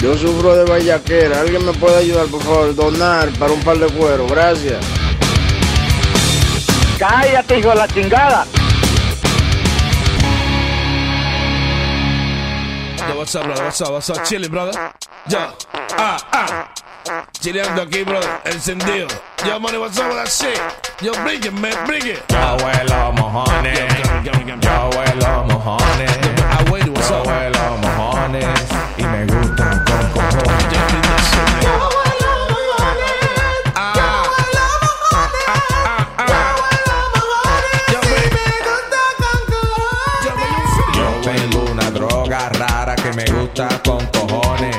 [0.00, 1.40] Yo sufro de vallaquera.
[1.40, 2.74] ¿Alguien me puede ayudar, por favor?
[2.74, 4.26] Donar para un par de cuero.
[4.26, 4.78] Gracias.
[6.98, 8.46] Cállate, hijo de la chingada.
[13.08, 13.64] Yo, what's up, brother?
[13.64, 13.90] What's up?
[13.90, 14.22] What's up?
[14.24, 14.72] Chilling, brother.
[15.28, 15.38] Yo,
[15.96, 16.72] ah, ah.
[17.40, 18.28] Chileando aquí, brother.
[18.44, 19.08] Encendido.
[19.46, 20.60] Yo, money, what's up with that shit?
[21.02, 22.22] Yo, bring it, man, bring it.
[22.28, 23.78] Yo huelo mojones.
[24.24, 26.27] Yo huelo mojones.
[43.18, 44.76] Me gusta con cojones.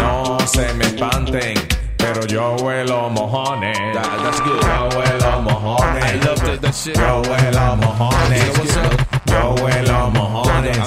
[0.00, 1.54] No se me espanten,
[1.96, 3.76] pero yo huelo mojones.
[3.94, 4.60] That- that's good.
[4.60, 6.04] Yo huelo mojones.
[6.04, 6.96] I love that, that shit.
[6.96, 8.58] Yo huelo mojones.
[8.58, 8.92] What's up?
[9.26, 10.78] Yo huelo mojones.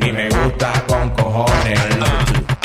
[0.00, 1.80] Y me gusta con cojones.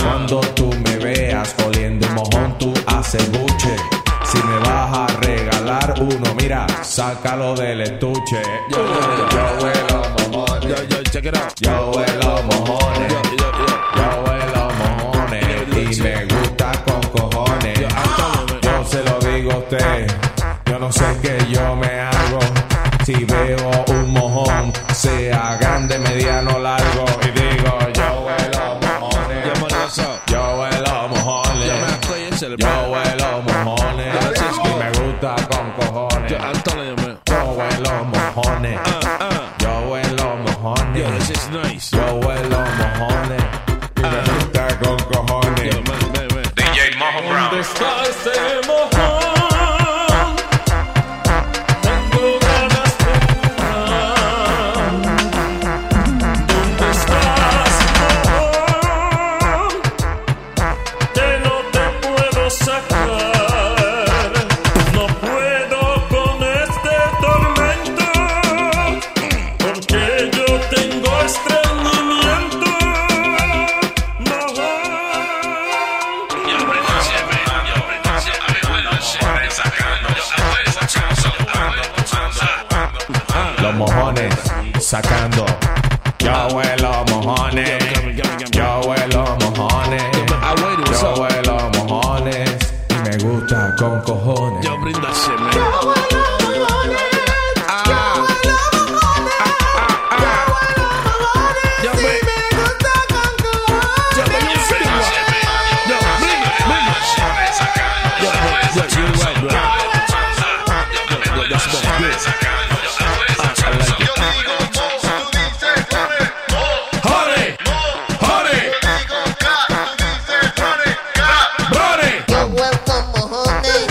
[0.02, 3.76] Cuando tú me veas oliendo un mojón, tú haces buche.
[4.24, 8.42] Si me vas a regalar uno, mira, sácalo del estuche.
[8.70, 9.30] Yo, yo, yo.
[9.30, 10.70] Yo huelo mojones.
[10.70, 11.54] Yo, yo, check it out.
[11.60, 12.89] Yo huelo mojones.
[15.92, 17.80] Y me gusta con cojones.
[18.62, 20.08] Yo, se lo digo a usted,
[20.66, 22.40] yo no sé qué yo me hago.
[23.06, 25.39] Si veo un mojón, sea
[84.90, 85.46] sacando.
[86.18, 87.79] Yo huelo mojones.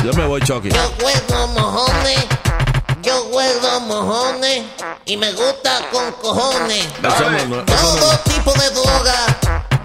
[0.09, 0.71] Yo me voy, Chucky.
[0.71, 2.25] yo huelo mojones,
[3.03, 4.63] yo huelo mojones
[5.05, 6.87] y me gusta con cojones.
[7.03, 9.27] Todo tipo de droga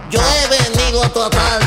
[0.09, 1.59] yo he venido a tratar,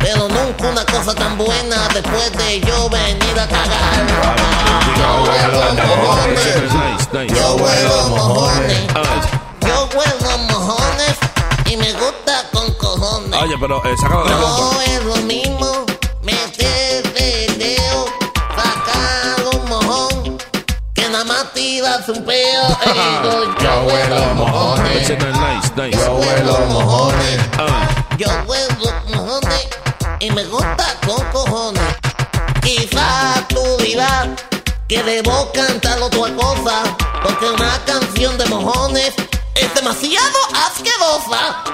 [0.00, 4.06] pero nunca una cosa tan buena después de yo venir a cagar.
[4.98, 8.80] Yo huelo mojones, yo huelo mojones,
[9.62, 11.16] yo huelo mojones
[11.70, 13.40] y me gusta con cojones.
[13.40, 15.93] Oye, pero eh, sácalo de la No es lo mismo
[23.24, 25.08] yo, Yo huelo mojones.
[25.10, 25.90] Nice, nice.
[25.98, 27.40] Yo huelo mojones.
[27.58, 29.68] Ah, Yo huelo mojones
[30.20, 31.82] y me gusta con cojones.
[32.62, 34.28] Quizás tú dirás
[34.88, 36.82] que debo cantar otra cosa,
[37.22, 39.12] porque una canción de mojones
[39.56, 41.64] es demasiado asquerosa.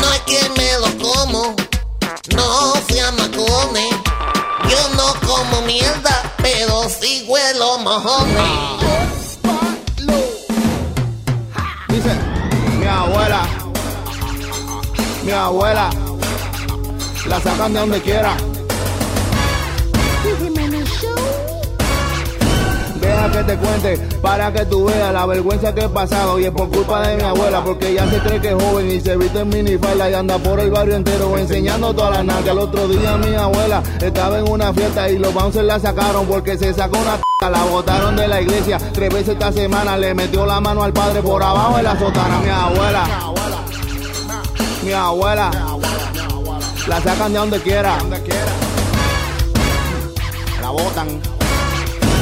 [0.00, 1.54] No es que me lo como,
[2.36, 3.94] no sean macones.
[4.68, 8.97] Yo no como mierda, pero sí huelo mojones.
[13.08, 13.42] Abuela,
[15.24, 15.90] mi abuela,
[17.26, 18.36] la sacan de donde quiera.
[23.18, 26.38] Deja que te cuente para que tú veas la vergüenza que he pasado.
[26.38, 29.00] Y es por culpa de mi abuela porque ella se cree que es joven y
[29.00, 32.52] se viste en minifalda y anda por el barrio entero enseñando todas las nalgas.
[32.52, 36.56] El otro día mi abuela estaba en una fiesta y los bouncers la sacaron porque
[36.56, 39.96] se sacó una c***, la botaron de la iglesia tres veces esta semana.
[39.96, 42.38] Le metió la mano al padre por abajo de la sotana.
[42.38, 43.04] Mi abuela
[44.84, 45.50] mi abuela
[46.86, 47.98] la sacan de donde quiera.
[50.62, 51.37] La botan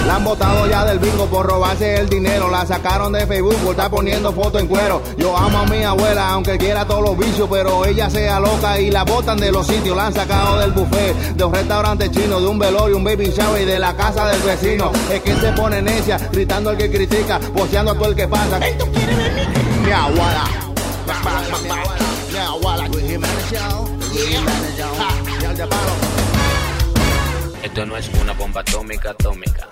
[0.06, 2.48] la han botado ya del bingo por robarse el dinero.
[2.50, 5.02] La sacaron de Facebook por estar poniendo fotos en cuero.
[5.16, 8.90] Yo amo a mi abuela, aunque quiera todos los vicios, pero ella sea loca y
[8.90, 9.96] la botan de los sitios.
[9.96, 13.62] La han sacado del buffet, de un restaurante chino, de un velorio, un baby shower
[13.62, 14.92] y de la casa del vecino.
[15.10, 18.58] Es que se pone necia, gritando al que critica, poseando a todo el que pasa.
[18.58, 20.44] Mi abuela.
[22.32, 22.88] Mi abuela.
[27.62, 29.68] Esto no es una bomba atómica atómica.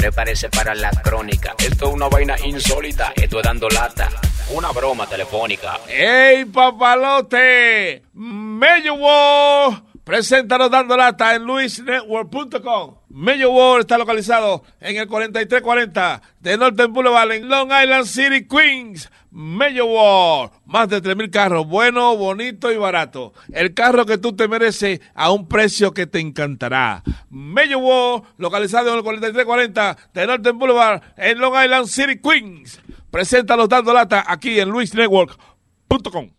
[0.00, 1.54] Prepárese para la crónica.
[1.58, 3.12] Esto es una vaina insólita.
[3.14, 4.08] Esto es dando lata.
[4.48, 5.78] Una broma telefónica.
[5.86, 8.04] ¡Ey, papalote!
[10.02, 12.99] Presenta los dando lata en luisnetwork.com.
[13.10, 19.10] Mello World está localizado en el 4340 de Northern Boulevard en Long Island City, Queens.
[19.32, 23.32] Mello World, más de 3.000 carros, bueno, bonito y barato.
[23.52, 27.02] El carro que tú te mereces a un precio que te encantará.
[27.30, 32.80] Mello World, localizado en el 4340 de Northern Boulevard en Long Island City, Queens.
[33.10, 36.30] Presenta los dando lata aquí en luisnetwork.com.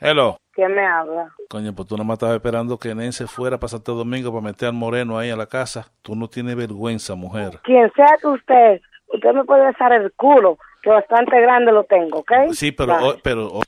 [0.00, 0.39] Hello.
[0.60, 1.34] ¿Quién me habla?
[1.48, 4.44] Coño, pues tú nada más estabas esperando que Nen se fuera para Santo Domingo para
[4.44, 5.90] meter al moreno ahí a la casa.
[6.02, 7.60] Tú no tienes vergüenza, mujer.
[7.62, 12.18] Quien sea que usted, usted me puede besar el culo, que bastante grande lo tengo,
[12.18, 12.32] ¿ok?
[12.52, 13.60] Sí, pero, pero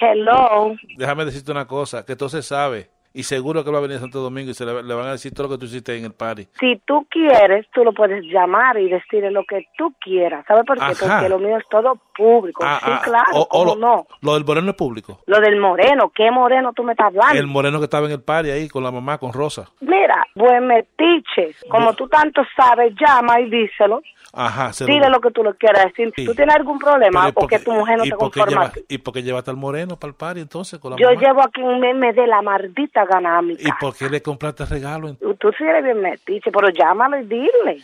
[0.00, 0.74] Hello.
[0.96, 2.88] déjame decirte una cosa, que todo se sabe.
[3.12, 5.12] Y seguro que va a venir a Santo Domingo y se le, le van a
[5.12, 6.46] decir todo lo que tú hiciste en el party.
[6.60, 10.44] Si tú quieres, tú lo puedes llamar y decirle lo que tú quieras.
[10.46, 10.84] ¿Sabes por qué?
[10.84, 11.16] Ajá.
[11.18, 12.62] Porque lo mío es todo público.
[12.64, 14.06] Ah, sí, ah, claro, o- o ¿cómo lo, no?
[14.20, 15.18] lo del moreno es público.
[15.26, 17.38] Lo del moreno, ¿qué moreno tú me estás hablando?
[17.40, 19.68] El moreno que estaba en el party ahí con la mamá, con Rosa.
[19.80, 21.54] Mira, buen metiche.
[21.68, 24.02] Como tú tanto sabes, llama y díselo.
[24.32, 24.72] Ajá.
[24.72, 26.12] se Dile lo que tú le quieras decir.
[26.14, 26.24] Sí.
[26.24, 27.10] ¿Tú tienes algún problema?
[27.22, 28.70] Pero ¿y por porque tu mujer no te conforma.
[28.70, 31.20] lleva- ¿Y por qué llevaste al moreno para el party entonces con la Yo mamá?
[31.20, 34.64] llevo aquí un meme de la maldita gana a mi ¿Y por qué le compraste
[34.66, 35.14] regalo?
[35.38, 37.82] Tú sí eres bien metiche, pero llámalo y dile.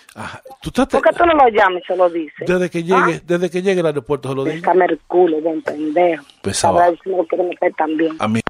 [0.63, 2.47] ¿Tú estás- ¿Por qué tú no lo llamas y se lo dices?
[2.47, 4.57] Desde que llegue, desde que llegue al aeropuerto se lo digo.
[4.57, 6.25] Bésame el culo, buen pendejo.
[6.43, 6.81] Pesaba.
[6.87, 8.17] Sabrá si me lo quiere meter también.
[8.19, 8.41] A mí.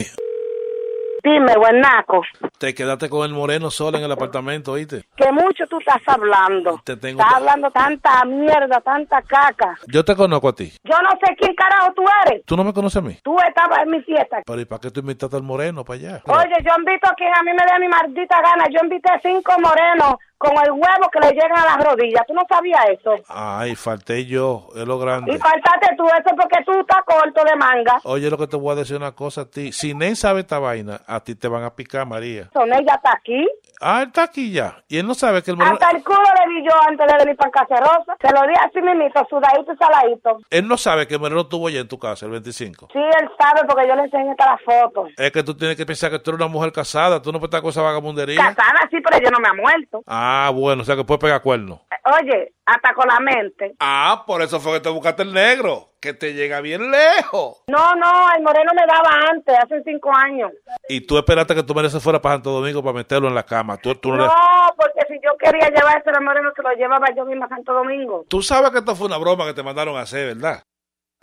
[1.26, 2.22] Dime, buen naco,
[2.56, 5.02] Te quedaste con el moreno solo en el apartamento, ¿oíste?
[5.16, 6.80] que mucho tú estás hablando.
[6.84, 9.76] Te tengo Estás hablando tanta mierda, tanta caca.
[9.88, 10.72] Yo te conozco a ti.
[10.84, 12.44] Yo no sé quién carajo tú eres.
[12.46, 13.18] ¿Tú no me conoces a mí?
[13.24, 14.42] Tú estabas en mi fiesta.
[14.46, 16.22] Pero ¿y para qué tú invitaste al moreno para allá?
[16.26, 18.66] Oye, yo invito a quien a mí me dé mi maldita gana.
[18.70, 22.22] Yo invité cinco morenos con el huevo que le llegan a las rodillas.
[22.26, 23.14] ¿Tú no sabías eso?
[23.28, 25.38] Ay, falté yo, es lo Y grande.
[25.38, 28.00] faltaste tú eso porque tú estás corto de manga.
[28.04, 29.72] Oye, lo que te voy a decir una cosa a ti.
[29.72, 32.50] Si Nen sabe esta vaina, a ti te van a picar, María.
[32.52, 33.46] Son ella está aquí.
[33.80, 34.82] Ah, él está aquí ya.
[34.88, 35.74] Y él no sabe que el moreno...
[35.74, 38.16] Hasta el culo le di yo antes de venir para Cacerosa.
[38.20, 40.38] Se lo di así mismito, sudadito y saladito.
[40.48, 42.88] Él no sabe que el moreno estuvo allá en tu casa el 25.
[42.92, 45.10] Sí, él sabe porque yo le enseñé hasta las fotos.
[45.18, 47.20] Es que tú tienes que pensar que tú eres una mujer casada.
[47.20, 48.36] Tú no puedes estar con esa vagabundería.
[48.40, 50.02] Casada sí, pero yo no me ha muerto.
[50.06, 51.80] Ah, bueno, o sea que puedes pegar cuernos.
[52.20, 53.74] Oye, hasta con la mente.
[53.80, 55.90] Ah, por eso fue que te buscaste el negro.
[56.00, 57.64] Que te llega bien lejos.
[57.66, 60.52] No, no, el moreno me daba antes, hace cinco años.
[60.88, 63.76] Y tú esperaste que tu se fuera para Santo Domingo para meterlo en la cama.
[63.76, 64.34] Tú, tú, no le- No,
[64.76, 68.24] porque si yo quería llevarse al moreno, se lo llevaba yo misma a Santo Domingo.
[68.28, 70.62] tú sabes que esto fue una broma que te mandaron a hacer, ¿verdad?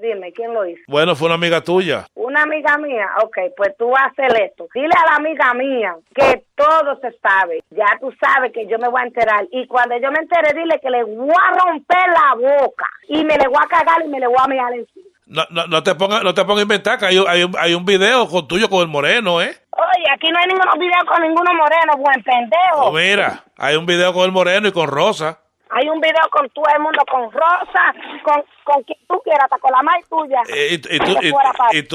[0.04, 0.82] Dime, ¿quién lo hizo?
[0.88, 2.06] Bueno, fue una amiga tuya.
[2.16, 4.68] Una amiga mía, ok, pues tú haces esto.
[4.76, 7.64] Dile a la amiga mía que todo se sabe.
[7.70, 9.46] Ya tú sabes que yo me voy a enterar.
[9.52, 12.86] Y cuando yo me entere, dile que le voy a romper la boca.
[13.08, 15.06] Y me le voy a cagar y me le voy a mirar encima.
[15.26, 17.56] No, no, no te pongas no te pongas a inventar que hay, un- hay, un,
[17.58, 19.56] hay un video con tuyo con el moreno, ¿eh?
[19.72, 22.88] Oye, aquí no hay ninguno video con ninguno moreno, buen pendejo.
[22.88, 25.40] Oh, mira, hay un video con el moreno y con Rosa.
[25.76, 29.58] Hay un video con todo el mundo, con Rosa, con, con quien tú quieras, hasta
[29.58, 30.42] con la madre tuya.
[30.50, 31.28] Eh, Y, y tú, y-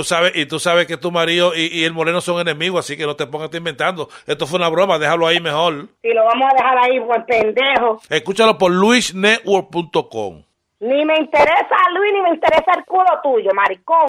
[0.00, 3.06] y sabes y tú sabes que tu marido y, el moreno son enemigos, así que
[3.06, 4.08] no te pongas inventando.
[4.26, 5.88] Esto fue una broma, déjalo ahí mejor.
[6.02, 8.00] Y lo vamos a dejar ahí, buen pendejo.
[8.10, 10.42] Escúchalo por luisnetwork.com.
[10.80, 14.06] Ni me interesa Luis, ni me interesa el culo tuyo, maricón.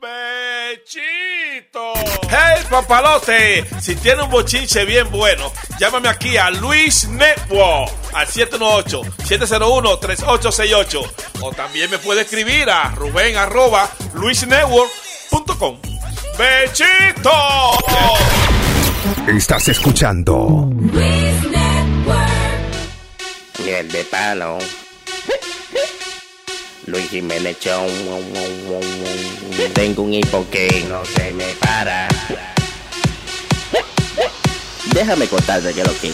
[0.00, 1.92] ¡Bechito!
[2.30, 3.66] ¡Hey, papalote!
[3.80, 11.10] Si tiene un bochinche bien bueno, llámame aquí a Luis Network al 718-701-3868.
[11.42, 15.78] O también me puede escribir a Rubén arroba luisnetwork.com.
[16.38, 17.30] ¡Bechito!
[19.28, 20.70] Estás escuchando
[23.62, 24.58] Miel de palo.
[26.90, 27.86] Luis Jiménez Show.
[29.74, 32.08] Tengo un hipo que no se me para.
[34.92, 36.12] Déjame contarte que lo que.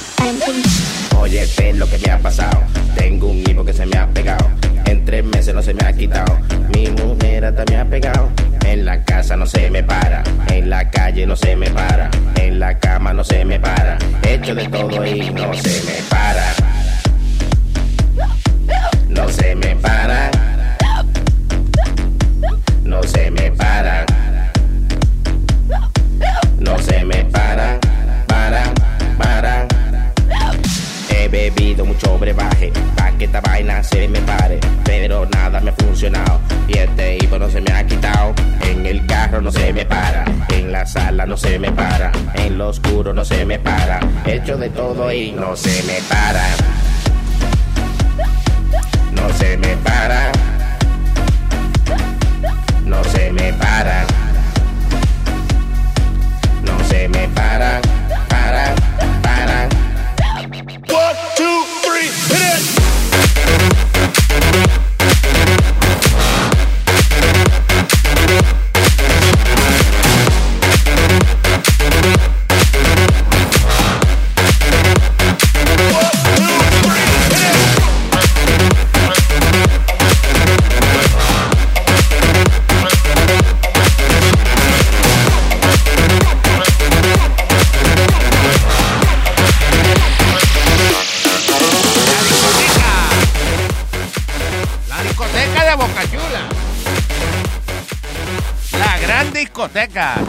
[1.19, 2.63] Oye, ve lo que me ha pasado.
[2.95, 4.51] Tengo un hipo que se me ha pegado.
[4.85, 6.39] En tres meses no se me ha quitado.
[6.75, 8.29] Mi mujer hasta me ha pegado.
[8.67, 10.23] En la casa no se me para.
[10.49, 12.11] En la calle no se me para.
[12.35, 13.97] En la cama no se me para.
[14.23, 16.55] Hecho de todo y no se me para.
[19.09, 20.46] No se me para.
[22.87, 24.07] No se me para.
[26.61, 27.81] No se me para.
[28.29, 28.63] Para,
[29.19, 29.67] para.
[31.11, 35.75] He bebido mucho brebaje pa' que esta vaina se me pare Pero nada me ha
[35.75, 39.85] funcionado Y este hipo no se me ha quitado En el carro no se me
[39.85, 43.99] para En la sala no se me para En lo oscuro no se me para
[44.25, 46.45] Hecho de todo y no se me para
[49.13, 50.46] No se me para
[53.53, 54.06] No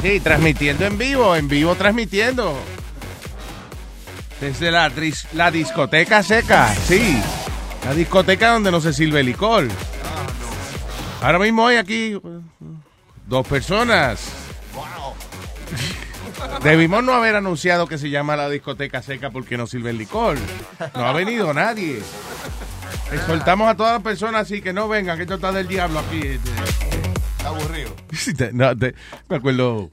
[0.07, 2.57] Sí, transmitiendo en vivo, en vivo transmitiendo.
[4.39, 4.89] Desde la,
[5.33, 7.21] la discoteca seca, sí.
[7.83, 9.67] La discoteca donde no se sirve licor.
[11.21, 12.41] Ahora mismo hay aquí uh,
[13.25, 14.29] dos personas.
[16.63, 20.37] Debimos no haber anunciado que se llama la discoteca seca porque no sirve el licor.
[20.95, 21.99] No ha venido nadie.
[23.11, 26.21] Exhortamos a todas las personas así que no vengan, que esto está del diablo aquí.
[26.25, 27.45] este.
[27.45, 27.93] aburrido.
[28.13, 28.95] Sí, te- no, te-
[29.27, 29.91] me acuerdo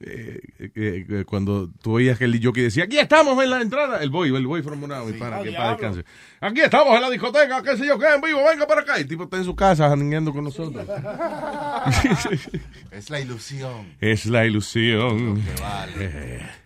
[0.00, 4.10] eh, eh, cuando tú oías que el jockey decía, aquí estamos en la entrada, el
[4.10, 6.04] boy, el boy from Monao, para que para descanse.
[6.40, 8.98] Aquí estamos en la discoteca, qué sé yo qué, en vivo, venga para acá.
[8.98, 10.86] Y el tipo está en su casa jangueando con nosotros.
[12.90, 13.94] Es la ilusión.
[14.00, 15.42] es la ilusión.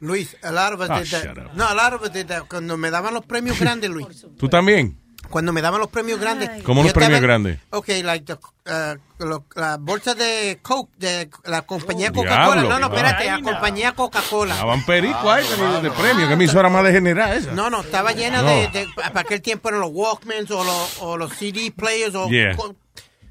[0.01, 1.53] Luis, a lot of us Ah, did that.
[1.55, 2.45] No, a lot of us did that.
[2.49, 4.27] Cuando me daban los premios grandes, Luis.
[4.39, 4.99] ¿Tú también?
[5.33, 6.63] Cuando me daban los premios grandes.
[6.63, 7.59] ¿Cómo los premios estaba- grandes?
[7.71, 12.63] Ok, like the, uh, lo- la bolsa de Coke, de la compañía Oh, Coca-Cola.
[12.63, 14.55] diablo, No, no, espérate, la compañía Coca-Cola.
[14.55, 17.51] Estaban perico ahí de, de premio, que emisora más degenerada esa.
[17.53, 18.49] No, no, estaba llena No.
[18.49, 22.15] de, de- Para aquel tiempo eran los Walkmans o los, o los CD players.
[22.15, 22.55] O, Yeah.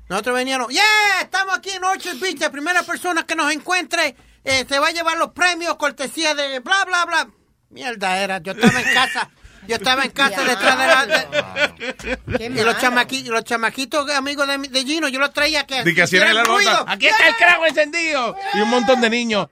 [0.09, 0.83] nosotros veníamos, yeah,
[1.21, 2.39] estamos aquí en Orchard Beach.
[2.39, 6.59] La primera persona que nos encuentre eh, se va a llevar los premios, cortesía de
[6.61, 7.27] bla, bla, bla.
[7.69, 9.29] Mierda era, yo estaba en casa.
[9.71, 11.05] Yo estaba en casa detrás de la...
[11.05, 15.81] de- y los, chamaqui- los chamaquitos amigos de, mi- de Gino, yo los traía que,
[15.89, 16.83] hicieran ruido.
[16.89, 18.35] Aquí está el crago encendido.
[18.53, 19.47] Y un montón de niños.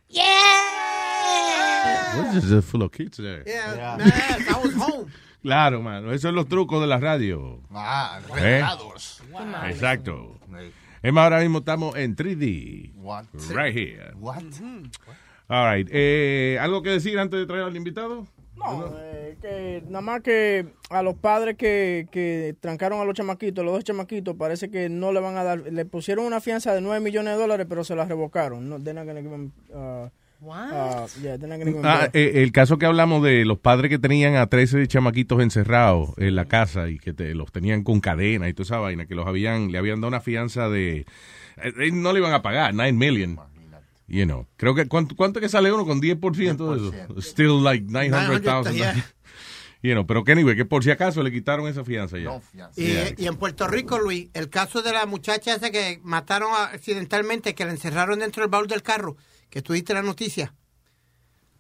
[2.17, 3.43] What is this full of kids there?
[3.45, 4.11] Yeah, man,
[4.49, 5.09] I was home.
[5.41, 6.09] Claro, mano.
[6.09, 7.61] Esos son los trucos de la radio.
[7.73, 8.33] Ah, ¿Eh?
[8.35, 9.21] revelados.
[9.69, 10.38] Exacto.
[11.01, 12.91] Es más, ahora mismo estamos en 3D.
[12.95, 13.23] What?
[13.51, 14.11] Right here.
[14.15, 14.43] What?
[15.47, 15.88] All right.
[15.93, 18.27] Eh, ¿Algo que decir antes de traer al invitado?
[18.59, 23.63] No, eh, que nada más que a los padres que, que trancaron a los chamaquitos,
[23.63, 26.81] los dos chamaquitos, parece que no le van a dar, le pusieron una fianza de
[26.81, 28.69] 9 millones de dólares, pero se la revocaron.
[28.69, 30.09] No, they're not gonna give them, uh,
[30.45, 33.57] uh, yeah, they're not gonna give them Ah, eh, el caso que hablamos de los
[33.59, 37.83] padres que tenían a 13 chamaquitos encerrados en la casa y que te- los tenían
[37.83, 40.99] con cadena y toda esa vaina, que los habían, le habían dado una fianza de...
[40.99, 41.05] eh,
[41.63, 43.39] eh, no le iban a pagar, 9 million.
[44.09, 46.19] You know, creo que, ¿cuánto, cuánto que sale uno con 10%
[46.71, 47.21] de eso?
[47.21, 48.43] Still like 900,000.
[48.43, 49.05] 900, yeah.
[49.81, 52.41] You know, pero que anyway, que por si acaso le quitaron esa fianza ya.
[52.75, 53.13] Y, Yeah.
[53.17, 57.63] y en Puerto Rico, Luis, el caso de la muchacha esa que mataron accidentalmente, que
[57.63, 59.15] la encerraron dentro del baúl del carro,
[59.49, 60.53] que tuviste la noticia,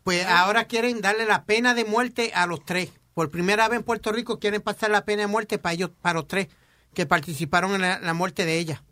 [0.03, 2.91] pues ahora quieren darle la pena de muerte a los tres.
[3.13, 6.15] Por primera vez en Puerto Rico quieren pasar la pena de muerte para ellos, para
[6.15, 6.47] los tres
[6.93, 8.83] que participaron en la, la muerte de ella.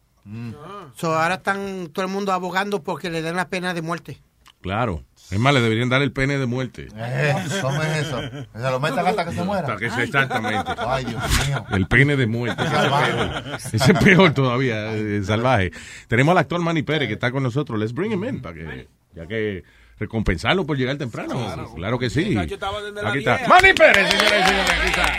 [0.95, 4.21] So, ahora están todo el mundo abogando porque le den la pena de muerte.
[4.61, 5.03] Claro.
[5.29, 6.87] Es más, le deberían dar el pene de muerte.
[6.95, 8.19] Eh, ¿Cómo es eso?
[8.21, 9.67] Se lo metan hasta que se muera.
[9.67, 10.71] Hasta que se- exactamente.
[10.77, 11.65] Ay, Dios mío.
[11.71, 12.63] El pene de muerte.
[12.63, 13.43] Ese es peor.
[13.73, 15.71] Ese es peor todavía, eh, salvaje.
[16.07, 17.77] Tenemos al actor Manny Pérez que está con nosotros.
[17.79, 19.63] Let's bring him in para que, ya que
[19.99, 21.73] recompensarlo por llegar temprano.
[21.75, 22.37] Claro, que sí.
[22.37, 22.69] Aquí está.
[23.13, 23.47] 10.
[23.49, 24.71] Manny Pérez, señores y señores.
[24.79, 25.17] Aquí está.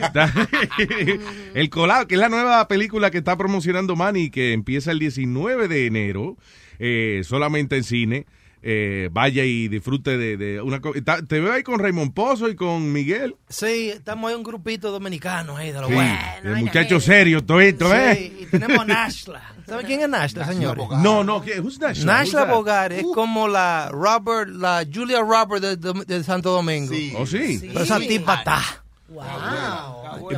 [1.54, 5.68] el colado, que es la nueva película que está promocionando Manny, que empieza el 19
[5.68, 6.36] de enero,
[6.78, 8.26] eh, solamente en cine.
[8.62, 10.80] Eh, vaya y disfrute de, de una
[11.26, 13.34] Te veo ahí con Raymond Pozo y con Miguel.
[13.48, 16.18] Sí, estamos ahí un grupito dominicano ahí de lo Sí, bueno.
[16.44, 18.38] el muchacho serio, todo esto, Sí, ¿eh?
[18.42, 19.42] y tenemos Nashla.
[19.66, 20.84] ¿Sabe quién es Nashla, señores?
[21.02, 21.58] No, no, ¿qué?
[21.60, 22.04] Who's Nashla?
[22.18, 22.44] Nashla?
[22.44, 26.92] Bogart es como la Robert, la Julia Robert de, de- de Santo Domingo.
[27.16, 27.60] ¿Oh, sí?
[27.62, 28.60] Pero esa tipa está.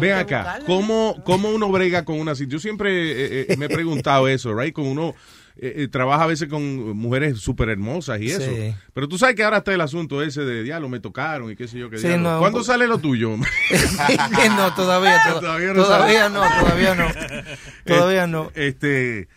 [0.01, 2.91] Ven acá, ¿cómo, ¿cómo uno brega con una Yo siempre
[3.43, 4.73] eh, eh, me he preguntado eso, right?
[4.73, 5.15] Con uno
[5.57, 8.41] eh, eh, trabaja a veces con mujeres súper hermosas y eso.
[8.51, 8.75] Sí.
[8.95, 11.69] Pero tú sabes que ahora está el asunto ese de diablo, me tocaron y qué
[11.69, 13.37] sé yo qué Sí, no, ¿Cuándo pues- sale lo tuyo?
[13.37, 16.61] no, todavía, to- Todavía todavía, no no, sale.
[16.61, 17.07] todavía no,
[17.87, 18.51] todavía no.
[18.55, 19.29] Este,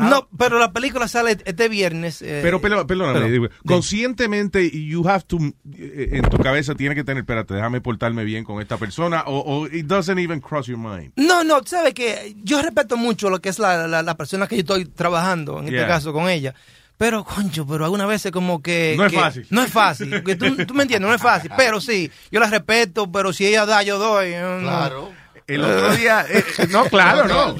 [0.00, 2.22] No, pero la película sale este viernes.
[2.22, 5.38] eh, pero pero- perdóname, pero- digo, conscientemente you have to
[5.76, 9.38] eh, en tu cabeza tiene que tener, espérate, déjame portarme bien con esta persona o,
[9.38, 11.12] o it doesn't even cross your mind.
[11.16, 14.56] No, no, sabes que yo respeto mucho lo que es la, la, la persona que
[14.56, 15.80] yo estoy trabajando, en Yeah.
[15.82, 16.54] este caso con ella.
[16.98, 18.94] Pero, concho, pero algunas veces como que...
[18.96, 19.46] No es que- fácil.
[19.50, 20.22] No es fácil.
[20.38, 21.50] tú, tú me entiendes, no es fácil.
[21.56, 24.32] Pero sí, yo la respeto, pero si ella da, yo doy.
[24.32, 24.58] no.
[24.60, 25.10] Claro.
[25.46, 27.56] El otro día, eh, no, claro, no.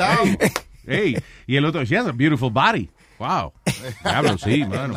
[0.86, 1.16] Hey,
[1.50, 2.88] y el otro, she has a beautiful body.
[3.18, 3.52] Wow.
[4.04, 4.94] Diablo, sí, mano.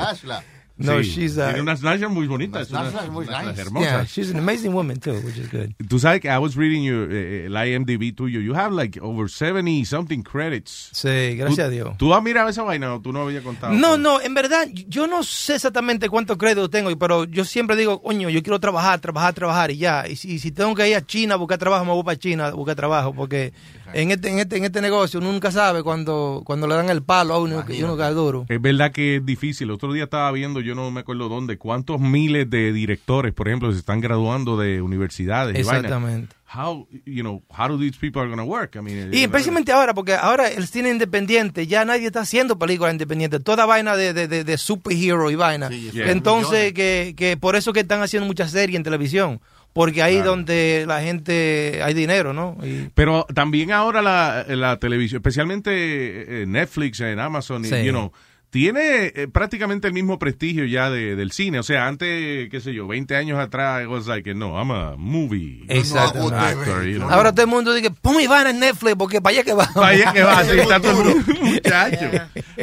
[0.75, 2.71] No, Sí, she's a- Tiene unas muy bonitas.
[2.71, 3.61] Unas nalgas muy nice.
[3.61, 3.91] hermosas.
[3.91, 5.71] Yeah, she's an amazing woman too, which is good.
[5.87, 8.41] Tú sabes que I was reading your, eh, el IMDb tuyo.
[8.41, 10.89] You have like over 70 something credits.
[10.91, 11.97] Sí, gracias a Dios.
[11.97, 13.73] ¿Tú has mirado esa vaina o tú no habías contado?
[13.73, 18.01] No, no, en verdad, yo no sé exactamente cuántos créditos tengo, pero yo siempre digo,
[18.01, 20.07] coño, yo quiero trabajar, trabajar, trabajar y ya.
[20.07, 22.47] Y si, si tengo que ir a China a buscar trabajo, me voy para China
[22.47, 23.53] a buscar trabajo, porque
[23.93, 27.03] en este, en este, en este negocio uno nunca sabe cuando, cuando le dan el
[27.03, 28.45] palo a uno y uno cae duro.
[28.49, 29.67] Es verdad que es difícil.
[29.69, 33.47] El otro día estaba viendo, yo no me acuerdo dónde, cuántos miles de directores, por
[33.47, 35.55] ejemplo, se están graduando de universidades.
[35.55, 35.59] y.
[35.59, 36.35] Exactamente.
[36.55, 38.75] How, you know, how do these people are going to work?
[38.75, 42.93] I mean, Y especialmente ahora, porque ahora el cine independiente, ya nadie está haciendo películas
[42.93, 45.69] independientes, toda vaina de, de, de, de superhero y vaina.
[45.69, 46.11] Yeah.
[46.11, 49.41] Entonces, que, que por eso que están haciendo muchas series en televisión,
[49.73, 52.57] porque ahí donde la gente hay dinero, ¿no?
[52.63, 57.83] Y- Pero también ahora la, la televisión, especialmente eh, Netflix, en Amazon, y, Sí.
[57.83, 58.11] you know,
[58.53, 61.57] tiene eh, prácticamente el mismo prestigio ya de- del cine.
[61.57, 64.95] O sea, antes, qué sé yo, 20 años atrás, it was like, no, I'm a
[64.95, 66.35] movie Exactamente.
[66.35, 67.09] actor, you know.
[67.09, 69.67] Ahora todo el mundo dice, pon mi vaina en Netflix porque para allá que va.
[69.73, 72.05] Para allá que va, sí, está todo el mundo, muchacho.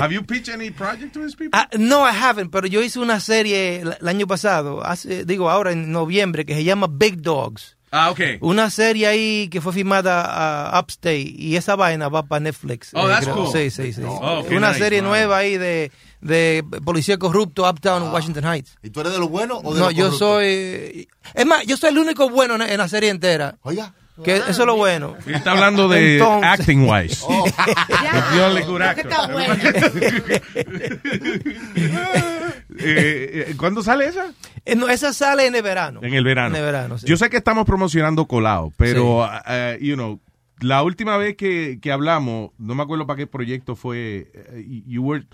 [0.00, 1.50] Have you pitched any project to these people?
[1.58, 5.50] Ah, no, I haven't, pero yo hice una serie el, el año pasado, hace, digo
[5.50, 7.76] ahora en noviembre, que se llama Big Dogs.
[7.92, 8.20] Ah, ok.
[8.40, 12.90] Una serie ahí que fue filmada a Upstate y esa vaina va para Netflix.
[12.94, 13.52] Oh, Eh, that's creo- cool.
[13.52, 14.02] Sí, sí, sí.
[14.06, 15.08] Oh, Una nice, serie wow.
[15.10, 18.76] nueva ahí de, de policía corrupto Uptown en Washington Heights.
[18.82, 20.18] ¿Y tú eres de los buenos o de No, los yo corruptos?
[20.18, 21.08] soy...
[21.34, 23.56] Es más, yo soy el único bueno en, en la serie entera.
[23.62, 23.92] Oiga.
[24.24, 25.16] Que eso es lo bueno.
[25.26, 27.24] Él está hablando de Entonces- acting wise.
[27.28, 27.44] Oh.
[28.80, 29.30] Actor.
[32.82, 34.32] Eh, eh, ¿Cuándo sale esa?
[34.64, 36.00] Eh, no, esa sale en el verano.
[36.02, 36.54] En el verano.
[36.56, 37.06] En el verano, sí.
[37.06, 39.28] Yo sé que estamos promocionando Colado, pero, uh,
[39.80, 40.20] you know,
[40.60, 45.02] la última vez que, que hablamos, no me acuerdo para qué proyecto fue, eh, you
[45.02, 45.26] were,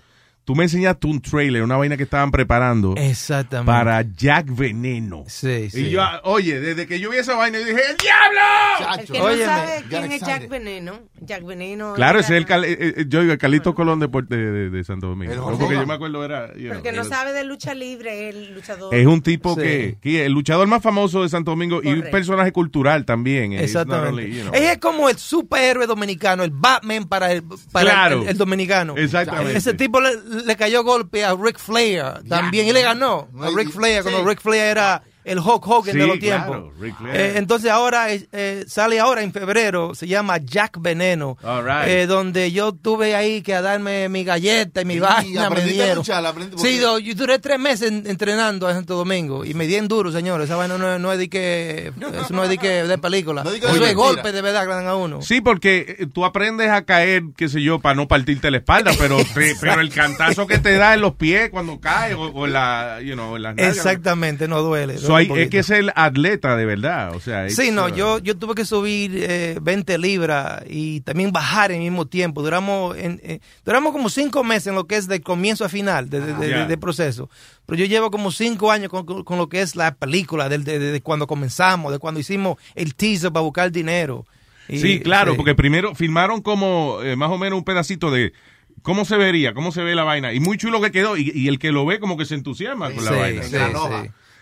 [0.47, 3.65] tú me enseñaste un trailer, una vaina que estaban preparando Exactamente.
[3.69, 5.25] para Jack Veneno.
[5.27, 5.87] Sí, sí.
[5.87, 9.01] Y yo, oye, desde que yo vi esa vaina, yo dije, ¡el diablo!
[9.01, 10.47] El que no sabe quién es Jack.
[10.47, 11.93] Veneno, Jack Veneno.
[11.95, 14.49] Claro, ese es el, Cal- eh, eh, yo digo, el Calito Colón de, Puerto- de,
[14.49, 15.33] de- de Santo Domingo.
[15.33, 16.53] El No, porque yo me acuerdo era...
[16.55, 18.95] you know, Porque no sabe de lucha libre, el luchador.
[18.95, 19.61] Es un tipo Sí.
[19.61, 23.51] que, que el luchador más famoso de Santo Domingo y un personaje cultural también.
[23.51, 24.09] eh, Exactamente.
[24.23, 24.53] only, you know.
[24.53, 28.21] Es como el superhéroe dominicano, el Batman para el, para Claro.
[28.23, 28.95] el, el dominicano.
[28.95, 29.57] Exactamente.
[29.57, 30.11] Ese tipo le,
[30.45, 34.41] le cayó golpe a Rick Flair también y le ganó a Rick Flair cuando Rick
[34.41, 36.71] Flair era el Hulk Hogan Sí, de los tiempos.
[37.13, 41.87] Eh, entonces ahora eh, eh, sale ahora en febrero, se llama Jack Veneno, right.
[41.87, 45.61] eh, donde yo tuve ahí que a darme mi galleta y mi Y vaina, me
[45.61, 45.95] a dieron.
[45.97, 46.23] luchar,
[46.57, 49.87] Sí, do- yo duré tres meses en- entrenando en Santo Domingo y me di en
[49.87, 50.45] duro, señores.
[50.45, 51.91] Esa vaina no, es- no es de que,
[52.23, 53.43] eso no es de que de película.
[53.47, 55.21] No es de que eso de es golpe de verdad que le dan a uno.
[55.21, 59.17] Sí, porque tú aprendes a caer, qué sé yo, para no partirte la espalda, pero,
[59.33, 62.53] te- pero el cantazo que te da en los pies cuando caes o, o en
[62.53, 63.75] la, you know, en las nalgas.
[63.77, 64.97] Exactamente, no duele.
[64.97, 67.49] So, duele hay- es que es el atleta de verdad, o sea.
[67.49, 71.71] Sí, it's, no, uh, yo, yo tuve que subir eh, 20 libras y también bajar
[71.71, 72.41] en el mismo tiempo.
[72.41, 76.09] Duramos, en, eh, duramos como cinco meses en lo que es de comienzo a final
[76.09, 76.65] de, de- de- Yeah.
[76.67, 77.29] de proceso.
[77.65, 80.63] Pero yo llevo como cinco años con, con- con lo que es la película, del-
[80.63, 84.25] de, de- de cuando comenzamos, de cuando hicimos el teaser para buscar dinero.
[84.69, 85.37] Y- Sí, claro, sí.
[85.37, 88.33] porque primero filmaron como eh, más o menos un pedacito de
[88.81, 90.33] cómo se vería, cómo se ve la vaina.
[90.33, 91.17] Y muy chulo que quedó.
[91.17, 93.43] Y, y el que lo ve como que se entusiasma con la Sí, vaina.
[93.43, 93.55] sí,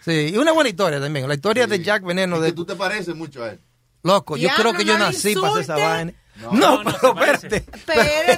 [0.06, 0.32] sí.
[0.34, 1.28] Y una buena historia también.
[1.28, 2.40] La historia de Jack Veneno.
[2.40, 3.60] De, Que tú te pareces mucho a él.
[4.04, 6.14] Loco, yo creo no, que yo no nací para hacer esa vaina.
[6.52, 7.66] No, pero espérate.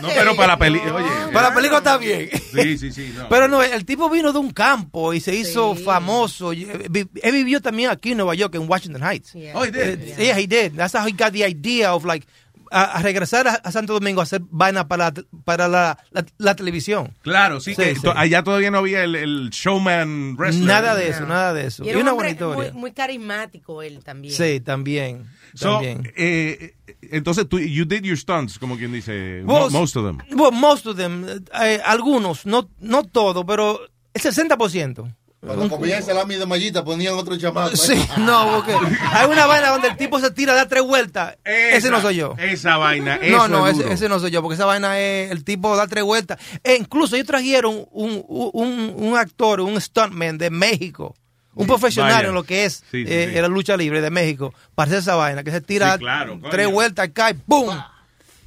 [0.02, 1.08] No, pero para la película, oye.
[1.34, 2.30] Para la película está bien.
[2.54, 3.14] Sí, sí, sí.
[3.16, 3.28] no.
[3.28, 6.54] Pero no, el tipo vino de un campo y se hizo famoso.
[6.54, 9.34] Eh, Él vivió también aquí en Nueva York, en Washington Heights.
[9.54, 10.00] Oh, he did?
[10.02, 10.74] Eh, yeah, he did.
[10.76, 12.26] That's how he got the idea of like
[12.72, 16.26] a, a regresar a, a Santo Domingo a hacer vaina para, la- para la, la,
[16.38, 17.14] la televisión.
[17.22, 18.02] Claro, sí, Sí, que sí.
[18.02, 20.66] to- allá todavía no había el, el showman wrestler.
[20.68, 21.84] Nada de eso, nada de eso.
[21.84, 22.72] Y Y, era un una buena historia.
[22.72, 24.34] Muy, muy carismático él también.
[24.34, 25.26] Sí, también.
[25.54, 26.12] So, también.
[26.16, 30.18] eh, entonces, tú, you did your stunts, como quien dice, Well, mo- most of them.
[30.40, 31.26] Well, most of them.
[31.62, 33.80] eh, algunos, no, no todo, pero
[34.14, 35.14] el 60%.
[35.40, 37.76] Cuando comía el salami de mallita ponían otro chamaco.
[37.76, 38.74] Sí, no, porque
[39.14, 41.38] hay una vaina donde el tipo se tira, da tres vueltas.
[41.46, 42.34] ese no soy yo.
[42.40, 45.44] Esa vaina, No, eso no, es ese, no soy yo, porque esa vaina es el
[45.44, 46.40] tipo da tres vueltas.
[46.64, 51.16] E incluso ellos trajeron un, un, un actor, un stuntman de México,
[51.54, 52.28] un profesional Vaya.
[52.30, 53.40] en lo que es Sí, sí, eh, sí.
[53.42, 56.50] la lucha libre de México, para hacer esa vaina, que se tira Sí, claro, coño.
[56.50, 57.70] tres vueltas, cae, ¡pum!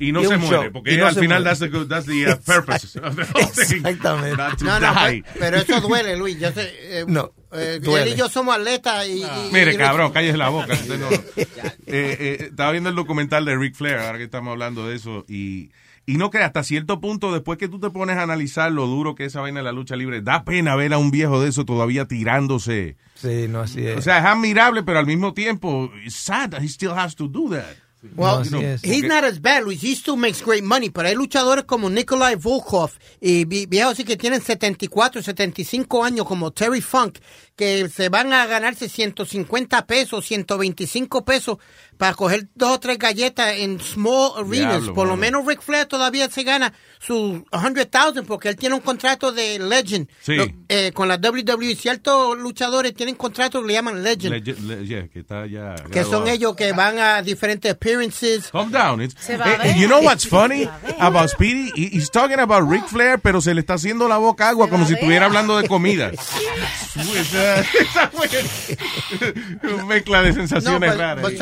[0.00, 0.72] Y no Y se muere, show.
[0.72, 1.44] porque no al final muere.
[1.44, 3.76] that's the, good- that's the uh, purpose of the whole thing.
[3.86, 4.36] Exactamente.
[4.36, 5.22] Not to No, no, die.
[5.22, 6.38] pero, pero eso duele, Luis.
[6.40, 8.08] Yo sé, eh, No, eh, duele.
[8.10, 9.22] Él y yo somos atletas y...
[9.22, 10.74] y- Mire, y- cabrón, cállese la boca.
[10.88, 11.08] No-
[11.86, 15.24] Eh, eh, estaba viendo el documental de Ric Flair, ahora que estamos hablando de eso,
[15.28, 15.70] y,
[16.06, 19.14] y no que hasta cierto punto, después que tú te pones a analizar lo duro
[19.16, 21.48] que es esa vaina de la lucha libre, da pena ver a un viejo de
[21.50, 22.96] eso todavía tirándose.
[23.16, 23.98] Sí, no, así es.
[23.98, 27.26] O sea, es admirable, pero al mismo tiempo, it's sad that he still has to
[27.28, 27.74] do that.
[28.16, 29.82] Well, You know, he's not as bad, Luis.
[29.82, 30.88] He still makes great money.
[30.90, 36.50] Pero hay luchadores como Nikolai Volkov y vi- viejos que tienen 74, 75 años, como
[36.50, 37.18] Terry Funk,
[37.56, 41.58] que se van a ganarse 150 pesos, 125 pesos
[42.00, 44.50] para coger dos o tres galletas en small arenas.
[44.80, 45.42] Diablo, Por lo mano.
[45.42, 50.08] menos Ric Flair todavía se gana sus 100,000 porque él tiene un contrato de Legend.
[50.22, 50.36] Sí.
[50.36, 54.32] Lo- eh, con la WWE, ciertos luchadores tienen contratos que le llaman Legend.
[54.34, 58.48] Legend- le- yeah, que está ya que son ellos que van a diferentes appearances.
[58.50, 59.02] Calm down.
[59.02, 59.76] It's- Se va a eh, ver.
[59.76, 60.66] you know what's funny
[60.98, 61.70] about Speedy?
[61.76, 64.86] He- He's talking about Ric Flair, pero se le está haciendo la boca agua como
[64.86, 66.10] si estuviera hablando de comida.
[66.12, 68.26] Esa- esa fue
[69.74, 71.22] una Mezcla de No, sensaciones but, raras.
[71.22, 71.36] but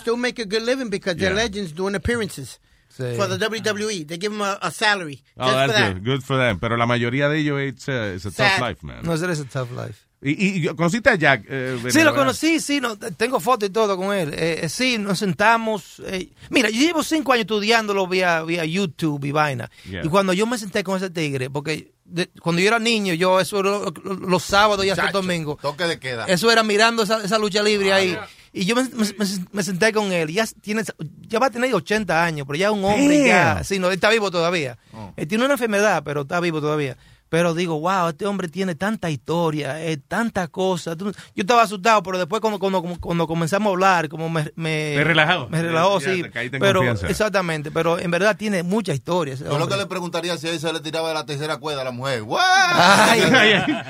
[0.00, 1.44] still make a good living because they're Yeah.
[1.44, 2.60] legends doing appearances
[2.96, 3.14] Sí.
[3.16, 4.04] for the WWE.
[4.06, 5.94] They give them a, a salary Oh, just for that's that.
[5.94, 6.04] good.
[6.04, 6.58] Good for them.
[6.58, 9.00] Pero la mayoría de ellos, it's a, it's a tough life, man.
[9.02, 10.00] No, es a tough life.
[10.22, 11.44] Y, y- y conociste a Jack.
[11.46, 14.32] eh, Sí, lo conocí, sí, no, tengo fotos y todo con él.
[14.32, 16.00] Eh, eh, sí, nos sentamos.
[16.06, 19.70] eh, mira, yo llevo cinco años estudiándolo vía, vía YouTube y vaina.
[19.88, 20.02] Yeah.
[20.04, 23.38] Y cuando yo me senté con ese tigre, porque de- cuando yo era niño, yo
[23.40, 25.58] eso era lo- lo- los sábados y hasta Chacho, domingo.
[25.60, 26.24] Toque de queda.
[26.24, 28.18] Eso era mirando esa, esa lucha libre ahí.
[28.58, 28.84] Y yo me,
[29.52, 30.28] me- senté con él.
[30.32, 30.82] Ya, tiene,
[31.28, 33.62] ya va a tener 80 años, pero ya es un hombre ya.
[33.64, 34.78] Sí, no, él está vivo todavía.
[34.94, 35.12] Oh.
[35.14, 36.96] Él tiene una enfermedad, pero está vivo todavía.
[37.28, 40.94] Pero digo, wow, este hombre tiene tanta historia, eh, tanta cosa.
[40.96, 44.44] Yo estaba asustado, pero después cuando, cuando, cuando comenzamos a hablar, como me...
[44.54, 45.48] Me, Te relajó.
[45.48, 46.22] Me relajó, Ya sí.
[46.52, 47.08] pero, confianza.
[47.08, 49.34] exactamente, pero en verdad tiene mucha historia.
[49.34, 49.70] Yo lo hombre.
[49.70, 51.90] que le preguntaría si a él se le tiraba de la tercera cuerda a la
[51.90, 52.22] mujer.
[52.22, 52.40] ¡Guau!
[52.46, 53.20] Ay,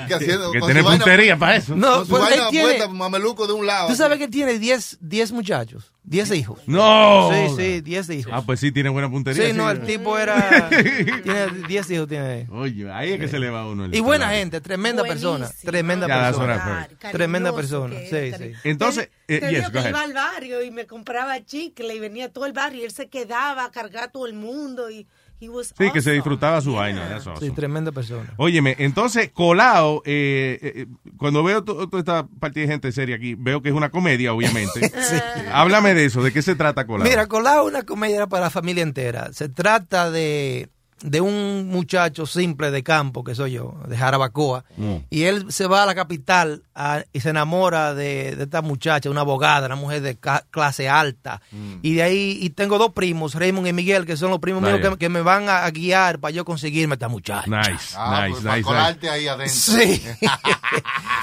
[0.07, 1.75] que haciendo, que tiene vaina- puntería para eso.
[1.75, 3.87] No, con su pues él vaina tiene- puesta, mameluco de un lado.
[3.89, 6.59] Tú sabes que tiene 10 10 muchachos, 10 hijos.
[6.67, 7.29] No.
[7.33, 8.31] Sí, sí, 10 hijos.
[8.33, 9.45] Ah, pues sí, tiene buena puntería.
[9.47, 10.69] Sí, no, el tipo era.
[11.23, 12.47] tiene 10 hijos, tiene.
[12.49, 14.39] Oye, ahí es que se le va uno el Y buena salario.
[14.43, 15.45] gente, tremenda persona.
[15.47, 15.69] Buenísimo.
[15.71, 16.87] Tremenda Ya, persona.
[17.11, 17.95] Tremenda persona.
[18.09, 18.51] Sí, sí.
[18.63, 19.89] Entonces, eh, Te yes, digo que ahead.
[19.89, 23.09] iba al barrio y me compraba chicle y venía todo el barrio y él se
[23.09, 25.05] quedaba a cargar a todo el mundo y
[25.39, 27.07] he was Sí, que se disfrutaba su vaina.
[27.07, 28.33] that's Sí, tremenda persona.
[28.37, 30.85] Óyeme, entonces, Colao, eh, eh,
[31.17, 34.33] cuando veo to- toda esta partida de gente seria aquí, veo que es una comedia,
[34.33, 34.91] obviamente.
[35.53, 37.07] Háblame de eso, ¿de qué se trata Colao?
[37.07, 39.31] Mira, Colado es una comedia para la familia entera.
[39.33, 40.69] Se trata de,
[41.01, 44.65] de un muchacho simple de campo, que soy yo, de Jarabacoa.
[44.77, 44.95] Mm.
[45.11, 49.09] Y él se va a la capital a- y se enamora de, de esta muchacha,
[49.09, 51.41] una abogada, una mujer de ca- clase alta.
[51.83, 54.79] Y de ahí, y tengo dos primos, Raymond y Miguel, que son los primos míos
[54.81, 57.45] que, que me van a, a guiar para yo conseguirme esta muchacha.
[57.47, 59.09] Nice, Ah, nice, pues, para nice, colarte nice.
[59.09, 59.55] ahí adentro.
[59.55, 60.01] Sí.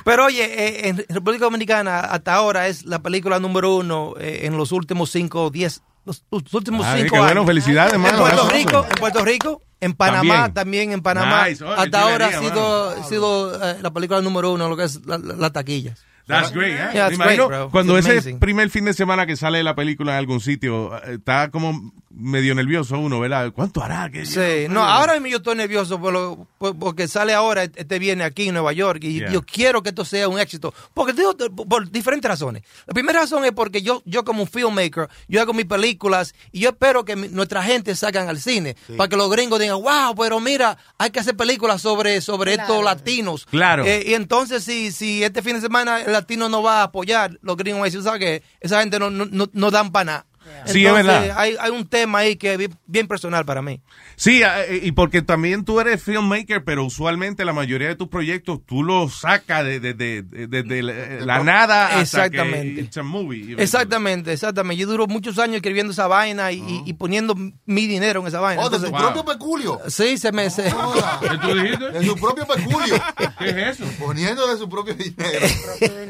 [0.04, 4.56] Pero oye, eh, en República Dominicana hasta ahora es la película número uno eh, en
[4.56, 7.26] los últimos cinco, diez, los, los últimos Ay, cinco años.
[7.26, 8.18] bueno, felicidades, En mano.
[8.18, 10.54] Puerto That's Rico, en Puerto Rico, en Panamá, También.
[10.54, 11.48] también, en Panamá.
[11.48, 11.64] Nice.
[11.64, 15.04] Oh, hasta ahora ha sido, sido eh, la película número uno en lo que es
[15.06, 16.02] la, la- las taquillas.
[16.26, 16.88] That's great, ¿eh?
[16.94, 18.38] Yeah, it's imagino great, cuando It's ese amazing.
[18.38, 22.54] primer fin de semana que sale la película en algún sitio, eh, está como medio
[22.54, 23.52] nervioso uno, ¿verdad?
[23.52, 24.10] ¿Cuánto hará?
[24.10, 27.98] ¿Qué- Sí, no, ahora mismo yo estoy nervioso por lo- por- porque sale ahora, este
[27.98, 29.30] viene aquí en Nueva York y Yeah.
[29.30, 30.72] yo quiero que esto sea un éxito.
[30.94, 32.62] Porque digo, por, por diferentes razones.
[32.86, 36.60] La primera razón es porque yo, yo como un filmmaker, yo hago mis películas y
[36.60, 40.14] yo espero que mi- nuestra gente salgan al cine para que los gringos digan, wow,
[40.16, 43.46] pero mira, hay que hacer películas sobre, sobre estos latinos.
[43.46, 43.84] Claro.
[43.84, 47.38] Eh, y entonces si, si este fin de semana el latino no va a apoyar,
[47.42, 48.42] los gringos van a decir, ¿sabes qué?
[48.60, 50.26] Esa gente no, no, no, no dan para nada.
[50.66, 51.34] Sí, es verdad.
[51.36, 53.80] Hay, hay un tema ahí que es bien- personal para mí.
[54.16, 58.60] Sí, eh, y porque también tú eres filmmaker, pero usualmente la mayoría de tus proyectos
[58.64, 62.74] tú los sacas de, de, de, de- de- de la, la nada hasta Exactamente.
[62.76, 63.54] que it's a movie.
[63.58, 64.80] Exactamente, exactamente.
[64.80, 67.34] Yo duro muchos años escribiendo esa vaina y, y poniendo
[67.66, 68.62] mi dinero en esa vaina.
[68.62, 69.80] Oh, de tu Entonces- propio peculio.
[69.88, 70.48] Sí, se me...
[70.50, 70.64] Se...
[70.64, 71.90] ¿Qué tú dijiste?
[71.90, 72.94] De su propio peculio.
[73.38, 73.84] ¿Qué es eso?
[73.98, 75.46] Poniendo de su propio dinero.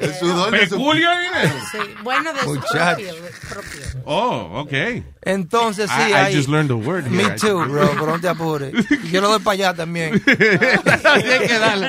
[0.00, 1.54] El sudor de su ¿Peculio dinero?
[1.72, 3.14] Sí, bueno, de su propio,
[3.48, 4.02] propio.
[4.04, 4.72] Oh, ok.
[5.22, 7.06] Entonces sí, I, I hay- just learned a word.
[7.06, 7.36] Me here.
[7.36, 8.72] too, bro, pero no te apures.
[9.10, 10.14] Yo lo doy para allá también.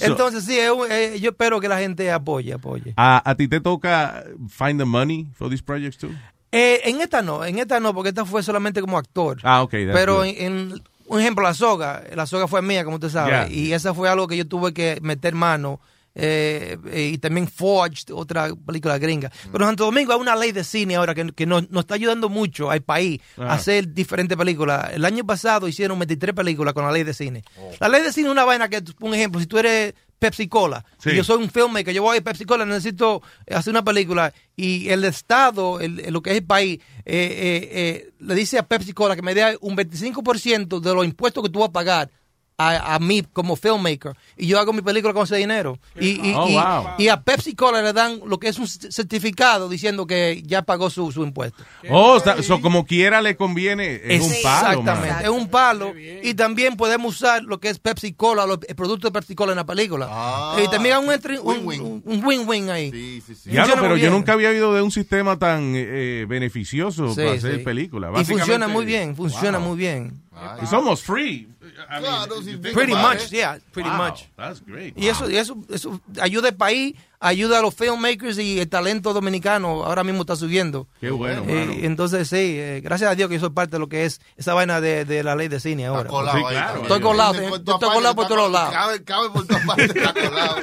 [0.00, 2.92] Entonces sí, es un- eh, yo espero que la gente apoye, apoye.
[2.96, 6.10] ¿A, a ti te toca find the money for these projects too?
[6.52, 9.38] Eh, en esta no, en esta no, porque esta fue solamente como actor.
[9.42, 9.70] Ah, ok.
[9.92, 10.24] Pero good.
[10.26, 10.36] en,
[10.72, 13.48] en- un ejemplo, la soga, la soga fue mía, como usted sabe, Yeah.
[13.48, 15.78] y esa fue algo que yo tuve que meter mano.
[16.16, 16.78] Eh,
[17.12, 19.30] y también Forged, otra película gringa.
[19.52, 21.94] Pero en Santo Domingo hay una ley de cine ahora que, que nos, nos está
[21.94, 23.50] ayudando mucho al país Ah.
[23.50, 24.90] a hacer diferentes películas.
[24.94, 27.44] El año pasado hicieron 23 películas con la ley de cine.
[27.80, 30.82] La ley de cine es una vaina que, un ejemplo, si tú eres Pepsi Cola
[30.98, 31.10] Sí.
[31.10, 33.20] y yo soy un filmmaker, yo voy a Pepsi Cola, necesito
[33.54, 37.68] hacer una película y el Estado, el, el- lo que es el país, eh, eh,
[37.72, 41.50] eh, le dice a Pepsi Cola que me dé un 25% de los impuestos que
[41.50, 42.10] tú vas a pagar
[42.58, 46.34] a, a mí como filmmaker y yo hago mi película con ese dinero y, y,
[46.34, 46.84] Oh, y- wow.
[46.98, 50.88] y a Pepsi Cola le dan lo que es un certificado diciendo que ya pagó
[50.88, 51.62] su, su impuesto.
[51.90, 54.00] Oh, está- so como quiera le conviene.
[54.04, 54.94] Es un palo, man.
[54.94, 55.92] Exactamente, es un palo.
[56.22, 59.52] Y también podemos usar lo que es Pepsi Cola, lo- el producto de Pepsi Cola
[59.52, 60.08] en la película.
[60.10, 62.70] Ah, y también hay un win-win.
[62.70, 62.90] ahí.
[62.90, 63.50] Sí, sí, sí.
[63.50, 67.32] Ya, Funciona pero yo nunca había oído de un sistema tan eh, beneficioso Sí, para
[67.32, 67.62] hacer sí.
[67.64, 68.12] películas.
[68.20, 69.68] Y funciona muy bien, funciona Wow.
[69.68, 70.22] muy bien.
[70.62, 71.48] It's almost free.
[71.88, 72.34] I Claro,
[72.74, 73.30] Pretty much, it.
[73.30, 74.24] yeah, pretty Wow, much.
[74.36, 74.96] That's great.
[74.98, 79.12] Y eso, y eso, eso ayuda al país, ayuda a los filmmakers y el talento
[79.12, 80.88] dominicano ahora mismo está subiendo.
[81.00, 81.72] Qué bueno, Eh, mano.
[81.82, 84.54] entonces, sí, eh, gracias a Dios que yo soy parte de lo que es esa
[84.54, 86.08] vaina de, de la ley de cine ahora.
[86.08, 86.82] colado Sí, claro.
[86.82, 88.72] Estoy colado, eh, estoy colado por todos lados.
[88.74, 90.56] Cabe, cabe por tu parte, está colado.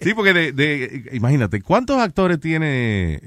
[0.00, 3.20] Sí, porque de, de- imagínate, ¿cuántos actores tiene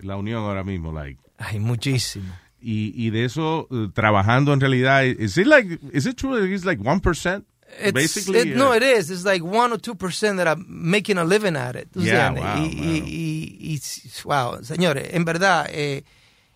[0.00, 0.92] la Unión ahora mismo?
[0.92, 1.20] Like?
[1.38, 2.32] Ay, muchísimo.
[2.66, 6.48] Y, y de eso, eh, trabajando en realidad, is it like, is it true that
[6.48, 7.44] it's like 1%?
[7.78, 9.10] It's, Basically, it- no, uh, it is.
[9.10, 11.88] It's like one or two percent that are making a living at it.
[11.92, 16.04] ¿tú Yeah, wow, y, y- y- y- wow, señores, en verdad, eh,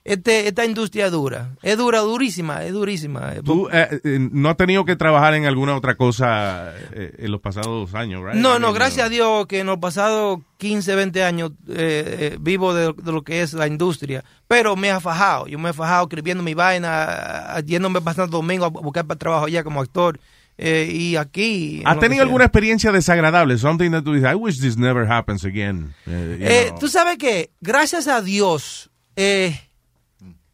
[0.08, 1.50] este, esta industria es dura.
[1.62, 3.34] Es dura, durísima, es durísima.
[3.44, 7.42] Tú eh, eh, no has tenido que trabajar en alguna otra cosa eh, en los
[7.42, 8.34] pasados años, right?
[8.34, 12.72] No, no, gracias a Dios que en los pasados 15, 20 años eh, eh, vivo
[12.72, 14.24] de, de lo que es la industria.
[14.46, 15.46] Pero me ha fajado.
[15.46, 19.62] Yo me he fajado escribiendo mi vaina, yéndome bastante domingo a buscar para trabajo allá
[19.62, 20.18] como actor.
[20.56, 21.82] y aquí.
[21.84, 23.58] ¿Has tenido alguna experiencia desagradable?
[23.58, 25.94] Something that tú dices, I wish this never happens again.
[26.06, 26.78] You know.
[26.80, 29.67] Tú sabes que, gracias a Dios, eh,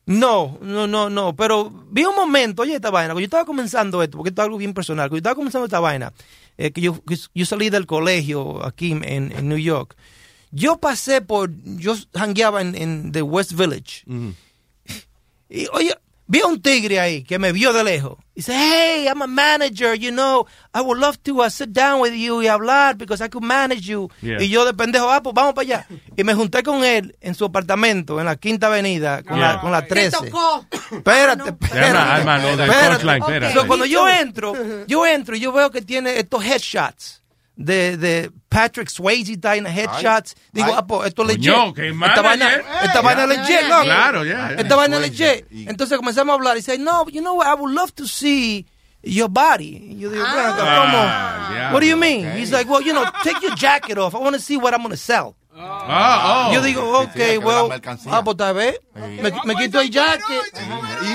[0.06, 4.02] no, no, no, no, pero vi un momento, oye, esta vaina, cuando yo estaba comenzando
[4.02, 6.12] esto, porque esto es algo bien personal, cuando yo estaba comenzando esta vaina,
[6.58, 9.96] eh, que yo, que yo salí del colegio aquí en, en New York,
[10.50, 14.04] yo pasé por, yo jangueaba en, en The West Village,
[15.48, 15.94] y oye,
[16.26, 18.18] vi a un tigre ahí que me vio de lejos.
[18.34, 22.00] Y dice, hey, I'm a manager, you know, I would love to uh, sit down
[22.00, 24.10] with you y hablar because I could manage you.
[24.22, 24.42] Yeah.
[24.42, 25.87] Y yo de pendejo, ah, pues vamos para allá.
[26.16, 29.70] Y me junté con él en su apartamento, en la Quinta Avenida, con, la, con
[29.70, 30.10] la ¿Te 13.
[30.10, 30.66] tocó?
[30.70, 32.62] Espérate, espérate.
[32.62, 33.16] Espérate.
[33.16, 33.54] espérate.
[33.54, 34.52] So, cuando yo entro,
[34.87, 37.23] yo entro y yo veo que tiene estos headshots
[37.56, 40.34] de, de Patrick Swayze tiene headshots.
[40.52, 40.74] Digo, ay.
[40.78, 41.74] ah, pues esto es Coño, legit.
[41.76, 42.22] qué Esta manager.
[42.64, 43.82] vaina, esta vaina es legit, loco.
[43.84, 44.50] Claro, ya.
[44.58, 45.46] Esta vaina es Swayze.
[45.50, 45.68] legit.
[45.68, 48.66] Entonces comenzamos a hablar y dice, no, you know what, I would love to see
[49.02, 49.90] your body.
[49.92, 50.98] Y yo digo, "Ven acá, ¿cómo?
[50.98, 51.70] Ah, ya.
[51.72, 52.26] What do you mean?
[52.36, 54.14] He's like, well, you know, take your jacket off.
[54.14, 55.36] I want to see what I'm going to sell.
[55.56, 56.54] Ah, oh.
[56.54, 57.70] Yo digo, ok, well,
[58.10, 58.80] ah, pues tal vez.
[58.94, 60.42] Me, me quito el jacket.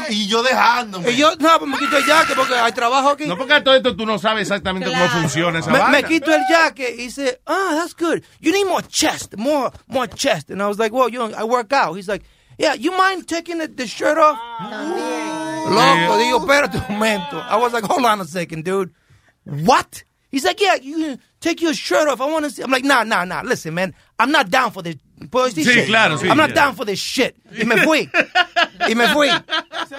[0.10, 1.12] Y, y yo dejándome.
[1.12, 3.26] Y yo, no, pues me quito el jacket porque hay trabajo aquí.
[3.26, 5.92] No, porque todo esto tú no sabes exactamente cómo funciona esa me, vaina.
[5.92, 8.24] me quito el jacket y dice, ah, that's good.
[8.40, 10.50] You need more chest, more, more chest.
[10.52, 11.96] And I was like, well, you know, I work out.
[11.96, 12.24] He's like,
[12.58, 14.38] yeah, you mind taking the, the shirt off?
[15.70, 17.38] Loco, digo, espérate un momento.
[17.38, 18.94] I was like, hold on a second, dude.
[19.44, 20.04] What?
[20.32, 22.22] He's like, yeah, you take your shirt off.
[22.22, 22.62] I want to see.
[22.64, 23.42] I'm like, nah, nah, nah.
[23.42, 24.96] Listen, man, I'm not down for this
[25.28, 25.88] ¿Puedo decir Sí, shit?
[25.88, 27.36] claro, sí, I'm not down for this shit.
[27.52, 28.10] Y me fui.
[28.88, 29.28] y me fui.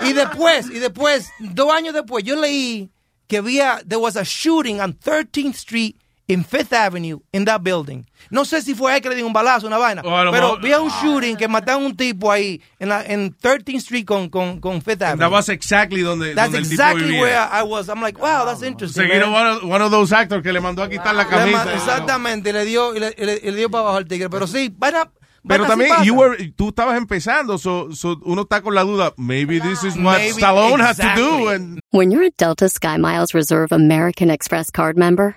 [0.01, 2.89] Y después, y después, dos años después, yo leí
[3.29, 6.00] que había, there was a shooting on 13th Street
[6.31, 8.05] in Fifth Avenue in that building.
[8.31, 10.31] No sé si fue ahí que le dio un balazo, una vaina, O a lo
[10.31, 13.77] pero mejor- había un shooting que mataron a un tipo ahí en, la, en 13th
[13.79, 15.19] Street con, con, con Fifth Avenue.
[15.19, 17.51] That was exactly donde, That's donde el exactly tipo where vivía.
[17.53, 17.89] I was.
[17.89, 19.03] I'm like, wow, that's interesting.
[19.09, 19.33] Seguir man.
[19.33, 21.75] one of, one of those actors que le mandó a quitar la Le ma- camisa.
[21.75, 24.31] Exactamente, le dio, le, le- le dio para abajo al tigre.
[24.31, 25.11] Pero sí, vaina,
[25.49, 29.59] Pero también, you were, tú estabas empezando, so, so uno está con la duda, maybe
[29.59, 31.49] this is what Maybe, Stallone has to do.
[31.49, 31.55] exactly.
[31.55, 35.37] And When you're a Delta Sky Miles Reserve American Express card member,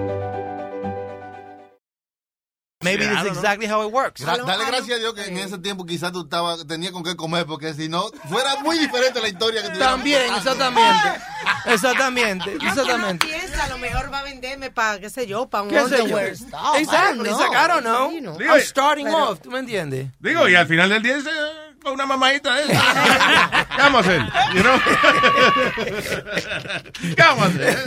[2.83, 4.21] Maybe that's exactly how it works.
[4.21, 7.15] Gra- dale gracias a Dios que en ese tiempo quizás tú estaba, tenías con qué
[7.15, 10.51] comer, porque si no, fuera muy diferente la historia que tuviéramos También, contando.
[10.51, 11.21] exactamente.
[11.65, 13.27] Exactamente, exactamente.
[13.27, 15.97] Piensa, a lo mejor va a venderme para, qué sé yo, para un ¿Qué sé
[15.97, 16.03] yo?
[16.05, 16.33] underwear.
[16.73, 18.11] I don't know.
[18.11, 18.37] You know.
[18.39, 20.07] I'm starting Pero- off, ¿tú me entiendes?
[20.19, 21.21] digo, y al final del día, eh,
[21.83, 22.71] con una mamadita de esa.
[23.75, 24.21] ¿Qué vamos a hacer?
[24.53, 24.79] You know?
[27.15, 27.77] ¿Qué vamos a hacer?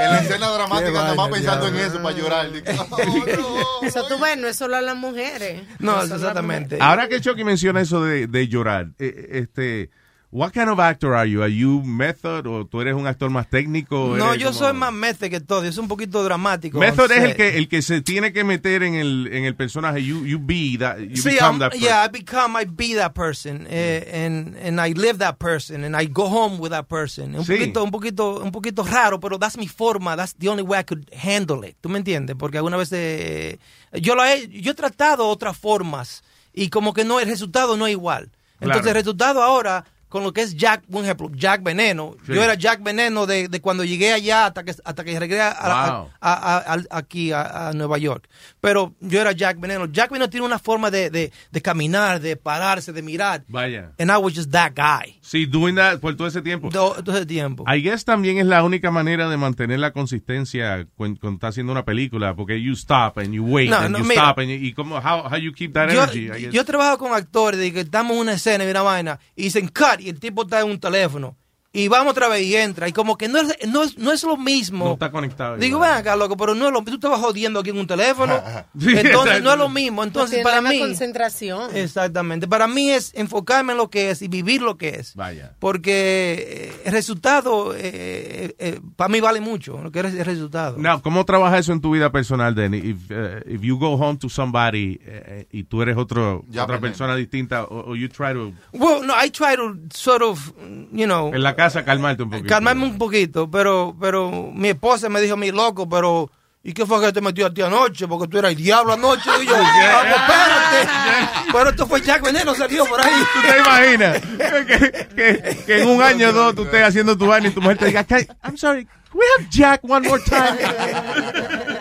[0.00, 2.50] En la escena dramática, Qué nada más vaina, pensando en eso para llorar.
[2.52, 2.66] Digo,
[3.98, 5.62] Eso tú ves, no es solo a las mujeres.
[5.78, 6.78] No, exactamente.
[6.80, 9.90] Ahora que Chucky menciona eso de, de llorar, eh, este,
[10.30, 11.42] what kind of actor are you?
[11.42, 14.14] Are you method o tú eres un actor más técnico?
[14.16, 15.64] No, ¿Eres yo como- soy más method que todo.
[15.64, 16.78] Yo soy un poquito dramático.
[16.78, 20.04] Method es el que el que se tiene que meter en el en el personaje.
[20.04, 20.98] You you be that.
[20.98, 21.70] You Sí, become I'm- that.
[21.72, 21.80] person.
[21.88, 25.96] yeah, I become, I be that person, eh, and and I live that person, and
[25.98, 27.34] I go home with that person.
[27.34, 27.52] Un Sí.
[27.56, 30.14] poquito, un poquito, un poquito raro, pero that's mi forma.
[30.16, 31.76] That's the only way I could handle it.
[31.80, 32.36] ¿Tú me entiendes?
[32.38, 33.58] Porque alguna vez eh,
[33.92, 37.86] yo lo he, yo he tratado otras formas y como que no el resultado no
[37.86, 38.30] es igual.
[38.60, 38.88] Entonces Claro.
[38.88, 42.16] el resultado ahora con lo que es Jack, por ejemplo, Jack Veneno.
[42.26, 42.32] Sí.
[42.34, 45.50] Yo era Jack Veneno de, de cuando llegué allá hasta que hasta que llegué a,
[45.50, 46.08] Wow.
[46.20, 48.28] a- a- aquí a, a Nueva York.
[48.60, 49.86] Pero yo era Jack Veneno.
[49.86, 53.44] Jack Veneno tiene una forma de, de, de caminar, de pararse, de mirar.
[53.48, 53.92] Vaya.
[53.98, 55.18] And I was just that guy.
[55.20, 56.70] Sí, doing that por todo ese tiempo.
[56.70, 57.64] Todo, todo ese tiempo.
[57.66, 61.72] I guess también es la única manera de mantener la consistencia cuando, cuando estás haciendo
[61.72, 64.22] una película, porque you stop and you wait No, and no, you mira.
[64.22, 66.26] stop and you- y como how, how you keep that yo, energy.
[66.26, 66.52] I guess.
[66.52, 69.97] yo trabajo con actores de que en una escena y una vaina y dicen cut
[70.00, 71.36] y el tipo está en un teléfono
[71.70, 74.22] y vamos otra vez y entra y como que no es, no es, no es
[74.24, 74.86] lo mismo.
[74.86, 75.56] no está conectado.
[75.58, 78.40] Digo, ven acá, loco, pero no es lo Tú estabas jodiendo aquí en un teléfono.
[78.80, 80.02] Entonces no es lo mismo.
[80.02, 80.78] Entonces, para la mí.
[80.78, 81.76] concentración.
[81.76, 82.48] Exactamente.
[82.48, 85.14] Para mí es enfocarme en lo que es y vivir lo que es.
[85.14, 85.54] Vaya.
[85.58, 90.78] Porque eh, el resultado, eh, eh, para mí vale mucho, lo que es el resultado.
[90.78, 92.78] Now, ¿cómo trabaja eso en tu vida personal, Denny?
[92.78, 96.80] If, uh, if you go home to somebody eh, y tú eres otro, Ya, otra
[96.80, 100.52] persona distinta, o, o you try to, Well, no, I try to sort of,
[100.92, 102.48] you know, en la casa, calmarte un poquito.
[102.48, 106.30] calmarme un poquito, pero, pero mi esposa me dijo mí, loco, pero...
[106.60, 108.06] ¿Y qué fue que te metió a ti anoche?
[108.08, 109.30] Porque tú eras el diablo anoche.
[109.42, 111.52] Y yo, "Ah, pues, espérate.
[111.52, 113.12] Pero esto fue Jack Veneno, salió por ahí.
[113.32, 114.20] ¿Tú te imaginas
[114.66, 117.60] que, que- que en un año o dos tú estés haciendo tu vaina y tu
[117.62, 120.58] mujer te diga, "Can- I'm sorry, we have Jack one more time?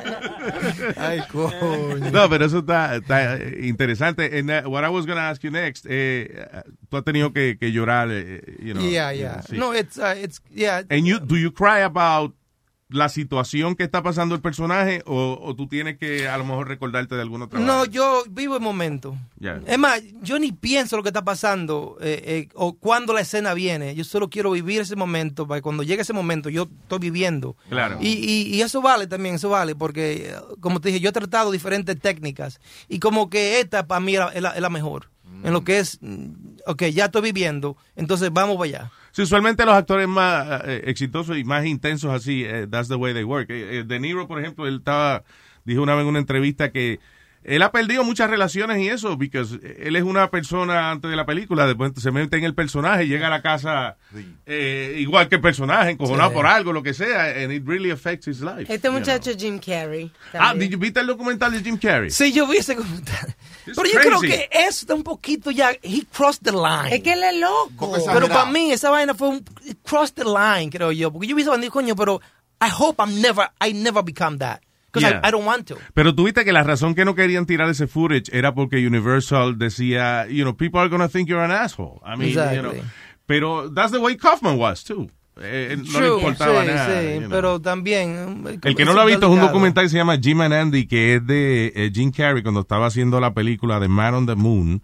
[0.98, 2.12] Ay, coño.
[2.12, 4.40] No, pero eso está, está interesante.
[4.40, 6.46] And, uh, what I was going to ask you next, eh,
[6.90, 8.82] tú has tenido que, que llorar, eh, you know.
[8.82, 9.42] Yeah, yeah.
[9.42, 9.58] sí.
[9.58, 10.84] No, it's, uh, it's, yeah.
[10.90, 12.34] And you, do you cry about
[12.89, 16.69] la situación que está pasando el personaje o, o tú tienes que a lo mejor
[16.69, 19.17] recordarte de alguna otra No, yo vivo el momento.
[19.39, 19.60] Ya.
[19.67, 23.54] Es más, yo ni pienso lo que está pasando eh, eh, o cuando la escena
[23.54, 23.93] viene.
[23.93, 27.58] Yo solo quiero vivir ese momento para que cuando llegue ese momento yo estoy viviendo.
[27.69, 27.97] Claro.
[28.00, 31.13] Y, y, y eso vale también, eso vale, porque eh, como te dije, yo he
[31.13, 35.10] tratado diferentes técnicas y como que esta para mí es la, es mejor.
[35.43, 38.92] En lo que es, mm, ok, ya estoy viviendo, entonces vamos para allá.
[39.18, 43.15] Sí, usualmente los actores más eh, exitosos y más intensos así, eh, that's the way
[43.15, 43.50] they work.
[43.50, 45.24] Eh, eh, de Niro, por ejemplo, él estaba,
[45.65, 47.00] dijo una vez en una entrevista que
[47.48, 49.39] él ha perdido muchas relaciones y eso, porque
[49.79, 53.27] él es una persona antes de la película, después se mete en el personaje, llega
[53.27, 53.95] a la casa
[54.45, 56.35] eh, igual que el personaje, encojonado Sí.
[56.35, 58.63] por algo, lo que sea, and it really affects his life.
[58.71, 59.00] Este you know.
[59.00, 60.12] muchacho Jim Carrey.
[60.33, 60.69] Ah, también.
[60.69, 62.12] did you- ¿viste el documental de Jim Carrey?
[62.12, 63.33] Sí, yo vi ese comentario.
[63.65, 64.27] It's Pero yo creo crazy.
[64.37, 65.71] que eso está un poquito ya.
[65.81, 66.93] He crossed the line.
[66.93, 67.93] Es que él es loco.
[68.13, 71.12] Pero para mí esa vaina fue un it crossed the line, creo yo.
[71.13, 72.19] Porque yo vi esa vaina coño, pero
[72.62, 74.60] I hope I'm never, I never become that.
[74.98, 75.21] Because Yeah.
[75.23, 75.77] I, I don't want to.
[75.93, 80.27] Pero tuviste que la razón que no querían tirar ese footage era porque Universal decía,
[80.29, 82.00] you know, people are gonna think you're an asshole.
[82.06, 82.71] I mean, you know.
[82.71, 82.81] Exactly.
[83.25, 85.10] Pero that's the way Kaufman was too.
[85.39, 87.02] Eh, no le importaba sí, nada.
[87.02, 87.29] sí, you know.
[87.29, 88.43] pero también.
[88.63, 90.87] El que no lo ha visto es un documental que se llama Jim and Andy,
[90.87, 94.33] que es de eh, Jim Carrey cuando estaba haciendo la película de Man on the
[94.35, 94.81] Moon,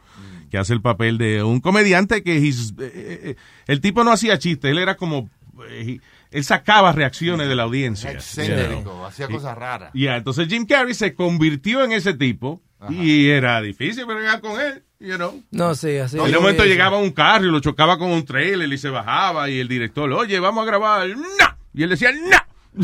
[0.52, 3.36] que hace el papel de un comediante que he's- eh, eh, eh,
[3.66, 5.28] el tipo no hacía chistes, él era como
[5.68, 6.02] eh, he-
[6.34, 8.12] él sacaba reacciones de la audiencia.
[8.12, 9.06] Excéntrico, you know.
[9.06, 9.92] hacía cosas raras.
[9.94, 14.84] Ya, entonces Jim Carrey se convirtió en ese tipo y era difícil bregar con él,
[15.00, 15.42] you know.
[15.52, 16.18] No, sí, así.
[16.18, 19.50] en un momento llegaba un carro y lo chocaba con un trailer y se bajaba
[19.50, 21.08] y el director, oye, vamos a grabar.
[21.08, 21.24] ¡No!
[21.74, 22.38] Y él decía, ¡No!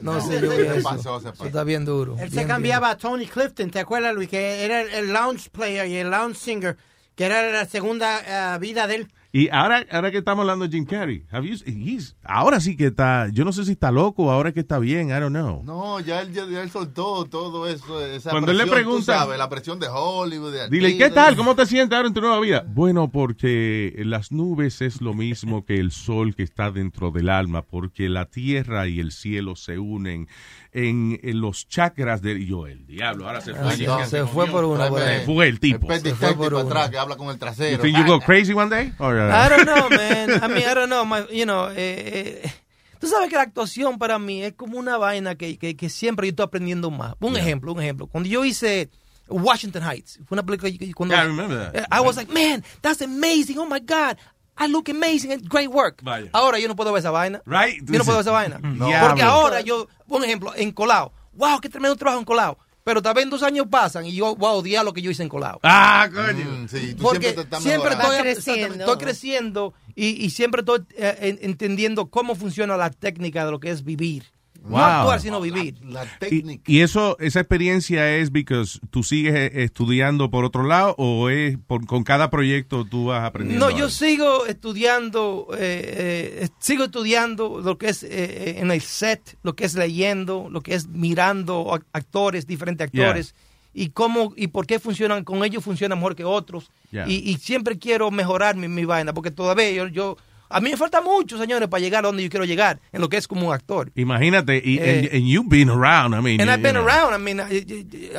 [0.00, 0.82] No sé, yo vi eso.
[0.82, 2.16] pasó, se Eso está bien duro.
[2.18, 4.28] Él se bien, cambiaba a Tony Clifton, ¿te acuerdas, Luis?
[4.30, 6.76] Que era el, el lounge player y el lounge singer,
[7.14, 9.08] que era la segunda eh, vida de él.
[9.32, 12.86] Y ahora, ahora que estamos hablando de Jim Carrey, have you- he's- ahora sí que
[12.86, 15.62] está, yo no sé si está loco, ahora que está bien, I don't know.
[15.62, 18.00] No, ya él, ya, ya él soltó todo eso.
[18.04, 20.52] Esa Cuando él le presión, tú pregunta- sabes, la presión de Hollywood.
[20.52, 21.36] De Dile, aquí, ¿qué de- tal?
[21.36, 22.64] ¿Cómo te sientes ahora en tu nueva vida?
[22.66, 27.62] Bueno, porque las nubes es lo mismo que el sol que está dentro del alma,
[27.62, 30.28] porque la tierra y el cielo se unen
[30.72, 32.44] en, en los chakras de...
[32.44, 33.68] yo, el diablo, ahora se fue.
[33.70, 35.00] Ay, no, se fue por una, por.
[35.00, 35.88] Se fue el tipo.
[35.92, 36.62] Se fue por una.
[36.64, 37.82] atrás, que habla con el You trasero.
[37.82, 38.92] think you go crazy one day?
[38.98, 40.30] Or, uh, I don't know, man.
[40.42, 41.04] I mean, I don't know.
[41.04, 42.52] My- you know, eh, eh,
[43.00, 46.26] tú sabes que la actuación para mí es como una vaina que, que, que siempre
[46.26, 47.14] yo estoy aprendiendo más.
[47.20, 48.06] Un ejemplo, un ejemplo.
[48.06, 48.90] Cuando yo hice
[49.28, 51.76] Washington Heights, fue una película cuando Yeah, I remember that.
[51.82, 53.58] eh, I was like, man, that's amazing.
[53.58, 54.16] Oh my God.
[54.58, 56.00] I look amazing and great work.
[56.02, 56.30] Vaya.
[56.32, 57.42] Ahora yo no puedo ver esa vaina.
[57.44, 57.82] Right?
[57.84, 58.58] Yo no puedo ver esa vaina.
[58.62, 58.86] No.
[58.86, 59.24] Porque Diablo.
[59.24, 61.12] ahora yo, un ejemplo, en Colao.
[61.34, 62.56] Wow, qué tremendo trabajo en Colao.
[62.86, 65.24] Pero tal vez dos años pasan y yo voy a odiar lo que yo hice
[65.24, 65.58] en Colao.
[65.64, 66.44] Ah, coño.
[66.44, 68.74] Mm, sí, tú Porque siempre te estás siempre estoy, creciendo.
[68.84, 73.58] estoy creciendo y, y siempre estoy eh, en- entendiendo cómo funciona la técnica de lo
[73.58, 74.32] que es vivir.
[74.68, 75.76] No actuar, sino vivir.
[75.84, 76.62] La Y, técnica.
[76.70, 81.56] y eso, esa experiencia es porque tú sigues eh, estudiando por otro lado o es
[81.66, 83.70] por, con cada proyecto tú vas aprendiendo?
[83.70, 89.36] No, yo sigo estudiando, eh, eh, sigo estudiando lo que es eh, en el set,
[89.42, 93.06] lo que es leyendo, lo que es mirando ac- actores, diferentes Yeah.
[93.06, 93.34] actores.
[93.74, 96.70] Y cómo y por qué funcionan, con ellos funcionan mejor que otros.
[96.90, 97.06] Yeah.
[97.08, 100.16] Y, y siempre quiero mejorar mi, mi vaina, porque todavía yo, yo,
[100.48, 103.08] a mí me falta mucho, señores, para llegar a donde yo quiero llegar, en lo
[103.08, 103.90] que es como un actor.
[103.94, 106.40] Imagínate, y, Eh, and, and you've been around, I mean.
[106.40, 106.84] And I've been know.
[106.86, 107.64] around, I mean, I,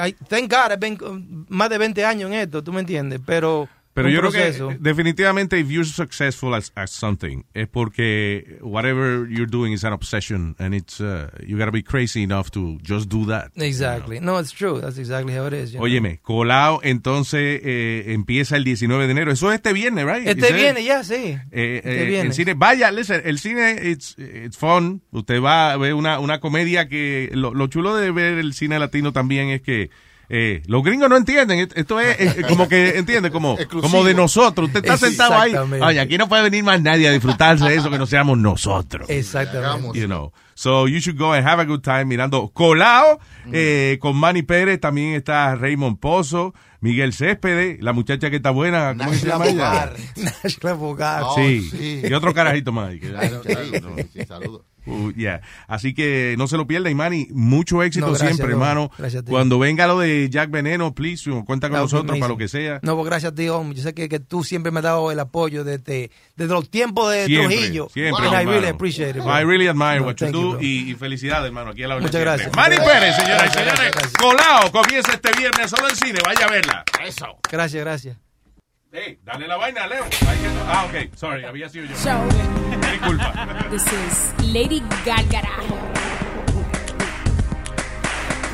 [0.10, 3.20] I- thank God, I've been um, más de 20 años en esto, ¿tú me entiendes?
[3.26, 3.68] Pero,
[4.04, 4.68] Pero yo proceso.
[4.68, 9.84] creo que definitivamente if you're successful as, as something es porque whatever you're doing is
[9.84, 13.52] an obsession and it's uh, you gotta be crazy enough to just do that.
[13.56, 14.20] Exactly.
[14.20, 14.80] No, it's true.
[14.80, 15.72] That's exactly how it is.
[15.74, 15.84] you know.
[15.86, 19.32] Óyeme, Colao entonces eh, empieza el 19 de enero.
[19.32, 20.28] Eso es este viernes, right?
[20.28, 21.38] Este viene ya, sí.
[21.52, 22.28] Eh, Este eh, viene.
[22.30, 25.02] el cine, vaya, listen, el cine, it's, it's fun.
[25.12, 28.78] Usted va a ver una, una comedia que lo, lo chulo de ver el cine
[28.80, 29.90] latino también es que
[30.30, 31.70] eh, los gringos no entienden.
[31.74, 33.32] Esto es como que, ¿entiende?
[33.32, 34.68] Como, como de nosotros.
[34.68, 35.54] Usted está sentado ahí.
[35.56, 39.10] Oye, aquí no puede venir más nadie a disfrutarse de eso que no seamos nosotros.
[39.10, 39.98] Exactamente.
[40.00, 40.32] You know.
[40.54, 43.20] So you should go and have a good time mirando Colao
[43.54, 44.80] eh, con Manny Pérez.
[44.82, 48.96] También está Raymond Pozo, Miguel Céspedes, la muchacha que está buena.
[48.98, 49.94] ¿Cómo que se llama ella?
[50.44, 51.24] Nashla Bogar.
[51.28, 51.62] Oh, sí.
[51.70, 52.02] sí.
[52.10, 52.90] Y otro carajito más.
[52.90, 54.62] ahí, que- Claro, sí, sí, sí, saludos.
[54.88, 55.42] Uh, yeah.
[55.68, 58.62] Así que no se lo pierda, y Manny, mucho éxito No, gracias, siempre, no.
[58.62, 58.92] hermano.
[58.98, 59.32] Gracias a ti.
[59.32, 62.80] Cuando venga lo de Jack Veneno, please, cuenta con be nosotros para lo que sea.
[62.82, 63.78] No, pues gracias a ti, hombre.
[63.78, 67.12] Yo sé que, que tú siempre me has dado el apoyo desde, desde los tiempos
[67.12, 67.90] de Siempre, Trujillo.
[67.94, 68.52] siempre, And I hermano.
[68.52, 69.26] really appreciate it.
[69.26, 70.62] I really admire No, what you thank you, do bro.
[70.62, 72.32] y, y felicidades, hermano, aquí a la Muchas siempre.
[72.32, 72.56] gracias.
[72.56, 73.24] Manny Muchas Pérez, gracias.
[73.26, 73.92] señoras y Gracias, señores.
[73.94, 74.14] gracias.
[74.14, 76.20] Colao comienza este viernes solo en cine.
[76.26, 76.84] Vaya a verla.
[77.06, 77.26] Eso.
[77.52, 78.27] Gracias, gracias.
[78.90, 80.06] Hey, dale la vaina, Leo.
[80.66, 81.14] Ah, ok.
[81.14, 81.96] Sorry, había sido yo.
[81.98, 82.22] Show.
[82.92, 83.68] Disculpa.
[83.70, 85.50] This is Lady Gárgara.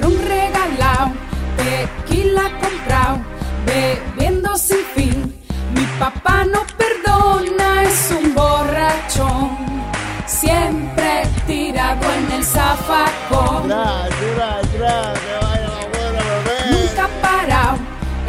[0.02, 1.12] Un regalado,
[1.56, 3.20] tequila comprado,
[3.68, 5.40] bebiendo sin fin.
[5.76, 9.56] Mi papá no perdona, es un borrachón.
[10.26, 13.68] Siempre tirado en el zafacón.
[16.72, 17.78] Nunca parado,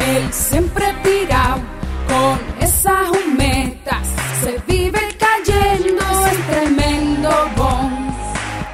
[0.07, 1.74] él siempre tirado
[2.15, 4.07] con esas humetas.
[4.41, 7.89] Se vive cayendo, es tremendo bon.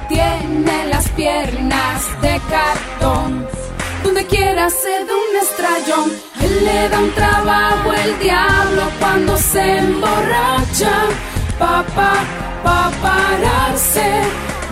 [0.08, 3.46] Tiene las piernas de cartón
[4.04, 6.08] Donde quiera se da un estrellón.
[6.44, 10.94] Él le da un trabajo el diablo cuando se emborracha.
[11.58, 12.12] Papá,
[12.64, 14.08] pa pararse.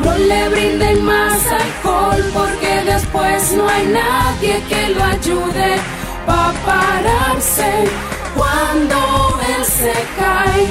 [0.04, 5.70] No le brinden más alcohol porque después no hay nadie que lo ayude.
[6.26, 8.09] Pa pararse.
[8.36, 10.66] Cuando él se cae,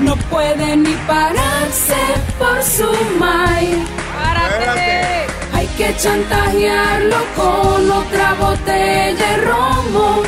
[0.00, 1.96] no puede ni pararse
[2.38, 3.84] por su mai.
[4.14, 5.26] ¡Párate!
[5.54, 10.22] Hay que chantajearlo con otra botella de romo.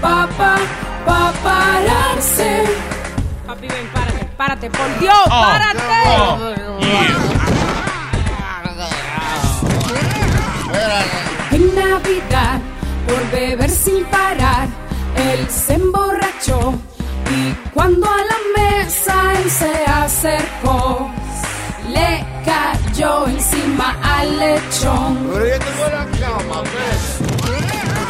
[0.00, 0.56] Papá,
[1.06, 2.64] pa pararse.
[3.46, 5.80] Papi, ven, párate, párate, por Dios, Oh, párate.
[11.52, 12.60] En Navidad,
[13.06, 14.68] por beber sin parar,
[15.20, 16.74] él se emborrachó.
[17.30, 21.10] Y cuando a la mesa él se acercó,
[21.88, 25.30] le cayó encima al lechón.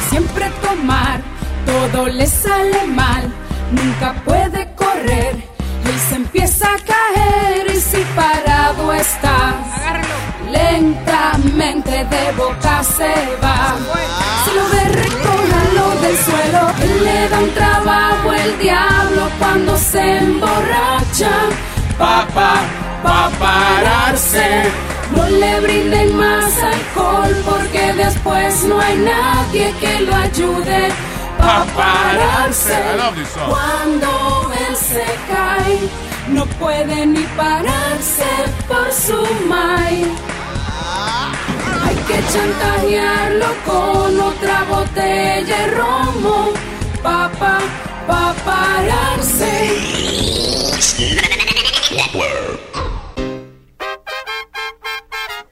[0.08, 1.20] Siempre tomar,
[1.66, 3.32] todo le sale mal,
[3.70, 5.34] nunca puede correr.
[5.84, 9.54] Él se empieza a caer y si parado está,
[10.50, 13.76] lentamente de boca se va.
[14.44, 15.49] Si lo ve,
[16.01, 16.62] del suelo.
[17.05, 21.32] Le da un trabajo el diablo cuando se emborracha.
[21.98, 22.55] Papá,
[23.03, 24.62] pa pararse.
[25.14, 30.88] No le brinden más alcohol porque después no hay nadie que lo ayude
[31.40, 32.76] pa pararse.
[33.48, 35.78] Cuando él se cae,
[36.28, 38.30] no puede ni pararse
[38.68, 40.07] por su mai.
[42.11, 46.52] Que chantajearlo con otra botella de romo,
[47.04, 47.61] papá,
[48.04, 49.54] pa pararse.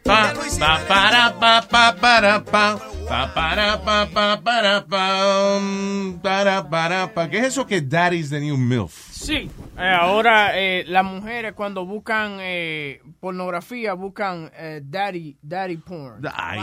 [0.03, 2.79] Pa, pa, para, pa, pa, para, pa,
[3.09, 7.29] pa, para, pa, pa, para, pa, um, para, para, pa.
[7.31, 9.08] ¿Qué es eso que Daddy's the new MILF?
[9.19, 16.25] Sí, eh, ahora eh, las mujeres cuando buscan eh, pornografía buscan eh, daddy, daddy porn.
[16.25, 16.59] I,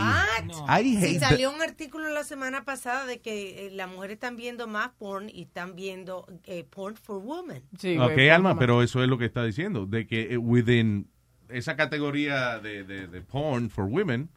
[0.52, 1.28] Sí, I hate that.
[1.30, 5.28] salió un artículo la semana pasada de que eh, las mujeres están viendo más porn
[5.28, 7.62] y están viendo eh, porn for women.
[8.00, 11.08] Ok, Alma, pero eso es lo que está diciendo, de que eh, within
[11.50, 14.30] esa categoría de, de, de porn for women,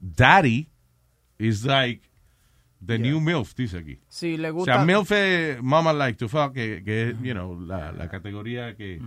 [0.00, 0.68] daddy
[1.38, 2.08] is like
[2.86, 3.98] the new MILF, dice aquí.
[4.08, 4.74] Sí, le O gusta.
[4.76, 8.74] sea, MILF es mama like to fuck, que, que es, you know, la, la categoría
[8.76, 9.00] que,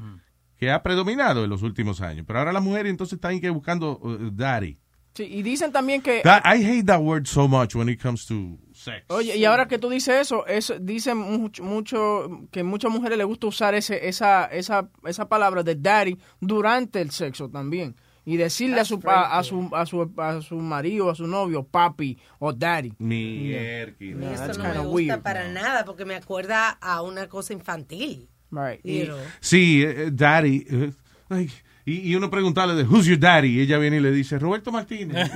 [0.58, 2.26] que ha predominado en los últimos años.
[2.28, 4.78] Pero ahora las mujeres entonces están que buscando uh, daddy.
[5.14, 8.28] Sí, y dicen también que That- I hate that word so much when it comes
[8.28, 9.04] to sex.
[9.08, 13.26] Oye, y ahora que tú dices eso, eso dicen mucho, mucho que muchas mujeres les
[13.26, 17.96] gusta usar ese, esa, esa, esa palabra de daddy durante el sexo también.
[18.30, 21.64] Y decirle a su, a, a su, a, su, a su marido, a su novio,
[21.64, 22.92] papi o daddy.
[23.00, 23.96] Mierda.
[24.00, 25.22] Yeah, Eso no me gusta weird.
[25.22, 28.28] para nada porque me acuerda a una cosa infantil.
[28.52, 28.82] Right.
[28.84, 29.18] You know.
[29.40, 30.66] Sí, eh, daddy.
[30.70, 30.92] eh,
[31.30, 31.54] like,
[31.86, 34.74] y, y uno preguntarle de who's your daddy y ella viene y le dice Roberto
[34.74, 35.30] Martínez.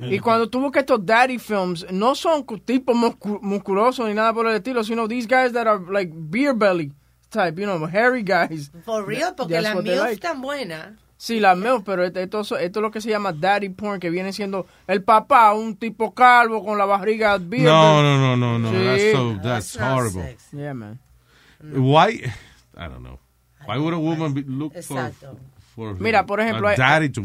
[0.10, 4.48] Y cuando tú buscas estos daddy films, no son tipos muscu- musculosos ni nada por
[4.48, 6.92] el estilo, sino these guys that are like beer belly
[7.30, 8.72] type, you know, hairy guys.
[8.84, 10.20] For real, porque That's la MILF like.
[10.20, 10.96] tan buena.
[11.18, 14.10] Sí, la MILF, pero esto, esto, esto es lo que se llama daddy porn, que
[14.10, 18.58] viene siendo el papá, un tipo calvo con la barriga beer No, no, no, no,
[18.58, 18.70] no.
[18.70, 18.84] Sí.
[18.84, 20.36] That's so, that's horrible.
[20.52, 20.98] Yeah, man.
[21.62, 22.22] Why?
[22.76, 23.18] I don't know.
[23.66, 25.38] Why would a woman be, look for, Exacto.
[25.74, 27.22] for Mira, por ejemplo, a daddy to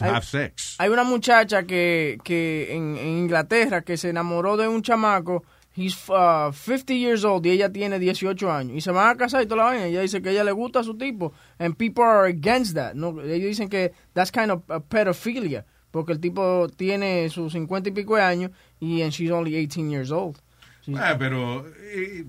[0.00, 0.76] hay- have sex?
[0.78, 5.44] Hay una muchacha que, que en, en Inglaterra que se enamoró de un chamaco.
[5.76, 8.76] He's uh, 50 years old y ella tiene 18 años.
[8.76, 9.86] Y se van a casar y toda la vaina.
[9.86, 11.32] Ella dice que ella le gusta a su tipo.
[11.58, 12.94] And people are against that.
[12.94, 15.64] No, ellos dicen que that's kind of a pedophilia.
[15.90, 18.50] Porque el tipo tiene sus 50 y pico de años
[18.80, 20.38] y and she's only 18 years old.
[20.86, 22.24] She's- Ah, pero eh,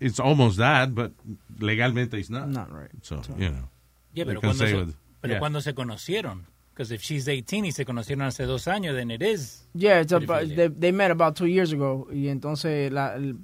[0.00, 1.12] it's almost that, but
[1.58, 2.48] legalmente it's not.
[2.48, 2.90] Not right.
[3.02, 3.68] So, you know.
[4.14, 5.38] Yeah, pero cuando se, what- pero yeah.
[5.38, 6.46] cuando se conocieron.
[6.76, 9.66] Because if she's 18 y se conocieron hace dos años, then it is.
[9.72, 12.06] Yeah, it's about, they, they met about two years ago.
[12.12, 13.38] Y entonces, la, el-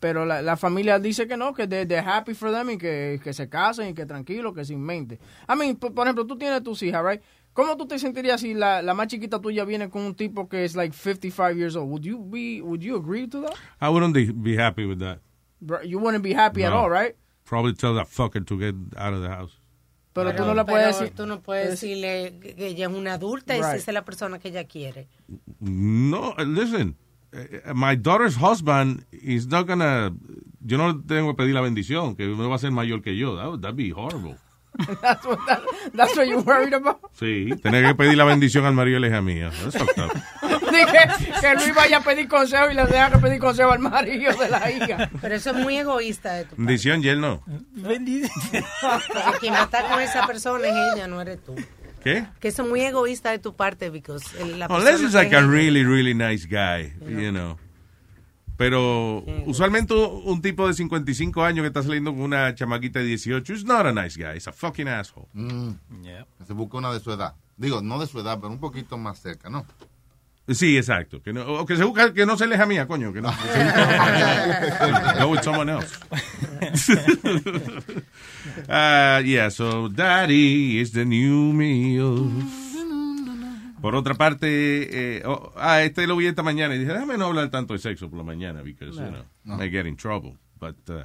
[0.00, 3.20] pero la, la familia dice que no, que they- they're happy for them y que,
[3.22, 5.20] que se casen y que tranquilo, que sin mente.
[5.48, 7.22] I mean, por, por ejemplo, tú tienes tus hijas, right?
[7.52, 10.64] ¿Cómo tú te sentirías si la, la más chiquita tuya viene con un tipo que
[10.64, 11.88] es like 55 years old?
[11.92, 13.54] Would you be, would you agree to that?
[13.80, 15.20] I wouldn't be- be happy with that.
[15.86, 16.78] You wouldn't be happy at No.
[16.78, 17.14] all, right?
[17.44, 19.52] Probably tell that fucker to get out of the house.
[20.14, 21.12] Pero, tú no le puedes decir...
[21.14, 24.38] tú no puedes decirle que ella es una adulta y si esa es la persona
[24.38, 25.08] que ella quiere.
[25.60, 26.96] No, listen.
[27.32, 30.12] eh, My daughter's husband is not gonna.
[30.60, 33.36] Yo no tengo que pedir la bendición, que no va a ser mayor que yo.
[33.36, 34.36] That would that'd be horrible.
[35.00, 35.62] That's, what, that-
[35.94, 36.98] that's what you're worried about?
[37.18, 39.50] Sí, tener que pedir la bendición al marido de la hija mía.
[39.62, 40.12] That's fucked up.
[40.70, 40.86] Dije
[41.40, 44.48] que Luis vaya a pedir consejo y le deja que pedir consejo al marido de
[44.48, 45.10] la hija.
[45.20, 47.42] Pero eso es muy egoísta de tu Bendición, y él no.
[47.44, 51.54] Porque quien va a estar con esa persona es ella, no eres tú.
[52.02, 52.26] ¿Qué?
[52.40, 55.84] Que eso es muy egoísta de tu parte, because la Unless he's like a really,
[55.84, 57.56] really nice guy, you know.
[58.56, 63.52] Pero usualmente un tipo de 55 años que está saliendo con una chamaquita de 18
[63.52, 65.26] is not a nice guy, it's a fucking asshole.
[65.32, 65.70] Mm.
[66.46, 67.34] Se busca una de su edad.
[67.56, 69.66] Digo, no de su edad, pero un poquito más cerca, ¿no?
[70.48, 71.22] Sí, exacto.
[71.22, 73.12] Que no, o que se busca que no se aleja mía, coño.
[73.12, 73.32] Que no,
[75.20, 75.98] Go with someone else.
[78.68, 82.30] Ah, yeah, so daddy is the new meal.
[83.84, 84.46] Por otra parte,
[85.18, 87.80] eh, oh, ah, este lo vi esta mañana y dije, déjame no hablar tanto de
[87.80, 89.62] sexo por la mañana, because, you know, No.
[89.62, 90.38] I get in trouble.
[90.58, 91.02] But, uh,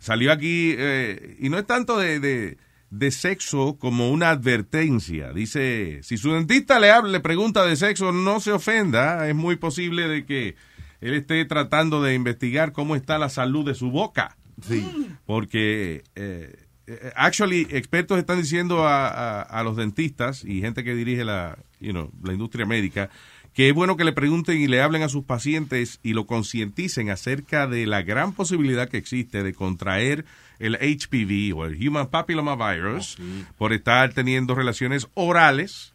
[0.00, 2.56] salió aquí, eh, y no es tanto de, de,
[2.90, 5.32] de sexo como una advertencia.
[5.32, 9.54] Dice, si su dentista le habla, le pregunta de sexo, no se ofenda, es muy
[9.54, 10.56] posible de que
[11.00, 14.36] él esté tratando de investigar cómo está la salud de su boca.
[14.62, 14.84] Sí.
[15.26, 16.56] Porque, eh,
[16.88, 21.56] eh, actually, expertos están diciendo a, a- a los dentistas y gente que dirige la,
[21.80, 23.10] you know, la industria médica
[23.54, 27.08] que es bueno que le pregunten y le hablen a sus pacientes y lo concienticen
[27.08, 30.26] acerca de la gran posibilidad que existe de contraer
[30.58, 33.16] el HPV o el Human Papilloma Virus
[33.56, 35.94] por estar teniendo relaciones orales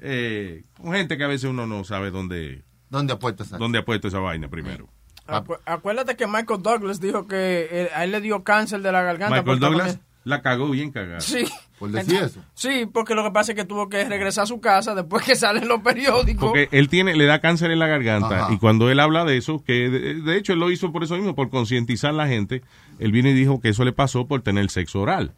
[0.00, 3.58] eh, con gente que a veces uno no sabe dónde, ¿Dónde ha puesto esa?
[3.58, 4.88] dónde ha puesto esa vaina primero.
[5.26, 9.02] Acu- acuérdate que Michael Douglas dijo que eh, a él le dio cáncer de la
[9.02, 9.36] garganta.
[9.42, 11.20] Michael Douglas la cagó bien cagada.
[11.20, 11.44] Sí.
[11.82, 12.40] Por decir eso.
[12.54, 15.34] Sí, porque lo que pasa es que tuvo que regresar a su casa después que
[15.34, 16.50] salen los periódicos.
[16.50, 18.52] Porque él tiene, le da cáncer en la garganta Ajá.
[18.54, 21.16] y cuando él habla de eso, que de, de hecho él lo hizo por eso
[21.16, 22.62] mismo, por concientizar a la gente,
[23.00, 25.32] él vino y dijo que eso le pasó por tener sexo oral.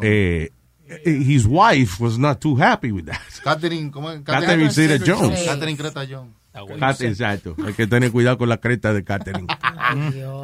[0.00, 0.48] Eh,
[0.88, 3.18] eh, his wife was not too happy with that.
[3.44, 4.22] Catherine, ¿cómo es?
[4.22, 5.42] Catherine Zeta-Jones.
[5.44, 6.32] Catherine Creta-Jones.
[6.78, 7.54] Cat- exacto.
[7.66, 9.46] Hay que tener cuidado con la creta de Catherine.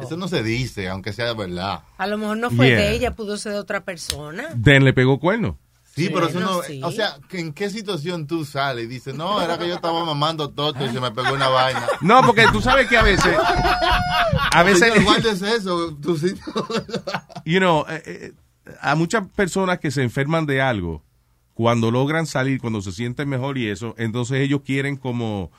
[0.03, 1.81] Eso no se dice, aunque sea de verdad.
[1.97, 2.77] A lo mejor no fue Yeah.
[2.77, 4.45] de ella, pudo ser de otra persona.
[4.55, 5.57] Den le pegó cuerno.
[5.95, 6.63] Sí, pero eso no.
[6.63, 6.81] sí.
[6.83, 10.03] O sea, que ¿en qué situación tú sales y dices, no, era que yo estaba
[10.03, 11.85] mamando toto y se me pegó una vaina?
[12.01, 13.35] No, porque tú sabes que a veces,
[14.51, 15.95] a veces, Señor, guárdese eso.
[16.01, 16.33] Tú sí-
[17.45, 18.33] you know, eh, eh,
[18.81, 21.03] a muchas personas que se enferman de algo,
[21.53, 25.51] cuando logran salir, cuando se sienten mejor y eso, entonces ellos quieren como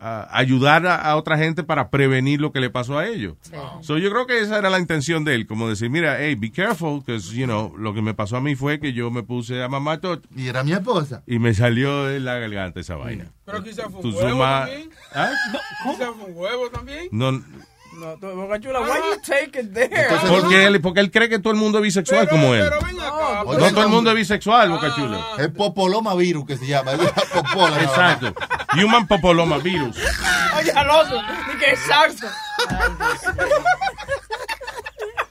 [0.00, 3.36] ah, ayudar a, a otra gente para prevenir lo que le pasó a ellos.
[3.82, 6.50] So, yo creo que esa era la intención de él, como decir, mira, hey, be
[6.50, 9.62] careful, because, you know, lo que me pasó a mí fue que yo me puse
[9.62, 10.20] a mamar todo.
[10.36, 11.22] Y era mi esposa.
[11.26, 13.32] Y me salió en la garganta esa vaina.
[13.44, 14.90] Pero quizás fue un huevo suma- también.
[15.14, 15.30] ¿Ah?
[15.84, 17.08] Quizás fue un huevo también.
[17.10, 17.42] No,
[17.98, 20.06] No, Boca Chula, why you take it there?
[20.28, 22.70] porque, él, porque él cree que todo el mundo es bisexual como él.
[22.96, 25.26] No, No todo el mundo es bisexual, Boca Chula.
[25.38, 26.92] Es popoloma virus que se llama.
[27.32, 28.32] popola, Exacto.
[28.74, 29.96] Human papilloma virus.
[30.56, 32.26] Oye, Alonso, ni que exacto.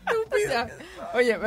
[0.05, 0.67] Estúpida.
[1.13, 1.37] Oye,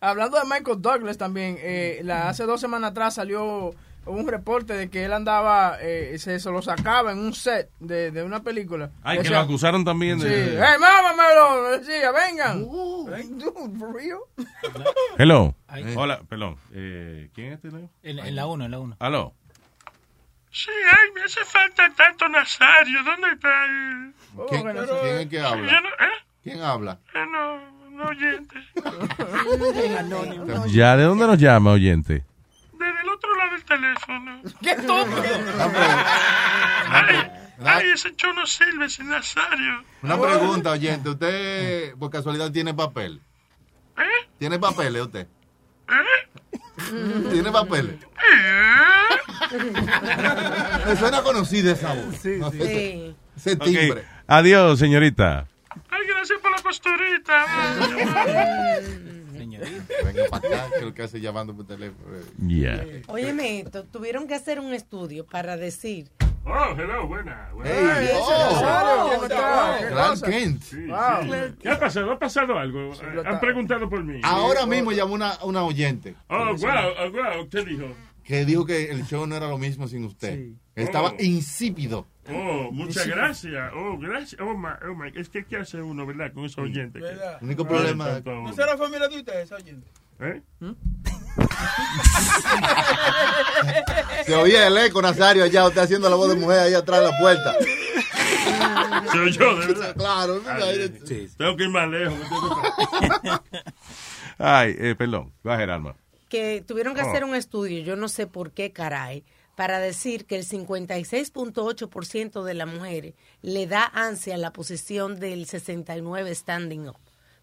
[0.00, 3.74] hablando de Michael Douglas también, eh, la, hace dos semanas atrás salió
[4.08, 8.10] un reporte de que él andaba, eh, se, se lo sacaba en un set de,
[8.10, 8.90] de una película.
[9.02, 10.58] Ay, que lo acusaron también Sí, de...
[10.60, 12.62] hey, mámamelo, decía, vengan.
[12.64, 14.18] Dude, for real?
[15.18, 15.54] Hello.
[15.68, 15.94] Ay.
[15.96, 16.56] Hola, perdón.
[16.72, 17.70] Eh, ¿Quién es este?
[17.70, 17.90] Leo?
[18.02, 18.96] En, en la 1, en la 1.
[19.00, 19.34] Aló.
[20.50, 23.02] Sí, ay, me hace falta tanto Nazario.
[23.04, 24.14] ¿Dónde está él?
[24.48, 25.70] ¿Quién, quién es que habla?
[25.72, 26.18] Yo no- ¿eh?
[26.42, 26.98] ¿Quién habla?
[27.14, 28.56] Eh, no, no oyente.
[30.68, 32.24] Ya, ¿de dónde nos llama, oyente?
[32.72, 34.42] Desde el otro lado del teléfono.
[34.62, 35.22] ¡Qué estúpido!
[36.90, 37.30] Ay,
[37.64, 39.84] ay, ese show no sirve sin Nazario.
[40.02, 41.10] Una pregunta, oyente.
[41.10, 43.20] ¿Usted, por casualidad, tiene papel?
[43.98, 44.28] ¿Eh?
[44.38, 45.26] ¿Tiene papeles usted?
[47.30, 47.96] ¿Tiene papeles?
[50.86, 52.24] Me suena conocida esa voz.
[52.24, 53.16] No sé, Sí.
[53.36, 54.04] Ese timbre.
[54.26, 55.46] Adiós, señorita.
[55.90, 57.44] Ay, gracias por la costurita.
[60.04, 62.16] Venga para acá, que lo que hace llamando por teléfono.
[62.46, 62.84] Yeah.
[63.08, 66.10] Óyeme, tu- tuvieron que hacer un estudio para decir.
[66.44, 67.50] Oh, hello, buena.
[67.52, 67.70] buena.
[68.00, 69.76] Hey, oh, ¿Cómo está?
[69.80, 70.26] ¿Qué Clark cosa?
[70.26, 70.62] Kent.
[70.62, 71.22] Sí, Wow.
[71.22, 71.54] sí.
[71.60, 72.12] ¿Qué ha pasado?
[72.12, 72.92] ¿Ha pasado algo?
[73.26, 74.20] Han preguntado por mí.
[74.24, 76.70] Ahora mismo llamó una, una oyente Oh, wow,
[77.04, 77.48] oh, wow.
[77.50, 77.86] ¿Qué dijo?
[78.24, 80.50] que dijo que el show no era lo mismo sin usted.
[80.74, 81.16] Estaba Oh.
[81.22, 82.06] insípido.
[82.30, 83.72] Oh, muchas gracias.
[83.74, 84.40] Oh, gracias.
[84.40, 85.10] Oh, my, oh, my.
[85.14, 87.02] Es que, ¿qué hace uno, verdad, con esos oyentes?
[87.02, 89.86] El único No, problema ¿No será familia de ustedes, oyente?
[90.20, 90.42] ¿Eh?
[94.26, 97.06] Se oía el eco, Nazario, allá, usted haciendo la voz de mujer ahí atrás de
[97.06, 97.54] la puerta.
[99.12, 99.94] Soy yo, de verdad.
[99.96, 100.88] Claro, Ay,
[101.36, 102.18] Tengo que ir más lejos.
[104.38, 105.32] Ay, eh, perdón.
[105.46, 105.96] Va a Gerardo.
[106.28, 107.08] que tuvieron que Oh.
[107.08, 109.24] hacer un estudio, yo no sé por qué caray,
[109.58, 115.46] para decir que el 56.8% de las mujeres le da ansia a la posición del
[115.46, 116.96] 69 standing up.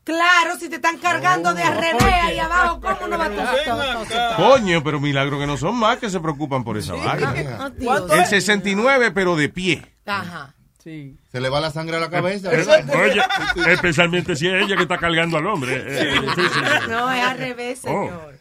[0.06, 4.82] Claro, si te están cargando de al revés ahí abajo, ¿cómo no va a Coño,
[4.82, 7.74] pero milagro que no son más que se preocupan por esa vaina.
[7.86, 8.14] Oh.
[8.14, 9.86] El 69, pero de pie.
[10.06, 10.55] Ajá.
[10.86, 11.18] Sí.
[11.32, 12.54] Se le va la sangre a la cabeza.
[12.54, 12.64] Eh,
[12.96, 15.84] Oye, especialmente si es ella que está cargando al hombre.
[15.84, 16.62] Eh, difícil.
[16.90, 18.08] No, es al revés, Oh.
[18.08, 18.36] señor.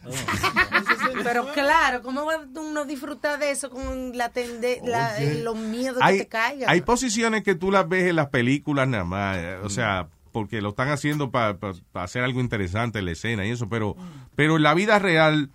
[1.23, 6.17] Pero claro, ¿cómo uno disfrutar de eso con la tende la- los miedos que Hay,
[6.19, 6.69] te caigan?
[6.69, 10.61] hay posiciones que tú las ves en las películas nada más, eh, o sea, porque
[10.61, 11.57] lo están haciendo para
[11.95, 13.95] hacer algo interesante en la escena y eso, pero,
[14.35, 15.49] pero en la vida real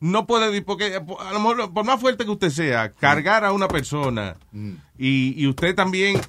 [0.00, 3.68] no puede, porque a lo mejor, por más fuerte que usted sea, cargar a una
[3.68, 4.36] persona
[4.98, 6.20] y, y usted también,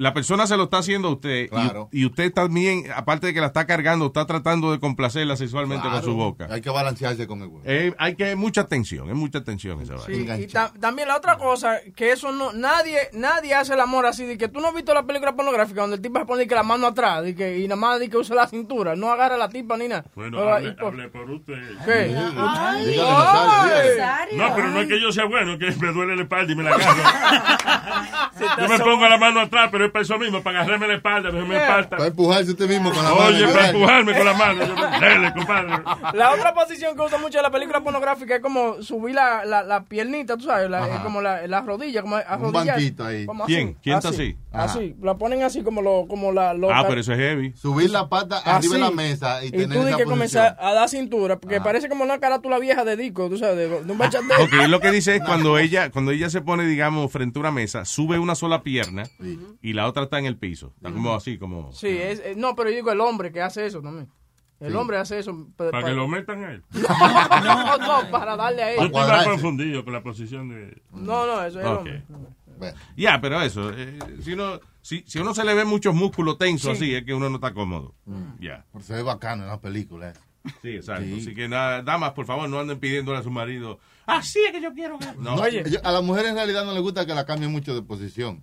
[0.00, 1.88] la persona se lo está haciendo a usted y- Claro.
[1.92, 6.02] y, usted también, aparte de que la está cargando, está tratando de complacerla sexualmente con
[6.02, 6.48] su boca.
[6.50, 7.62] Hay que balancearse con el huevo.
[7.66, 11.36] Eh, hay que mucha tensión, es mucha tensión esa Sí, y ta- también la otra
[11.36, 14.74] cosa, que eso no, nadie, nadie hace el amor así, de que tú no has
[14.74, 17.58] visto la película pornográfica donde el tipo se pone que la mano atrás, de que,
[17.58, 20.04] y nada más de que usa la cintura, no agarra la tipa ni nada.
[20.14, 21.60] Bueno, Pero, hable, y por- hable por usted.
[24.36, 26.62] No, pero no es que yo sea bueno, que me duele la espalda y me
[26.62, 27.02] la agarro.
[28.62, 31.30] yo me pongo la mano atrás, pero es para eso mismo, para agarrarme la espalda,
[31.30, 31.96] me falta.
[31.96, 33.26] Para empujarse usted mismo con la mano.
[33.26, 34.64] Oye, para empujarme con la mano.
[35.00, 35.82] Dele, compadre.
[36.14, 39.62] La otra posición que usa mucho en la película pornográfica es como subir la, la,
[39.62, 42.70] la piernita, tú sabes, la, como la, la rodilla, como arrodillarse.
[42.70, 43.26] banquito ahí.
[43.26, 43.74] Como ¿Quién?
[43.82, 44.36] ¿Quién está así?
[44.52, 47.52] Así, la ponen así como lo, como la, Ah, pero eso es heavy.
[47.52, 48.48] Subir la pata Así.
[48.50, 51.38] arriba de la mesa y, Y tener tú esa tienes que comenzar a dar cintura,
[51.38, 54.42] porque parece como una carátula vieja de disco, tú sabes, de, de un bachatero.
[54.42, 57.52] Ok, lo que dice es cuando ella, cuando ella se pone, digamos, frente a una
[57.52, 59.04] mesa, sube una sola pierna
[59.62, 60.72] y la otra está en el piso.
[60.76, 61.72] Está como así, como...
[61.72, 64.08] Sí, es, eh, no, pero yo digo el hombre que hace eso también.
[64.58, 64.76] El Sí.
[64.76, 65.32] hombre hace eso.
[65.56, 66.62] pa- Para pa- que lo metan a él.
[66.74, 68.86] No, no, para darle a Yo él.
[68.88, 70.82] estoy más confundido con la posición de...
[70.92, 71.88] No, no, eso es el Ok.
[72.96, 76.76] Ya, pero eso, eh, si, uno, si, si uno se le ve muchos músculos tensos
[76.78, 76.84] Sí.
[76.84, 77.94] así, es que uno no está cómodo.
[78.40, 78.64] Ya.
[78.72, 80.10] Por se ve bacano en la película.
[80.10, 80.14] eh.
[80.62, 81.04] Sí, exacto.
[81.04, 81.18] Sí.
[81.20, 84.62] Así que nada, damas, por favor, no anden pidiéndole a su marido, así es que
[84.62, 85.04] yo quiero que...
[85.18, 85.36] No.
[85.36, 87.82] No, yo- a las mujeres en realidad no les gusta que la cambien mucho de
[87.82, 88.42] posición.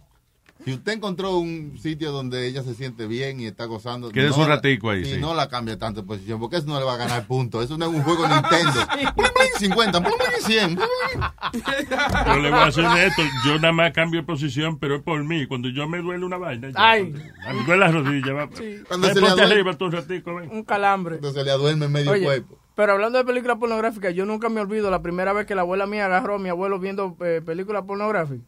[0.66, 4.44] Si usted encontró un sitio donde ella se siente bien y está gozando, Quédese no
[4.44, 5.18] un ratico ahí, y sí.
[5.22, 7.64] no la cambie tanto de posición, porque eso no le va a ganar puntos.
[7.64, 8.72] Eso no es un juego Nintendo.
[8.96, 10.76] Bling, bling, 50, bling, bling, 100.
[10.76, 11.88] bling, bling.
[12.26, 13.22] Pero le voy a hacer esto.
[13.46, 15.46] Yo nada más cambio de posición, pero es por mí.
[15.48, 16.70] Cuando yo me duele una vaina.
[16.70, 16.76] ya.
[16.78, 17.14] Ay.
[17.48, 18.34] A mí duele la rodilla.
[18.34, 18.50] Va.
[18.88, 20.50] Cuando Ven, se le duele- arriba un ratico, ven.
[20.52, 21.16] Un calambre.
[21.16, 22.60] Entonces le duerme medio Oye, cuerpo.
[22.76, 25.86] pero hablando de películas pornográficas, yo nunca me olvido la primera vez que la abuela
[25.88, 28.44] mía agarró a mi abuelo viendo eh, películas pornográficas.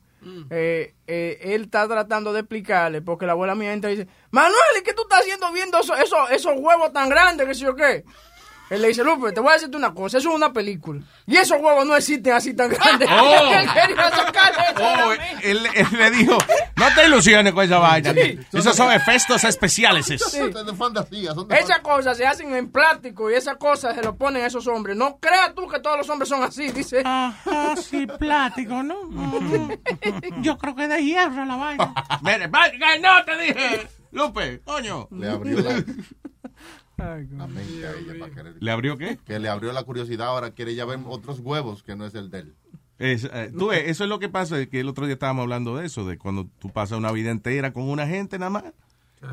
[0.50, 4.56] Eh, eh, él está tratando de explicarle, porque la abuela mía entra y dice, Manuel,
[4.80, 7.76] ¿y qué tú estás haciendo viendo eso- eso- esos huevos tan grandes, que sé yo
[7.76, 8.04] qué?
[8.70, 11.02] Él le dice, Lupe, te voy a decirte una cosa, eso es una película.
[11.26, 13.10] Y esos huevos no existen así tan grandes.
[13.12, 13.52] Oh.
[13.54, 14.12] Él quería
[14.82, 15.12] Oh,
[15.42, 16.38] él, él le dijo,
[16.76, 18.14] no te ilusiones con esa vaina.
[18.14, 18.40] Sí.
[18.54, 20.06] Esos son efectos especiales.
[20.06, 20.18] Sí.
[20.18, 21.34] Son de fantasía.
[21.34, 24.48] Son de Esas cosas se hacen en plástico y esas cosas se lo ponen a
[24.48, 24.96] esos hombres.
[24.96, 27.02] No creas tú que todos los hombres son así, dice.
[27.04, 28.96] Ajá, sí, plático, ¿no?
[30.42, 31.94] Yo creo que de hierro la vaina.
[32.22, 33.88] Mire, no te dije.
[34.12, 35.08] Lupe, coño.
[35.12, 35.84] Le abrió la,
[38.60, 39.18] ¿Le abrió qué?
[39.26, 40.28] Que le abrió la curiosidad.
[40.28, 42.54] Ahora quiere ya ver otros huevos que no es el de él.
[42.98, 45.78] Es, eh, tú ves, eso es lo que pasa, que el otro día estábamos hablando
[45.78, 48.64] de eso, de cuando tú pasas una vida entera con una gente nada más.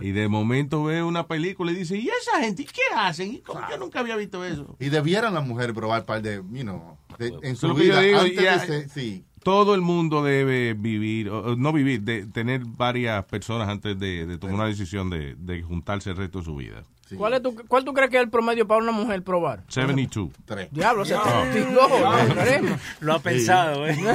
[0.00, 2.62] Y de momento ves una película y dices, ¿y esa gente?
[2.62, 3.34] ¿Y qué hacen?
[3.34, 4.76] ¿Y cómo yo nunca había visto eso?
[4.80, 8.00] Y debieran las mujeres probar par de, you know, de- en su vida.
[8.00, 9.24] digo, antes ya- de ser- sí.
[9.44, 14.26] Todo el mundo debe vivir, o- o no vivir, de tener varias personas antes de,
[14.26, 16.82] de tomar una decisión de, de juntarse el resto de su vida.
[17.16, 19.62] ¿Cuál, es tu, ¿Cuál tú crees que es el promedio para una mujer probar?
[19.68, 20.30] 72.
[20.72, 21.90] Diablo, 72.
[22.34, 22.78] crema.
[23.00, 23.96] Lo ha pensado, ¿eh?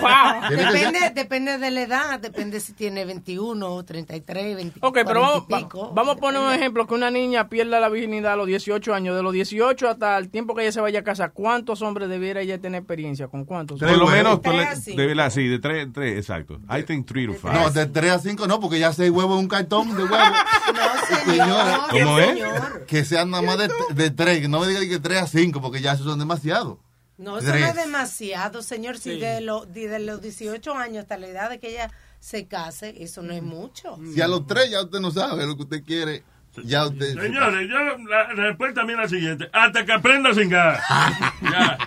[0.00, 0.48] Wow.
[0.50, 5.58] Depende, depende de la edad, depende si tiene 21, 33, 24, Ok, pero vamos, 40
[5.58, 5.88] y pico.
[5.88, 8.94] va- vamos a poner un ejemplo, que una niña pierda la virginidad a los 18
[8.94, 9.16] años.
[9.16, 12.40] De los 18 hasta el tiempo que ella se vaya a casa, ¿cuántos hombres debiera
[12.40, 13.28] ella tener experiencia?
[13.28, 13.78] ¿Con cuántos?
[13.80, 16.60] Por lo menos, Tres a de verdad, sí, de tres, tres, exacto.
[16.70, 17.54] I think three to five.
[17.54, 20.18] No, de 3 a 5 no, porque ya seis huevos en un cartón de huevos.
[21.24, 21.80] Señora,
[22.20, 22.82] ¿Cómo es?
[22.86, 25.60] Que sean nada más de, de 3, que no me digan que 3 a 5,
[25.60, 26.78] porque ya esos son demasiados.
[27.16, 27.68] No, eso no Tres.
[27.68, 28.98] es demasiado, señor.
[28.98, 32.94] Si de, lo- de los 18 años hasta la edad de que ella se case,
[33.02, 33.98] eso no es mucho.
[34.14, 36.24] Si a los 3 ya usted no sabe lo que usted quiere,
[36.64, 37.14] ya usted...
[37.20, 39.48] Señores, yo, la, la respuesta mía es la siguiente.
[39.52, 40.80] Hasta que aprenda a cingar.
[41.42, 41.78] Ya.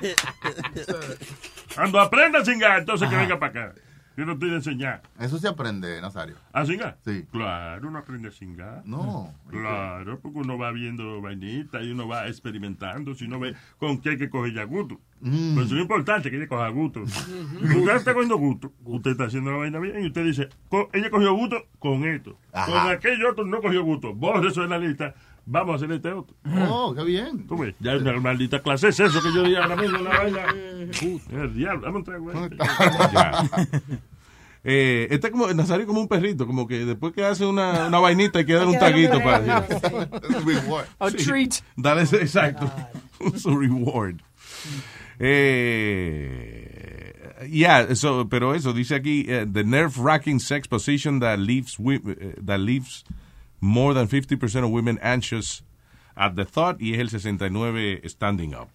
[1.75, 3.75] Cuando aprenda a cingar, entonces que venga para acá.
[4.17, 5.03] Yo no estoy de enseñar.
[5.19, 6.35] Eso se aprende, Nazario.
[6.51, 6.97] ¿A cingar?
[7.05, 7.23] Sí.
[7.31, 8.81] Claro, uno aprende a cingar.
[8.83, 9.31] No.
[9.51, 13.13] Claro, porque uno va viendo vainitas y uno va experimentando.
[13.13, 14.99] Si uno ve con qué hay que coger ya gusto.
[15.21, 15.53] Mm.
[15.53, 17.01] Pues eso es importante que ella coja gusto.
[17.61, 18.73] Usted está cogiendo gusto.
[18.85, 22.37] Usted está haciendo la vaina bien y usted dice, "Co- ella cogió gusto con esto.
[22.53, 22.65] Ajá.
[22.71, 24.15] Con aquello otro no cogió gusto.
[24.15, 25.13] Borre eso de la lista.
[25.49, 26.35] Vamos a hacer este otro.
[26.69, 27.47] Oh, qué bien.
[27.47, 30.39] Tú ves, ya una maldita clase es eso que yo diga ahora mismo, una vaina.
[31.31, 32.31] El diablo, dame un trago.
[32.33, 32.49] eh.
[33.13, 33.43] Ya.
[34.69, 37.87] Eh, este es como, Nazario es como un perrito, como que después que hace una,
[37.87, 39.65] una vainita hay que dar un taguito para
[40.99, 41.17] A Sí.
[41.23, 41.53] treat.
[41.77, 42.69] Dale ese- exacto.
[43.37, 44.15] Su reward.
[45.19, 47.13] Eh,
[47.49, 52.59] yeah, eso, pero eso dice aquí eh, the nerve-wracking sex position that leaves eh, that
[52.59, 53.05] leaves
[53.59, 55.63] more than 50% of women anxious
[56.15, 58.69] at the thought y es el 69 standing up.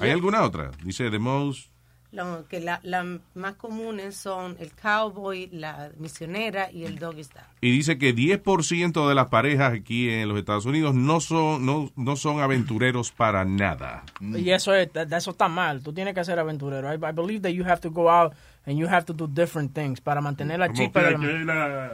[0.00, 0.12] ¿Hay Yeah.
[0.14, 0.70] alguna otra?
[0.84, 1.70] Dice the most
[2.10, 3.04] Lo que la- las
[3.34, 7.44] más comunes son el cowboy, la misionera y el doggy style.
[7.60, 11.90] y dice que 10% de las parejas aquí en los Estados Unidos no son no,
[11.96, 14.04] no son aventureros para nada.
[14.20, 15.82] Y eso es, eso está mal.
[15.82, 16.90] Tú tienes que ser aventurero.
[16.90, 18.32] I, I believe that you have to go out
[18.68, 21.18] and you have to do different things para mantener la chispa de la
[21.54, 21.86] a,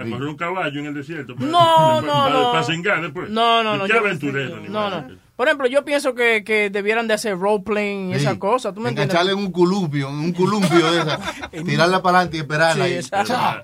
[0.00, 1.34] a- correr un caballo en el desierto.
[1.34, 2.52] para- No, para- no, para- no.
[2.52, 2.64] Para
[3.02, 3.30] después.
[3.30, 3.86] No, no, ¿Y no.
[3.86, 4.60] ¿Qué aventurero?
[4.68, 5.23] No, no.
[5.36, 8.20] Por ejemplo, yo pienso que, que debieran de hacer role-playing y Sí.
[8.20, 8.72] esas cosas.
[8.72, 9.14] ¿Tú me entiendes?
[9.14, 11.18] Engancharle en un columpio, en un columpio de esa.
[11.66, 12.86] tirarla para adelante y esperarla.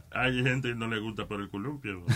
[0.03, 0.09] Sí.
[0.11, 2.03] Hay gente que no le gusta por el columpio.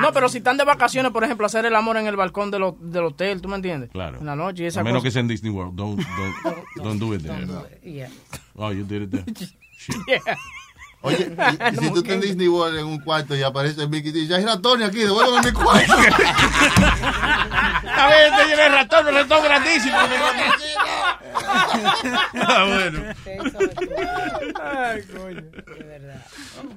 [0.00, 2.62] No, pero si están de vacaciones, por ejemplo, hacer el amor en el balcón del,
[2.62, 3.90] ho- del hotel, ¿tú me entiendes?
[3.90, 4.18] Claro.
[4.20, 5.14] En la noche y esa A menos que cosa.
[5.14, 5.74] sea en Disney World.
[5.74, 6.00] Don't,
[6.44, 7.46] don't, don't do it there.
[7.82, 8.08] Yeah.
[8.54, 9.24] Oh, you did it there.
[10.06, 10.36] Yeah.
[11.00, 11.16] Oye,
[11.70, 14.12] y, y si tú estás en Disney World en un cuarto y aparece Mickey y
[14.12, 15.92] dice, ya hay ratones aquí, devuélveme mi cuarto.
[17.98, 19.96] A ver, te llevé el ratón, un ratón grandísimo.
[22.34, 23.14] ah, bueno.
[24.60, 25.40] Ay, coño.
[25.40, 26.26] De verdad.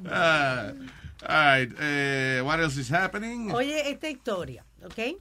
[0.09, 0.72] Ah,
[1.28, 3.51] all right, eh, what else is happening?
[3.51, 5.17] Oye, esta historia, ¿ok?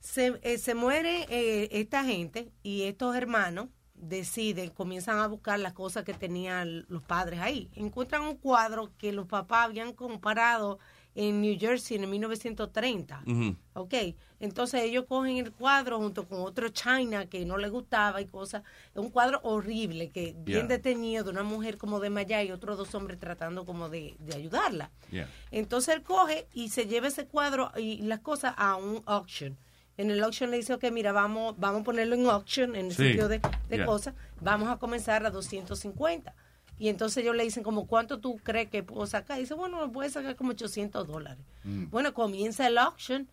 [0.00, 3.68] Se, eh, se muere eh, esta gente y estos hermanos
[4.02, 7.70] deciden, comienzan a buscar las cosas que tenían los padres ahí.
[7.74, 10.78] Encuentran un cuadro que los papás habían comprado
[11.14, 13.22] en New Jersey en el 1930.
[13.26, 13.56] Ujú.
[13.74, 13.94] Ok,
[14.40, 18.62] entonces ellos cogen el cuadro junto con otro China que no les gustaba y cosas.
[18.92, 22.78] Es un cuadro horrible, que bien detenido de una mujer como de Maya y otros
[22.78, 24.90] dos hombres tratando como de, de ayudarla.
[25.10, 25.28] Yeah.
[25.50, 29.56] Entonces él coge y se lleva ese cuadro y las cosas a un auction.
[29.98, 32.94] En el auction le dice, ok, mira, vamos, vamos a ponerlo en auction, en el
[32.94, 33.08] Sí.
[33.08, 33.86] sitio de, de Yeah.
[33.86, 34.14] cosas.
[34.40, 36.34] Vamos a comenzar a 250.
[36.78, 39.38] Y entonces ellos le dicen, como, ¿cuánto tú crees que puedo sacar?
[39.38, 41.44] dice, bueno, lo puedes sacar como 800 dólares.
[41.90, 43.28] Bueno, comienza el auction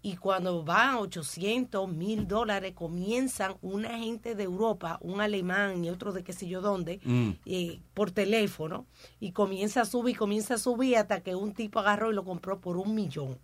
[0.00, 5.90] y cuando van a 800, 1000 dólares, comienzan una gente de Europa, un alemán y
[5.90, 7.30] otro de qué sé yo dónde, Mm.
[7.44, 8.86] eh, por teléfono,
[9.20, 12.60] y comienza a subir, comienza a subir hasta que un tipo agarró y lo compró
[12.60, 13.38] por un millón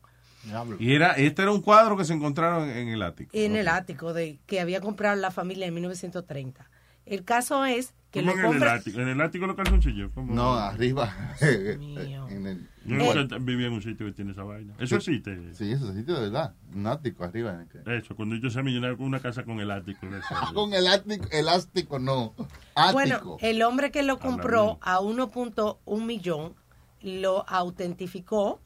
[0.78, 3.30] Y era, este era un cuadro que se encontraron en el ático.
[3.32, 6.68] en el ático de que había comprado la familia en 1930.
[7.06, 9.00] El caso es que ¿Cómo lo en el ático?
[9.00, 10.10] ¿En el ático los calzoncillos?
[10.16, 11.12] No, arriba.
[11.40, 14.72] en el, Yo nunca vivía en un sitio que tiene esa vaina.
[14.78, 15.54] Eso existe.
[15.54, 16.54] Sí, eso es sitio de verdad.
[16.74, 17.52] Un ático arriba.
[17.52, 20.06] en el que- Eso, cuando yo sea millonario con una casa con el ático.
[20.54, 22.34] Con el ático, elástico no.
[22.74, 22.92] Ático.
[22.92, 26.54] Bueno, el hombre que lo compró a 1.1 millón
[27.02, 28.60] lo autentificó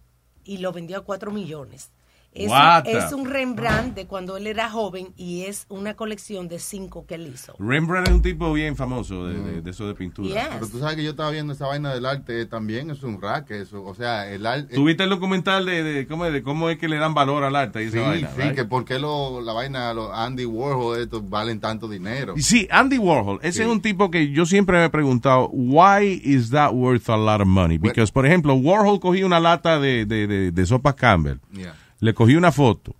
[0.48, 1.90] y lo vendió a 4 millones.
[2.34, 2.56] Es, un,
[2.86, 7.16] es un Rembrandt de cuando él era joven y es una colección de cinco que
[7.16, 7.54] él hizo.
[7.58, 10.28] Rembrandt es un tipo bien famoso de, de, de eso de pintura.
[10.28, 10.48] Yes.
[10.54, 13.50] Pero tú sabes que yo estaba viendo esa vaina del arte también, es un rack,
[13.52, 13.82] eso.
[13.82, 14.74] O sea, el arte.
[14.74, 17.82] ¿Tuviste el documental de, de cómo, de cómo es que le dan valor al arte
[17.82, 18.30] y esa Sí, vaina?
[18.36, 18.54] sí, right?
[18.54, 22.34] que por qué lo, la vaina, los Andy Warhol, estos valen tanto dinero.
[22.36, 23.40] Sí, Andy Warhol.
[23.42, 23.62] Ese Sí.
[23.62, 27.40] es un tipo que yo siempre me he preguntado, why is that worth a lot
[27.40, 27.78] of money?
[27.78, 31.74] Because, por ejemplo, Warhol cogía una lata de, de, de, de sopa Campbell, Yeah.
[32.00, 32.94] Le cogía una foto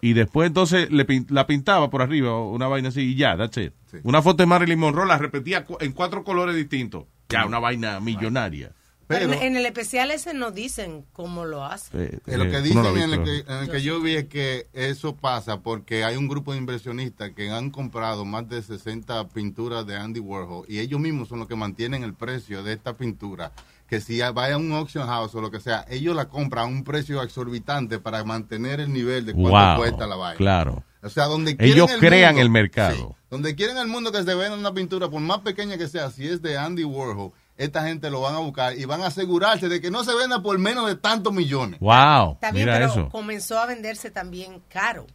[0.00, 3.56] y después entonces le pin- la pintaba por arriba, una vaina así y ya, that's
[3.56, 3.72] it.
[3.90, 3.98] Sí.
[4.02, 7.04] Una foto de Marilyn Monroe la repetía cu- en cuatro colores distintos.
[7.28, 8.72] Ya, una vaina millonaria.
[9.08, 11.96] Pero en, en el especial ese no dicen cómo lo hace.
[11.96, 14.16] Eh, Eh, lo eh, que dicen lo en el que, en el que yo vi
[14.16, 18.62] es que eso pasa porque hay un grupo de inversionistas que han comprado más de
[18.62, 22.72] 60 pinturas de Andy Warhol y ellos mismos son los que mantienen el precio de
[22.72, 23.52] esta pintura.
[23.88, 26.66] Que si vaya a un auction house o lo que sea, ellos la compran a
[26.68, 30.36] un precio exorbitante para mantener el nivel de cuánto Wow, cuesta la vaina.
[30.36, 30.82] claro.
[31.02, 32.96] O sea, donde Ellos crean mundo- el mercado.
[32.96, 36.10] sí, donde quieren el mundo que se venda una pintura, por más pequeña que sea,
[36.10, 39.68] si es de Andy Warhol, esta gente lo van a buscar y van a asegurarse
[39.68, 41.78] de que no se venda por menos de tantos millones.
[41.78, 43.08] Wow, Está bien, mira pero eso.
[43.10, 45.06] comenzó a venderse también caro.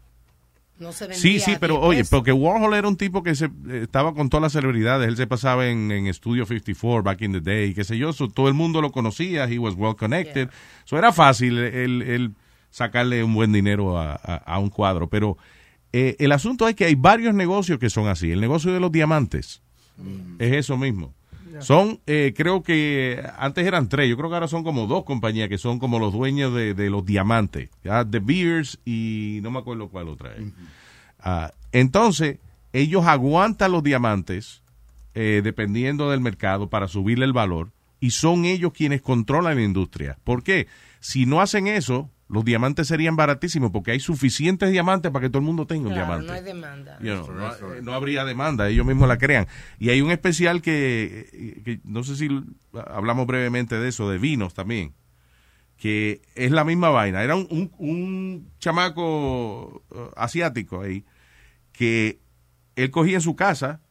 [0.82, 3.46] No se vendía Sí, sí, pero 10 oye, porque Warhol era un tipo que se
[3.46, 5.08] eh, estaba con todas las celebridades.
[5.08, 8.12] Él se pasaba en, en Studio 54 back in the day, qué sé yo.
[8.14, 9.46] so, todo el mundo lo conocía.
[9.50, 10.50] He was well connected.
[10.86, 12.32] So era fácil el, el
[12.72, 15.08] sacarle un buen dinero a, a- a un cuadro.
[15.08, 15.38] Pero
[15.94, 18.32] eh, el asunto es que hay varios negocios que son así.
[18.32, 19.62] El negocio de los diamantes
[20.40, 21.14] es eso mismo.
[21.60, 25.50] Son, eh, creo que antes eran tres, yo creo que ahora son como dos compañías
[25.50, 27.70] que son como los dueños de, de los diamantes.
[27.84, 28.06] ¿ya?
[28.06, 30.44] The Beers y no me acuerdo cuál otra es.
[31.20, 32.40] Ah, entonces,
[32.74, 34.62] ellos aguantan los diamantes
[35.14, 40.18] eh, dependiendo del mercado para subirle el valor y son ellos quienes controlan la industria.
[40.24, 40.68] ¿Por qué?
[41.00, 45.40] Si no hacen eso, los diamantes serían baratísimos porque hay suficientes diamantes para que todo
[45.40, 46.28] el mundo tenga un Claro, diamante.
[46.28, 46.98] no hay demanda.
[47.02, 49.48] You know, no, no habría demanda, ellos mismos la crean.
[49.80, 52.30] Y hay un especial que, que no sé si
[52.88, 54.94] hablamos brevemente de eso, de vinos también,
[55.78, 57.22] que es la misma vaina.
[57.24, 61.04] Era un, un- un chamaco eh, asiático ahí
[61.74, 62.20] que
[62.76, 63.82] él cogía en su casa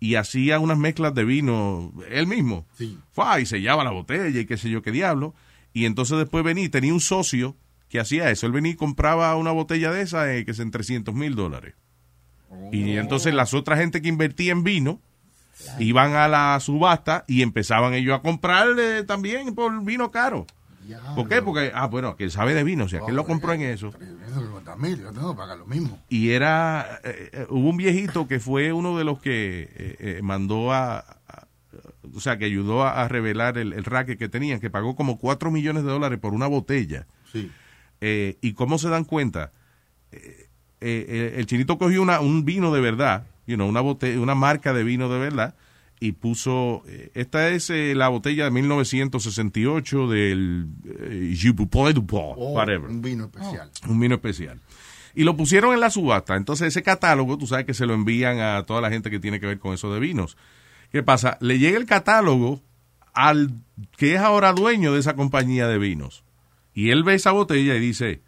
[0.00, 2.66] y hacía unas mezclas de vino él mismo.
[3.12, 5.34] Fua, y sellaba la botella y qué sé yo qué diablo.
[5.72, 7.56] Y entonces después venía y tenía un socio
[7.88, 8.46] que hacía eso.
[8.46, 11.74] Él venía y compraba una botella de esa eh, que es en 300 mil dólares.
[12.72, 15.00] Y entonces las otras gente que invertía en vino
[15.78, 20.46] iban a la subasta y empezaban ellos a comprar eh, también por vino caro.
[21.14, 21.42] ¿Por qué?
[21.42, 23.92] Porque, ah, bueno, que sabe de vino, o sea, que él lo compró en eso.
[24.78, 25.98] mil, yo tengo que pagar lo mismo.
[26.08, 30.20] Y era, eh, eh, hubo un viejito que fue uno de los que eh, eh,
[30.22, 31.04] mandó a,
[32.14, 35.18] o sea, que ayudó a, a revelar el, el racket que tenían, que pagó como
[35.18, 37.06] 4 millones de dólares por una botella.
[37.32, 37.50] Sí.
[38.00, 39.52] Eh, ¿Y cómo se dan cuenta?
[40.12, 40.48] Eh,
[40.80, 44.72] eh, el chinito cogió una, un vino de verdad, you know, una, bote- una marca
[44.72, 45.54] de vino de verdad,
[45.98, 50.66] y puso, eh, esta es la botella de 1968 del
[52.36, 52.90] Oh, whatever.
[52.90, 53.70] un vino especial.
[53.88, 54.60] Un vino especial.
[55.14, 56.36] Y lo pusieron en la subasta.
[56.36, 59.40] Entonces ese catálogo, tú sabes que se lo envían a toda la gente que tiene
[59.40, 60.36] que ver con eso de vinos.
[60.92, 61.38] ¿Qué pasa?
[61.40, 62.60] Le llega el catálogo
[63.14, 63.50] al
[63.96, 66.22] que es ahora dueño de esa compañía de vinos.
[66.76, 68.20] Y él ve esa botella y dice,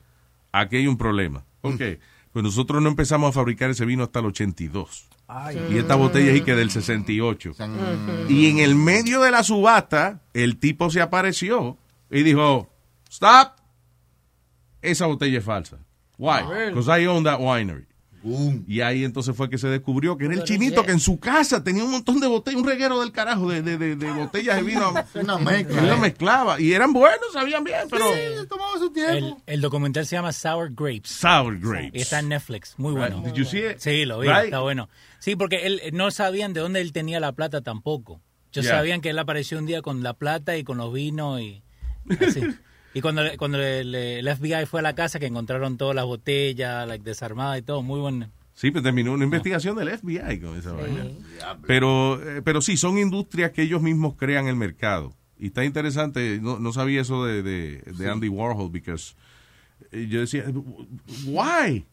[0.53, 1.45] aquí hay un problema.
[1.61, 2.01] ¿Por qué?
[2.33, 5.07] Pues nosotros no empezamos a fabricar ese vino hasta el 82.
[5.71, 7.53] Y esta botella es que del 68.
[8.31, 11.77] Y en el medio de la subasta, el tipo se apareció
[12.11, 12.73] y dijo,
[13.11, 13.53] stop,
[14.81, 15.77] esa botella es falsa.
[16.17, 16.71] Why?
[16.71, 17.85] Because I own that winery.
[18.67, 21.63] Y ahí entonces fue que se descubrió que era el chinito que en su casa
[21.65, 24.63] tenía un montón de botellas, un reguero del carajo de, de, de, de botellas de
[24.63, 24.93] vino.
[25.15, 25.81] Una mezcla.
[25.83, 26.61] Él lo mezclaba.
[26.61, 28.05] Y eran buenos, sabían bien, pero...
[28.49, 31.11] tomaba su El, el documental se llama Sour Grapes.
[31.11, 31.91] Sour Grapes.
[31.95, 32.75] Y está en Netflix.
[32.79, 33.13] Muy Right.
[33.15, 33.23] bueno.
[33.23, 33.79] Did you see it?
[33.79, 34.29] Sí, lo vi.
[34.29, 34.45] Right?
[34.45, 34.89] Está bueno.
[35.19, 38.21] Sí, porque él no sabían de dónde él tenía la plata tampoco.
[38.53, 38.77] Yo Yeah.
[38.77, 41.63] sabían que él apareció un día con la plata y con los vinos y
[42.27, 42.41] así.
[42.99, 46.89] y cuando, cuando el, el FBI fue a la casa que encontraron todas las botellas,
[46.89, 48.29] like, desarmadas y todo, muy bueno.
[48.55, 51.07] Sí, pero terminó una investigación del FBI con esa vaina.
[51.65, 55.15] Pero, eh, pero sí, son industrias que ellos mismos crean el mercado.
[55.39, 59.15] Y está interesante, no, no sabía eso de, de, de Andy Warhol, because
[59.93, 60.45] eh, yo decía,
[61.25, 61.87] why?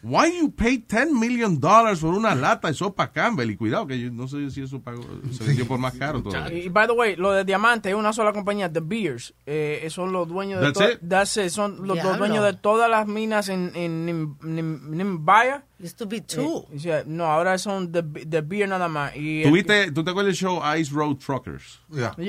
[0.00, 3.50] Why you pay 10 million dollars por una lata de sopa Campbell?
[3.50, 6.56] Y cuidado, que yo no sé si eso pagó, se vendió por más caro todavía.
[6.56, 9.34] Y by the way, lo de diamante es una sola compañía, The Beers.
[9.44, 11.08] Eh, son los dueños de That's it?
[11.08, 15.64] that's it, son los dueños de todas las minas en, en Nim- Nim- Nimbaya.
[15.80, 16.66] Used to be two.
[16.72, 19.16] Eh, o sea, no, ahora son The, The Beer nada más.
[19.16, 21.80] Y el- ¿Tuviste, ¿Tú te acuerdas del show Ice Road Truckers?
[21.88, 22.14] Ya.
[22.14, 22.24] que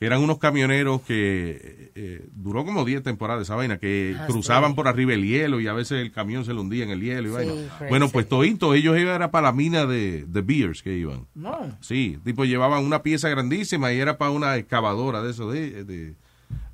[0.00, 4.76] eran unos camioneros que eh, duró como 10 temporadas esa vaina, que Ah, cruzaban sí.
[4.76, 7.28] por arriba el hielo y a veces el camión se le hundía en el hielo.
[7.40, 7.76] Y Sí, vaina.
[7.88, 11.26] Bueno, pues todito, ellos iban era para la mina de, de Beers que iban.
[11.34, 11.76] No.
[11.80, 16.14] Sí, tipo llevaban una pieza grandísima y era para una excavadora de eso, de, de,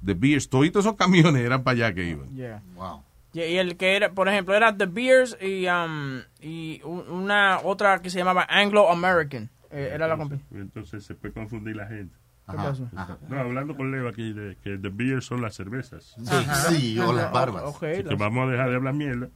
[0.00, 0.48] de Beers.
[0.48, 2.34] Toditos esos camiones eran para allá que iban.
[2.34, 2.62] Yeah.
[2.74, 3.02] Wow.
[3.32, 7.60] Y, y el que era, por ejemplo, era The Beers y, um, y un- una
[7.62, 9.48] otra que se llamaba Anglo American.
[9.70, 10.44] Eh, era la compañía.
[10.52, 12.16] Entonces se puede confundir la gente.
[12.48, 12.88] ¿Qué pasó?
[13.28, 16.14] No, hablando con Leo aquí de que the beer son las cervezas.
[16.28, 16.54] Ajá.
[16.70, 17.62] Sí, o las barbas.
[17.64, 19.28] Así que las- vamos a dejar de hablar mierda.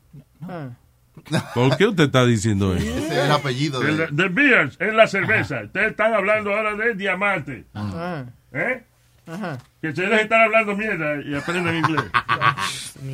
[0.42, 0.70] Ah.
[1.54, 2.84] ¿Por qué usted está diciendo eso?
[2.84, 5.62] Ese es el apellido de El- The beers es la cerveza.
[5.64, 7.66] Ustedes están hablando ahora de diamante.
[7.74, 8.24] Ah.
[8.52, 8.82] ¿Eh?
[9.26, 9.58] Ajá.
[9.80, 12.04] Que ustedes están hablando mierda y aprenden inglés.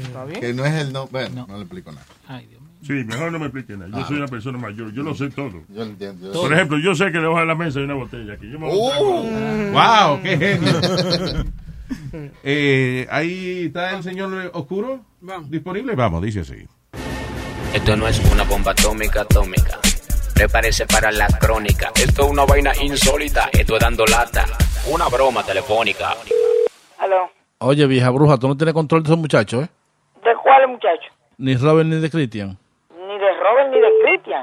[0.03, 0.41] ¿Está bien?
[0.41, 1.07] Que no es el no.
[1.09, 2.07] Bueno, no, le explico nada.
[2.27, 2.60] Ay, Dios mío.
[2.83, 3.91] Sí, mejor no me expliquen nada.
[3.93, 4.09] Yo Ah.
[4.09, 4.93] soy una persona mayor.
[4.93, 5.51] Yo lo sé todo.
[5.51, 6.33] Yo lo entiendo.
[6.33, 8.37] yo- Por ejemplo, yo sé que debajo de la mesa hay una botella.
[8.37, 10.11] Que yo me voy a Oh.
[10.13, 10.23] ¡Wow!
[10.23, 10.73] ¡Qué genio!
[12.45, 15.01] Eh, ahí está el señor Oscuro
[15.49, 15.95] disponible.
[15.95, 16.67] Vamos, dice así.
[17.75, 19.79] Esto no es una bomba atómica, atómica.
[20.35, 21.91] Prepárese para la crónica.
[21.97, 23.49] Esto es una vaina insólita.
[23.53, 24.47] Esto es dando lata.
[24.93, 26.15] Una broma telefónica.
[26.99, 27.31] Aló.
[27.59, 29.69] Oye, vieja bruja, tú no tienes control de esos muchachos, ¿eh?
[30.25, 31.13] ¿De cuál muchacho?
[31.39, 32.57] Ni Robert ni de Christian.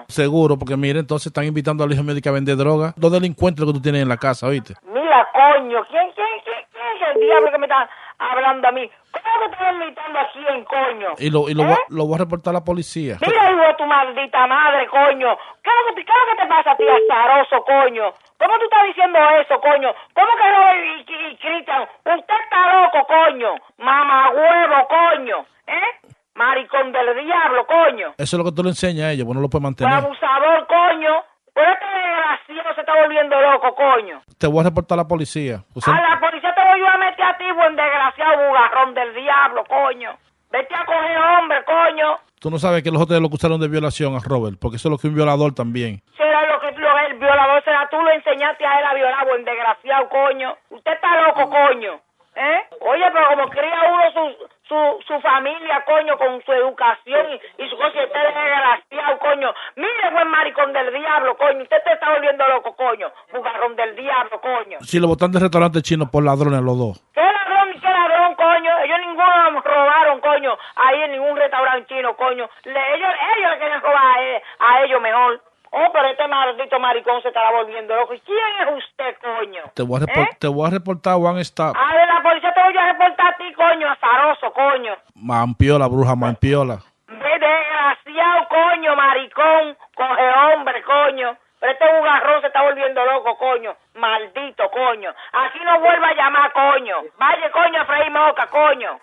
[0.07, 2.93] Seguro, porque mire, entonces están invitando a la hija médica a vender droga.
[2.95, 4.75] Dos delincuentes lo que tú tienes en la casa, ¿oíste?
[4.83, 7.89] Mira, coño, ¿quién, quién, quién, quién es el diablo que me está
[8.19, 8.89] hablando a mí?
[9.11, 11.09] ¿Cómo que estás invitando a quién, coño?
[11.17, 11.65] Y lo, y lo, ¿Eh?
[11.67, 13.17] voy, a- lo voy a reportar a la policía.
[13.21, 15.37] Mira, hijo de tu maldita madre, coño.
[15.63, 18.05] ¿Qué es lo que, te- qué es lo que te pasa a ti, azaroso, coño?
[18.37, 19.89] ¿Cómo tú estás diciendo eso, coño?
[20.13, 21.81] ¿Cómo que Robert y, y, y Cristian?
[22.05, 23.55] Usted está loco, coño.
[23.77, 25.37] Mamá huevo, coño.
[25.67, 26.07] ¿Eh?
[26.37, 28.13] Maricón del diablo, coño.
[28.17, 29.93] Eso es lo que tú le enseñas a ella, pues no lo puedes Pues mantener.
[29.93, 31.23] abusador, coño.
[31.53, 34.21] Pues este desgraciado se está volviendo loco, coño.
[34.37, 35.63] Te voy a reportar a la policía.
[35.87, 40.11] A la policía te voy a meter a ti, buen desgraciado bugarrón del diablo, coño.
[40.51, 42.17] Vete a coger hombre, coño.
[42.39, 44.91] Tú no sabes que los otros lo acusaron de violación a Robert, porque eso es
[44.91, 46.03] lo que un violador también.
[46.15, 47.89] Será lo que lo, el violador será.
[47.89, 50.55] Tú lo enseñaste a él a violar, buen desgraciado, coño.
[50.69, 51.99] Usted está loco, coño.
[52.35, 52.61] ¿Eh?
[52.81, 57.69] Oye, pero como cría uno su, su, su familia, coño, con su educación y, y
[57.69, 59.53] su cosa, y usted es desgraciado, coño.
[59.75, 61.63] Mire, buen maricón del diablo, coño.
[61.63, 63.07] Usted te está volviendo loco, coño.
[63.33, 64.77] Bugarrón del diablo, coño.
[64.81, 67.03] Si lo botan del restaurante chino por ladrones los dos.
[67.13, 68.77] ¿Qué ladrón ni qué ladrón, coño?
[68.83, 72.49] Ellos ninguno nos robaron, coño, ahí en ningún restaurante chino, coño.
[72.63, 75.41] Le- ellos, ellos le querían robar a, a ellos mejor.
[75.71, 78.13] Oh, pero este maldito maricón se estará volviendo loco.
[78.13, 79.63] ¿Y quién es usted, coño?
[79.73, 80.29] Te voy a, ¿Eh?
[80.39, 81.75] te voy a reportar a One Stop.
[81.75, 84.95] A ver, la policía te voy a reportar a ti, coño, azaroso, coño.
[85.15, 86.79] Mampiola, bruja, mampiola.
[87.07, 91.37] Ve desgraciado, coño, maricón, coge hombre, coño.
[91.59, 93.75] Pero este bugarrón se está volviendo loco, coño.
[93.95, 95.11] Maldito, coño.
[95.33, 96.97] Aquí no vuelva a llamar, coño.
[97.17, 98.99] Vaya, coño, a freír moca, coño.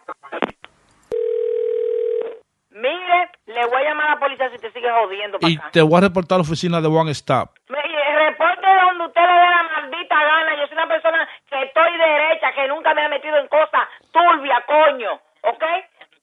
[2.74, 5.70] Mire, le voy a llamar a la policía si te sigue jodiendo para Y acá.
[5.70, 7.50] te voy a reportar a la oficina de One Stop.
[7.70, 10.56] Mire, reporte donde usted le dé la maldita gana.
[10.58, 14.58] Yo soy una persona que estoy derecha, que nunca me ha metido en cosas turbias,
[14.66, 15.12] coño.
[15.42, 15.62] ¿Ok?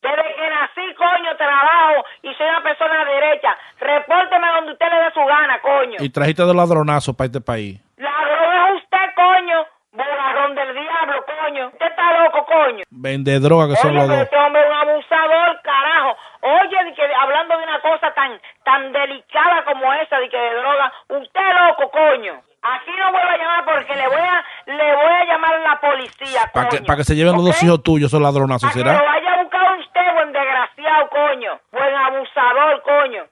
[0.02, 3.56] Desde que nací, coño, trabajo y soy una persona derecha.
[3.80, 5.98] Repórteme donde usted le dé su gana, coño.
[6.00, 7.80] Y trajiste de ladronazo para este país.
[7.96, 9.66] Ladrón es usted, coño.
[9.94, 11.68] Bugarrón del diablo, coño.
[11.68, 12.84] Usted está loco, coño.
[12.90, 14.18] Vende droga que son los dos.
[14.20, 16.16] este hombre es un abusador, carajo.
[16.42, 20.56] Oye, de que, hablando de una cosa tan tan delicada como esa, de que de
[20.56, 22.42] droga, usted loco, coño.
[22.64, 25.80] Aquí no vuelvo a llamar porque le voy a le voy a llamar a la
[25.82, 26.88] policía, Para que, coño.
[26.88, 29.12] pa' que se lleven los dos hijos tuyos, esos ladronazos, Para que lo ¿será?
[29.12, 31.60] vaya a buscar usted, buen desgraciado, coño.
[31.72, 33.24] Buen abusador, coño.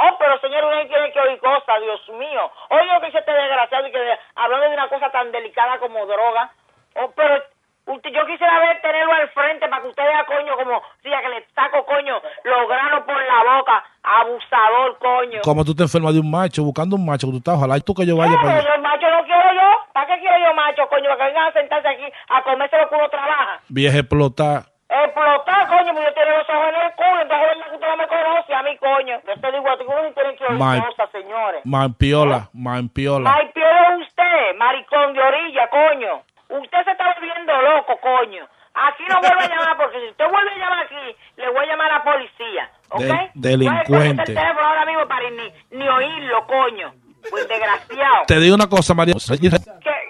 [0.00, 2.50] Oh, pero señor, uno tiene que oír cosas, Dios mío.
[2.70, 6.06] Oye, lo que dice este desgraciado y que hablando de una cosa tan delicada como
[6.06, 6.52] droga.
[6.94, 7.42] Oh, pero
[7.86, 11.20] usted, yo quisiera ver tenerlo al frente para que usted vea, coño, como si a
[11.20, 13.84] que le saco, coño, los granos por la boca.
[14.04, 15.40] Abusador, coño.
[15.42, 17.80] Como tú te enfermas de un macho, buscando un macho que tú estás, ojalá y
[17.80, 18.62] tú que yo vaya para allá.
[18.62, 19.68] Pero el macho no quiero yo.
[19.92, 21.08] ¿Para qué quiero yo macho, coño?
[21.08, 23.60] Para que vengan a sentarse aquí a comerse lo que uno trabaja.
[23.68, 24.77] Vieja explotar.
[24.88, 27.88] Explotar, coño, porque yo tengo los ojos en el culo, entonces es verdad que usted
[27.88, 29.20] no me conoce a mí, coño.
[29.26, 31.60] Yo te digo a ti uno tiene que oír My- cosas, señores.
[31.64, 33.34] Mampiola, mampiola.
[33.36, 36.22] Ay, pero usted, maricón de orilla, coño.
[36.48, 38.48] Usted se está volviendo loco, coño.
[38.74, 41.68] Aquí no vuelve a llamar, porque si usted vuelve a llamar aquí, le voy a
[41.68, 43.00] llamar a la policía, ¿ok?
[43.02, 44.22] De- delincuente.
[44.22, 46.94] el teléfono ahora mismo para ni, ni oírlo, coño.
[47.28, 48.24] Pues desgraciado.
[48.26, 49.14] Te digo una cosa, María.
[49.14, 49.50] ¿Qué,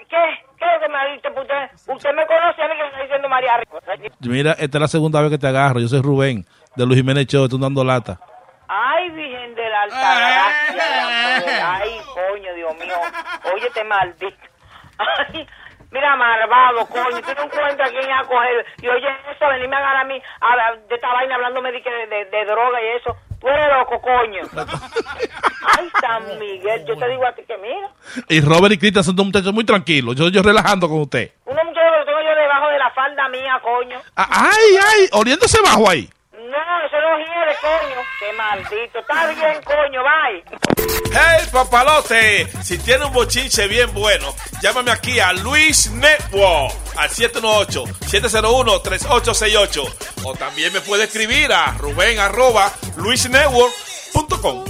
[0.09, 1.29] qué, qué es lo que me ha dicho?
[1.33, 3.79] Pues Usted, usted me conoce a mí que me está diciendo María Rico.
[4.21, 5.79] Mira, esta es la segunda vez que te agarro.
[5.79, 6.45] Yo soy Rubén,
[6.75, 8.19] de Luis Jiménez Show, estoy dando lata.
[8.67, 11.73] Ay, Virgen de la Altagracia.
[11.75, 12.95] Ay, coño, Dios mío.
[13.53, 14.37] Óyete, maldito.
[14.97, 15.47] Ay,
[15.91, 17.21] mira, malvado, coño.
[17.21, 18.65] Tú no encuentras a quién a coger.
[18.81, 22.25] Y oye, eso, venirme a agarrar a mí a- de esta vaina hablándome de, de-
[22.25, 23.15] de droga y eso.
[23.39, 24.41] Tú eres loco, coño.
[25.77, 26.85] Ay, San Miguel.
[26.85, 27.89] Yo te digo a ti que mira.
[28.27, 30.15] Y Robert y Cristian son dos muchachos muy tranquilos.
[30.15, 31.31] Yo, yo relajando con usted.
[31.45, 34.01] Uno muchacho que lo tengo yo debajo de la falda mía, coño.
[34.15, 36.09] Ah, Ay, ay, oliéndose bajo ahí.
[36.33, 37.95] No, eso no hiere, coño.
[38.19, 38.99] Qué maldito.
[38.99, 40.43] Está bien, coño, bye.
[41.11, 42.47] ¡Hey, papalote!
[42.63, 49.93] Si tiene un bochinche bien bueno, llámame aquí a Luis Network al 718-701-3868.
[50.23, 54.65] O también me puede escribir a Rubén arroba luisnetwork.com.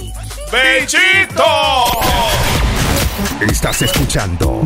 [0.50, 1.44] ¡Bechito!
[3.40, 4.62] Estás escuchando.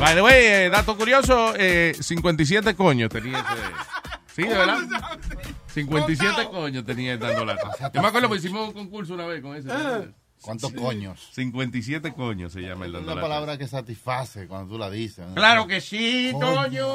[0.00, 3.46] By the way, eh, dato curioso, eh, 57 coños tenía ese...
[4.36, 4.78] Sí, de verdad.
[5.80, 7.70] 57 coños tenía dando lata.
[7.92, 9.68] Yo me acuerdo que hicimos un concurso una vez con ese.
[10.40, 11.28] ¿Cuántos coños?
[11.32, 13.28] 57 coños se llama el Es dando una lata.
[13.28, 15.26] palabra que satisface cuando tú la dices.
[15.26, 15.34] ¿no?
[15.34, 16.86] Claro que sí, Toño.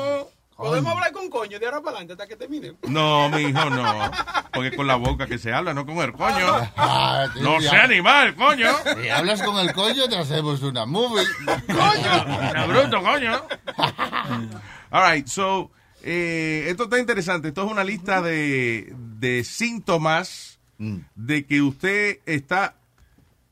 [0.57, 2.73] Podemos hablar con coño de ahora para adelante hasta que termine.
[2.87, 4.11] No, mi hijo, no.
[4.53, 6.45] Porque con la boca que se habla, no con el coño.
[6.77, 7.69] Ah, No ya.
[7.71, 8.67] sea animal, coño.
[9.01, 11.23] Si hablas con el coño, te hacemos una movie.
[11.67, 13.41] Está bruto, coño.
[14.91, 15.71] All right, so,
[16.03, 17.49] eh, esto está interesante.
[17.49, 20.59] Esto es una lista de, de síntomas
[21.15, 22.75] de que usted está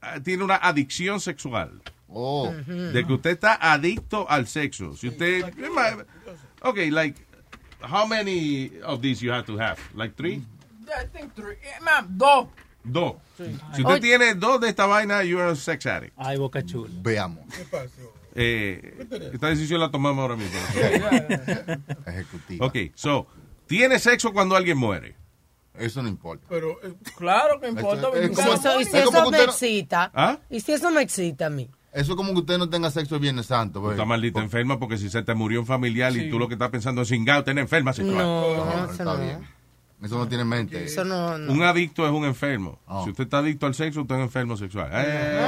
[0.02, 1.82] ah, tiene una adicción sexual.
[2.08, 2.52] Oh.
[2.66, 4.96] De que usted está adicto al sexo.
[4.98, 5.46] Si usted
[6.62, 7.16] Ok, like
[7.82, 9.78] how many of these you have to have?
[9.94, 10.44] Like three?
[10.88, 11.56] I think three.
[11.62, 12.48] Eh, ma'am, dos.
[12.84, 13.16] Dos.
[13.38, 13.56] Sí.
[13.76, 16.14] Si usted tiene dos de esta vaina, you're a sex addict.
[16.18, 16.90] Ay, boca chula.
[17.02, 17.46] Veamos.
[18.36, 20.58] Eh, esta decisión la tomamos ahora mismo.
[22.06, 22.66] Ejecutiva.
[22.66, 23.28] Ok, so,
[23.68, 25.16] tiene sexo cuando alguien muere.
[25.76, 26.46] Eso no importa.
[26.50, 26.80] Pero,
[27.18, 28.10] Claro que importa.
[28.14, 29.52] Es- es Y si como- eso, y si es como eso que me usted no-
[29.52, 30.40] excita, ¿Ah?
[30.50, 31.70] y si eso me excita a mí.
[31.94, 33.82] Eso es como que usted no tenga sexo el Viernes Santo.
[33.82, 33.94] pues.
[33.94, 36.70] Está maldita enferma porque si se te murió un familiar y tú lo que estás
[36.70, 38.18] pensando es cingado, tener enferma sexual.
[38.18, 39.18] No, está no.
[39.18, 39.40] bien.
[40.02, 40.86] Eso no tiene mente.
[40.86, 41.52] Eso no, no.
[41.52, 42.80] Un adicto es un enfermo.
[42.86, 43.04] Oh.
[43.04, 44.90] Si usted está adicto al sexo, usted es un enfermo sexual.
[44.94, 45.04] Ah.
[45.06, 45.40] Eh,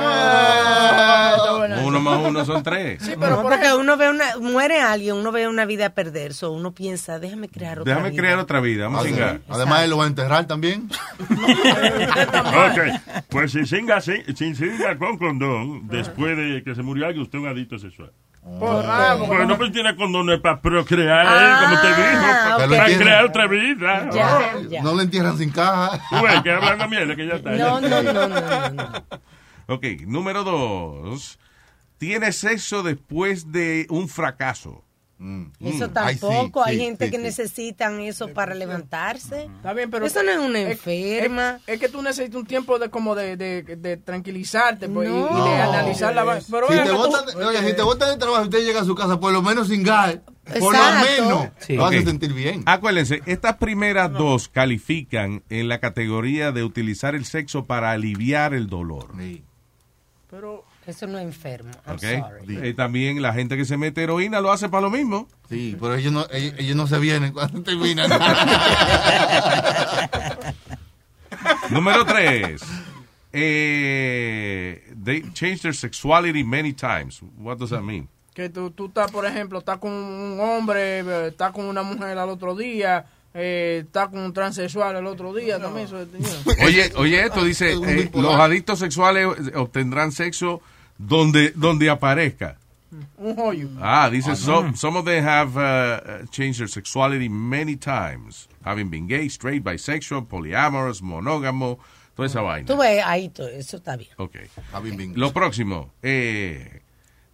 [1.85, 3.01] uno más uno son tres.
[3.01, 5.89] Sí, pero No, por porque ejemplo, uno ve una, muere alguien, uno ve una vida
[5.91, 8.21] perder, so uno piensa, déjame crear otra Déjame vida.
[8.21, 9.41] crear otra vida, vamos a Además, cingar.
[9.55, 10.89] además él lo va a enterrar también.
[12.51, 17.23] Ok, pues si singa, si, si singa con condón, después de que se murió alguien,
[17.23, 18.11] usted es un adicto sexual.
[18.41, 22.77] Por- ah, porque Bueno, no- pues tiene condones para procrear, Ah, como te dijo, ok.
[22.77, 24.09] para crear otra vida.
[24.11, 24.81] Ya, ya.
[24.83, 25.99] No lo entierran sin caja.
[26.21, 27.51] Ves que hablando mierda que ya está.
[27.51, 29.03] No, no, no, no, no, no.
[29.67, 31.39] Ok, número dos.
[31.97, 34.83] Tiene sexo después de un fracaso.
[35.59, 35.91] Eso Mm.
[35.95, 36.63] Ay, sí, tampoco.
[36.63, 37.23] Hay sí, gente sí, que sí.
[37.23, 39.43] necesitan eso para levantarse.
[39.55, 41.59] Está bien, pero Eso no es una enferma.
[41.67, 45.11] Es, es que tú necesitas un tiempo de como de, de, de tranquilizarte pues, y-
[45.11, 46.23] de analizar la.
[46.49, 48.81] Pero Si te, acá, tú- botan, oye, si te botan de trabajo y usted llega
[48.81, 50.17] a su casa, por lo menos sin gas.
[50.59, 51.49] Por lo menos.
[51.59, 51.75] Sí.
[51.75, 52.05] Lo hace Ok.
[52.05, 52.63] sentir bien.
[52.65, 58.65] Acuérdense, estas primeras dos califican en la categoría de utilizar el sexo para aliviar el
[58.67, 59.11] dolor.
[59.19, 59.43] Sí.
[60.31, 61.71] pero Eso no es enfermo.
[61.85, 62.01] I'm ¿ok?
[62.01, 62.69] sorry.
[62.69, 65.27] Eh, también la gente que se mete heroína lo hace para lo mismo.
[65.47, 68.09] Sí, pero ellos no, ellos, ellos no se vienen cuando terminan.
[71.69, 72.61] Número tres.
[73.33, 77.21] Eh, they change their sexuality many times.
[77.37, 78.09] What does that mean?
[78.33, 82.17] que tú, tú estás, por ejemplo, estás con un hombre, eh, estás con una mujer
[82.17, 85.87] al otro día, eh, estás con un transexual al otro día, también.
[86.63, 90.61] Oye, oye, esto dice, eh, los adictos sexuales obtendrán sexo
[90.97, 92.57] donde, donde aparezca.
[93.17, 93.69] un joyo.
[93.79, 99.07] Ah, dice, some, some of them have uh, changed their sexuality many times, having been
[99.07, 101.79] gay, straight, bisexual, polyamorous, monógamo,
[102.15, 102.65] toda esa vaina.
[102.67, 104.09] Tú ves, ahí to- eso está bien.
[104.17, 104.35] Ok.
[104.73, 106.81] Having been- Lo próximo, eh,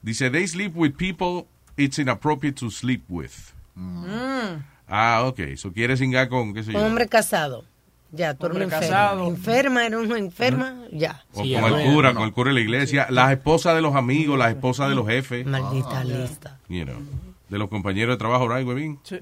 [0.03, 3.53] dice, they sleep with people it's inappropriate to sleep with.
[3.75, 4.63] Mm.
[4.87, 5.39] Ah, ok.
[5.39, 6.79] Eso quiere singar con, qué sé yo.
[6.79, 7.63] Un hombre casado.
[8.11, 9.27] Ya, tú eres casado.
[9.27, 9.81] enferma.
[9.81, 11.23] Enferma, eres una enferma, ya.
[11.33, 13.81] O Sí, con ya, el cura, con el cura de la iglesia, las esposas de
[13.81, 16.57] los amigos, las esposas de los jefes, Maldita lista.
[16.69, 16.95] you know,
[17.49, 18.97] de los compañeros de trabajo, right, Webin?
[19.03, 19.17] Sí,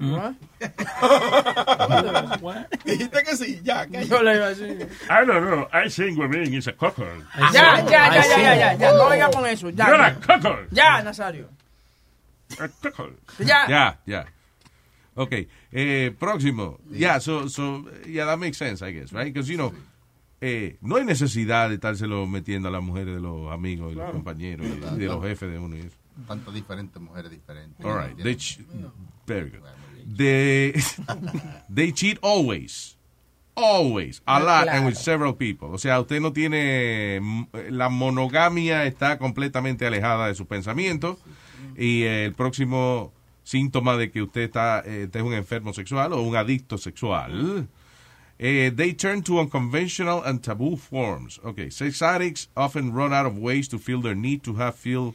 [2.40, 2.66] ¿what?
[2.84, 3.86] Dijiste que sí, ya.
[3.86, 4.88] que- Yo le iba a decir.
[5.10, 7.08] I don't know, I think women is a cocker.
[7.52, 9.86] Ya, ya, ya, ya, ya, ya, ya, no venga con eso, ya.
[9.88, 10.68] You're a Ya, cocker.
[10.70, 11.48] ya Nazario.
[12.60, 13.12] A cocker.
[13.40, 13.66] Ya.
[13.68, 14.26] Ya, ya.
[15.16, 15.32] Ok.
[15.72, 16.78] Eh, próximo.
[16.90, 19.32] Yeah, so, so, yeah, that makes sense, I guess, right?
[19.32, 19.72] Because, you know,
[20.40, 24.10] eh, no hay necesidad de estárselo metiendo a las mujeres de los amigos y los
[24.12, 25.96] compañeros y y de los jefes de uno y eso.
[26.28, 27.84] Tantas diferentes mujeres diferentes.
[27.84, 28.16] All right.
[28.16, 28.60] They ch-
[29.26, 29.62] very good.
[30.06, 30.74] They,
[31.74, 32.96] they cheat always.
[33.54, 34.20] Always.
[34.26, 35.70] A lot and with several people.
[35.72, 37.20] O sea, usted no tiene...
[37.22, 41.18] mm, La monogamia está completamente alejada de su pensamiento.
[41.76, 43.12] Y eh, el próximo
[43.46, 47.68] síntoma de que usted está eh, es un enfermo sexual o un adicto sexual.
[48.38, 51.38] eh, they turn to unconventional and taboo forms.
[51.44, 55.14] Okay, sex addicts often run out of ways to feel their need to have feel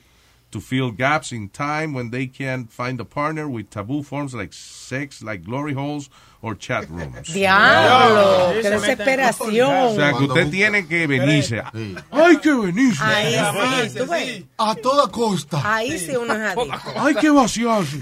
[0.51, 4.53] to fill gaps in time when they can find a partner with taboo forms like
[4.53, 6.09] sex, like glory holes
[6.41, 7.31] or chat rooms.
[7.33, 9.73] Diablo, Sí, qué desesperación.
[9.75, 11.61] O sea, que usted tiene que venirse.
[11.73, 11.95] Sí.
[12.11, 13.03] ¡Ay, que venirse!
[13.03, 13.53] Ahí Ah,
[13.87, 14.43] sí, tú ves.
[14.57, 15.61] A toda costa.
[15.63, 16.91] Ahí sí uno es adicto.
[16.97, 17.99] ¡Ay, que vaciarse!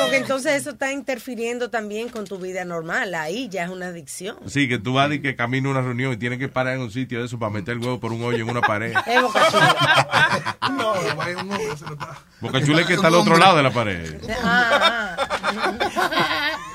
[0.00, 3.14] Porque entonces eso está interfiriendo también con tu vida normal.
[3.14, 4.36] Ahí ya es una adicción.
[4.46, 6.80] Sí, que tú vas y que camina a una reunión y tienes que parar en
[6.82, 8.94] un sitio de eso para meter el huevo por un hoyo en una pared.
[9.06, 10.54] Es boca chula.
[10.74, 13.62] No, un hombre, se lo está- Boca Chula es que está al otro lado de
[13.62, 14.20] la pared.
[14.42, 16.58] Ah, ah.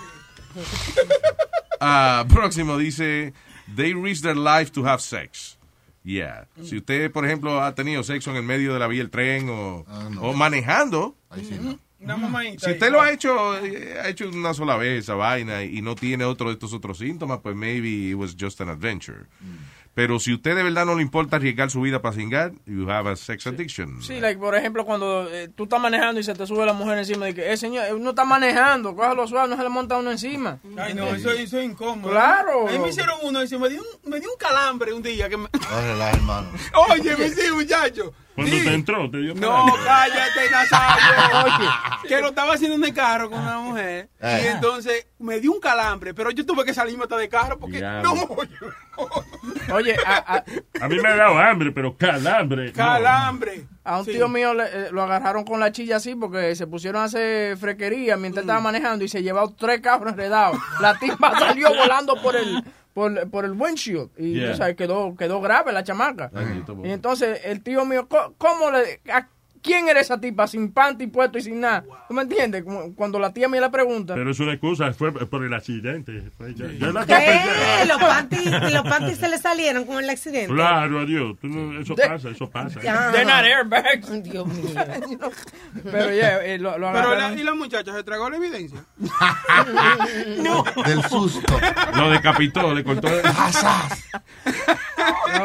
[1.82, 3.34] Ah, próximo dice,
[3.74, 5.58] they risk their life to have sex.
[6.04, 6.46] Yeah.
[6.64, 9.48] Si usted, por ejemplo, ha tenido sexo en el medio de la vía del tren
[9.50, 10.22] o, Ah, no.
[10.22, 11.80] o manejando, Ahí sí, no.
[12.02, 12.66] Una mamadita.
[12.66, 15.96] si usted lo ha hecho, eh, ha hecho una sola vez esa vaina y no
[15.96, 19.26] tiene otro de estos otros síntomas, pues maybe it was just an adventure.
[19.42, 19.58] Mm.
[20.00, 23.12] Pero si usted de verdad no le importa arriesgar su vida para cingar, you have
[23.12, 24.02] a sex addiction.
[24.02, 27.00] Sí, like, por ejemplo, cuando eh, tú estás manejando y se te sube la mujer
[27.00, 29.98] encima y que, eh, señor, eh, uno está manejando, cójalo suave, no se le monta
[29.98, 30.58] uno encima.
[30.78, 32.12] Ay, no, eso, eso es incómodo.
[32.12, 32.70] Claro.
[32.70, 35.02] A mí me hicieron uno y se me dio un, me dio un calambre un
[35.02, 35.28] día.
[35.28, 35.50] Que me...
[35.52, 36.50] No relaja, hermano.
[36.94, 38.14] Oye, me sí, muchacho.
[38.40, 38.64] Cuando Sí.
[38.64, 41.44] te entró, te dio No, cállate, Nazario.
[41.45, 44.10] Oye, que lo estaba haciendo en el carro con una mujer.
[44.22, 44.41] Eh.
[44.44, 47.78] Y entonces me dio un calambre, pero yo tuve que salirme hasta de carro porque
[47.78, 48.14] Diablo.
[48.16, 50.44] no Oye, a, a-
[50.82, 52.68] A mí me ha dado hambre, pero calambre.
[52.68, 52.74] no.
[52.74, 53.66] calambre.
[53.84, 54.11] A un Sí.
[54.11, 57.57] tío mío le- eh, lo agarraron con la chilla así porque se pusieron a hacer
[57.57, 60.57] frequería mientras estaba manejando y se llevó tres carros enredados.
[60.82, 62.64] La tipa salió volando por el
[63.00, 64.56] por, por el windshield y Yeah.
[64.56, 66.30] sabes, quedó quedó grave la chamaca.
[66.34, 66.64] Ay.
[66.84, 68.08] Y entonces el tío mío,
[68.38, 69.28] ¿cómo le a
[69.61, 71.84] quién era esa tipa sin panty puesto y sin nada?
[72.07, 72.64] ¿Tú me entiendes?
[72.64, 74.15] Como Cuando la tía mía le pregunta.
[74.15, 76.23] Pero es una excusa, fue por el accidente.
[76.38, 77.86] Fue- la ¿Qué?
[77.88, 80.53] Los panties, los panties se le salieron con el accidente.
[80.53, 81.36] Claro, adiós.
[81.41, 82.80] Tú no- eso pasa, eso pasa.
[82.80, 84.23] They're not airbags.
[84.23, 84.73] Dios mío.
[85.84, 88.84] Pero yeah, eh, lo, lo Pero la, y la muchacha se tragó la evidencia.
[90.40, 90.64] no.
[90.86, 91.60] Del susto.
[91.95, 93.07] Lo decapitó, le cortó.
[93.07, 93.31] el- No,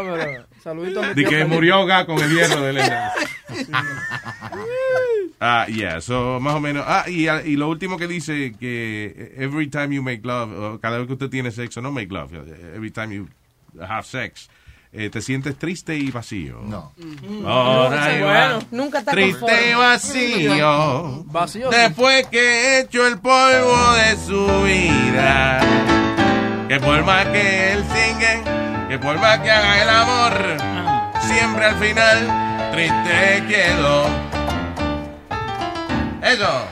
[0.03, 1.45] pero saludito a mi De que Felipe.
[1.47, 3.13] murió ahogado con el hierro de Elena.
[5.41, 6.85] Ah, yeah, so más o menos.
[6.87, 10.97] Ah, y, y lo último que dice que every time you make love, o cada
[10.99, 12.33] vez que usted tiene sexo, no make love,
[12.75, 13.29] every time you
[13.79, 14.49] have sex,
[14.93, 16.63] eh, te sientes triste y vacío.
[16.65, 16.93] No.
[17.47, 18.59] Ahora ahí va.
[18.71, 19.71] Nunca está Triste conforme.
[19.71, 21.25] y vacío.
[21.25, 21.69] Vacío.
[21.71, 25.61] Después que he hecho el polvo de su vida.
[26.69, 28.43] Que por más que él sigue,
[28.89, 34.07] que por más que haga el amor, siempre al final triste quedó.
[36.23, 36.67] Eso.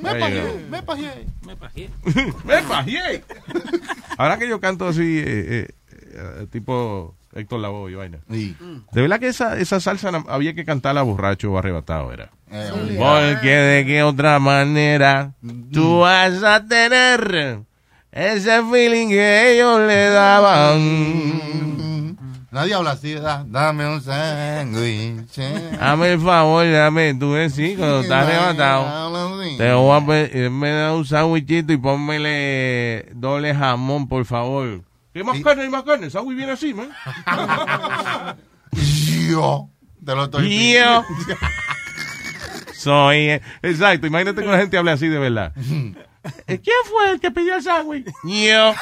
[0.00, 0.14] Me va.
[0.14, 0.42] me pagué.
[0.70, 1.90] Me pajeé.
[2.44, 3.24] Me pajeé.
[4.18, 8.18] Ahora que yo canto así, eh, eh, eh, tipo Héctor Lavoe y vaina.
[8.30, 8.56] Sí.
[8.92, 12.30] De verdad que esa, esa salsa había que cantarla borracho o arrebatado, era.
[12.48, 13.32] Obligado.
[13.32, 15.32] Porque de qué otra manera
[15.72, 17.64] tú vas a tener
[18.14, 22.16] ese feeling que ellos le daban.
[22.52, 23.44] Nadie habla así, ¿verdad?
[23.48, 25.36] Dame un sándwich.
[25.76, 29.34] Dame el favor, dame tu besito cuando estás arrebatado.
[29.58, 34.82] Te voy a pedir, me da un sándwichito y pónmele doble jamón, por favor.
[35.12, 35.64] ¿Qué más carne?
[35.64, 36.04] ¿Hay más carne?
[36.06, 36.90] El sándwich viene así, man.
[39.28, 39.68] Yo.
[40.04, 41.02] Te lo estoy Yo.
[42.74, 45.52] Soy, eh, exacto, imagínate que la gente hable así de verdad.
[46.46, 48.06] ¿Quién fue el que pidió el sándwich?
[48.24, 48.74] Yo.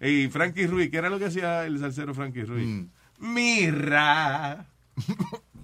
[0.00, 2.86] y Frankie Ruiz, ¿qué era lo que hacía el salsero Frankie Ruiz?
[3.18, 4.66] Mirra.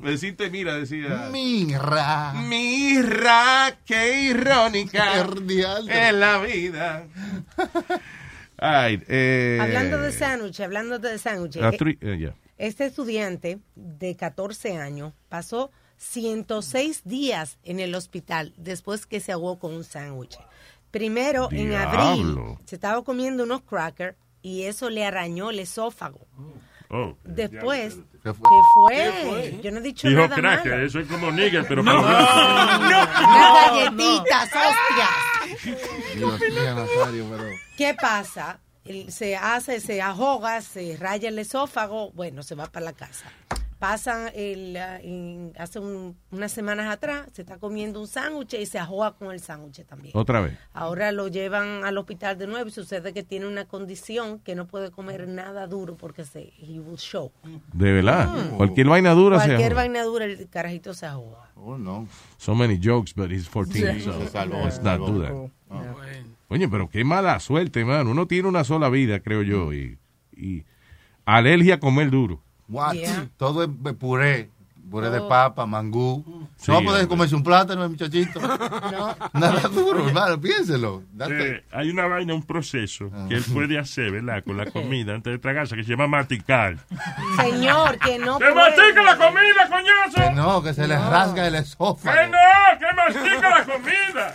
[0.01, 1.29] Deciste, mira, decía.
[1.31, 2.33] Mirra.
[2.35, 5.89] Mirra, qué irónica Cardial.
[5.89, 7.07] es la vida.
[8.57, 11.57] Ay, eh, Hablando de sándwich, hablando de sándwich.
[11.57, 12.33] la eh.
[12.59, 15.71] Este estudiante de 14 años pasó
[16.03, 20.39] 106 días en el hospital después que se ahogó con un sándwich.
[20.91, 22.61] Primero, en abril, Diablo.
[22.67, 26.27] se estaba comiendo unos crackers y eso le arañó el esófago.
[26.91, 28.51] Oh, Después, ¿Qué ¿qué fue?
[28.91, 29.61] ¿Qué fue?
[29.63, 30.85] Yo no he dicho Dijo nada crack, malo.
[30.85, 32.03] eso es como nigger, pero No.
[32.03, 35.69] para Unas galletitas, hostias.
[36.17, 37.45] Dios mío, Nazario, pero...
[37.79, 38.59] ¿Qué pasa?
[39.09, 43.33] Se hace, se ahoga, se raya el esófago, bueno, se va para la casa.
[43.83, 48.65] Pasan el, ah, en- hace un- unas semanas atrás, se está comiendo un sándwich y
[48.65, 50.13] se ahoga con el sándwich también.
[50.17, 50.57] Otra vez.
[50.73, 54.69] Ahora lo llevan al hospital de nuevo y sucede que tiene una condición que no
[54.69, 57.33] puede comer nada duro porque se he will show.
[57.73, 58.29] De verdad.
[58.57, 61.51] Cualquier vaina dura se Cualquier vaina dura, el carajito se ahoga.
[61.57, 62.07] Oh, no.
[62.37, 64.01] So many jokes, but he's 14, Sí.
[64.03, 65.33] so Se salvó, let's not do that.
[66.47, 68.07] Oye, pero qué mala suerte, man.
[68.07, 69.99] Uno tiene una sola vida, creo yo, y,
[70.37, 70.63] y
[71.25, 72.41] alergia a comer duro.
[72.69, 72.95] What?
[72.95, 73.29] Yeah.
[73.37, 73.69] Todo es
[73.99, 74.51] puré.
[74.91, 75.29] Puré de Oh.
[75.29, 76.23] papa, mangú.
[76.57, 78.41] Sí, no va a poder comerse un plátano, muchachito.
[78.93, 79.17] No.
[79.33, 81.03] Nada duro, hermano, piénselo.
[81.13, 84.45] Date- Eh, hay una vaina, un proceso que él puede hacer, ¿verdad?
[84.45, 86.77] Con la comida antes de tragarse, que se llama maticar.
[87.41, 90.29] Señor, que no ¡Que mastica la comida, coñazo!
[90.29, 92.15] Que no, que se le rasga el esófago.
[92.15, 92.79] ¡Que no!
[92.79, 94.33] ¡Que mastica la comida!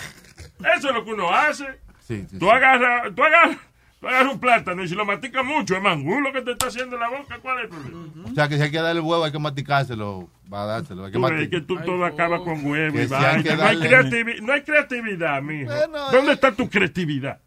[0.76, 1.66] Eso es lo que uno hace.
[2.00, 2.52] Sí, sí, Tú sí.
[2.52, 3.58] agarras, tú agarras,
[4.00, 6.68] tú agarras un plátano y si lo masticas mucho, es mangú lo que te está
[6.68, 7.40] haciendo en la boca.
[7.42, 8.30] ¿Cuál es el problema?
[8.32, 10.30] O sea, que si hay que darle el huevo, hay que masticárselo.
[10.54, 11.06] Va a dárselo.
[11.06, 13.22] Hay que Tú ves mastic- que tú todo acaba con huevo Que y si hay
[13.22, 13.44] vaina.
[13.44, 15.72] que No, hay creativi- no hay creatividad, mijo.
[15.74, 16.34] Bueno, ¿Dónde eh.
[16.36, 17.40] está tu creatividad?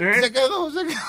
[0.00, 0.14] ¿Eh?
[0.20, 1.00] Se quedó, se quedó.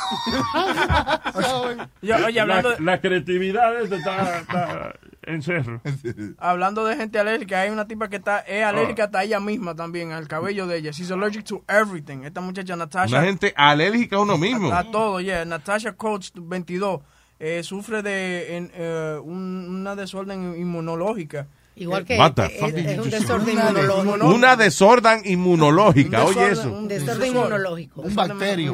[2.01, 4.93] Oye, oye, la, hablando de- la creatividad está, está
[5.27, 5.81] en cerro.
[6.39, 10.11] Hablando de gente alérgica, hay una tipa que está es alérgica hasta ella misma también,
[10.13, 10.91] al cabello de ella.
[10.91, 12.23] She's allergic to everything.
[12.23, 13.17] Esta muchacha Natasha.
[13.17, 14.71] Una gente alérgica a uno mismo.
[14.73, 15.45] A todo, yeah.
[15.45, 17.01] Natasha Coach, 22,
[17.39, 21.45] eh, sufre de en, eh, un- una desorden inmunológica.
[21.75, 24.25] Igual que este, fuck es, es you un desorden inmunológico.
[24.27, 26.71] Una desorden inmunológica, Un oye eso.
[26.71, 28.01] Un desorden inmunológico.
[28.01, 28.73] Un bacterio.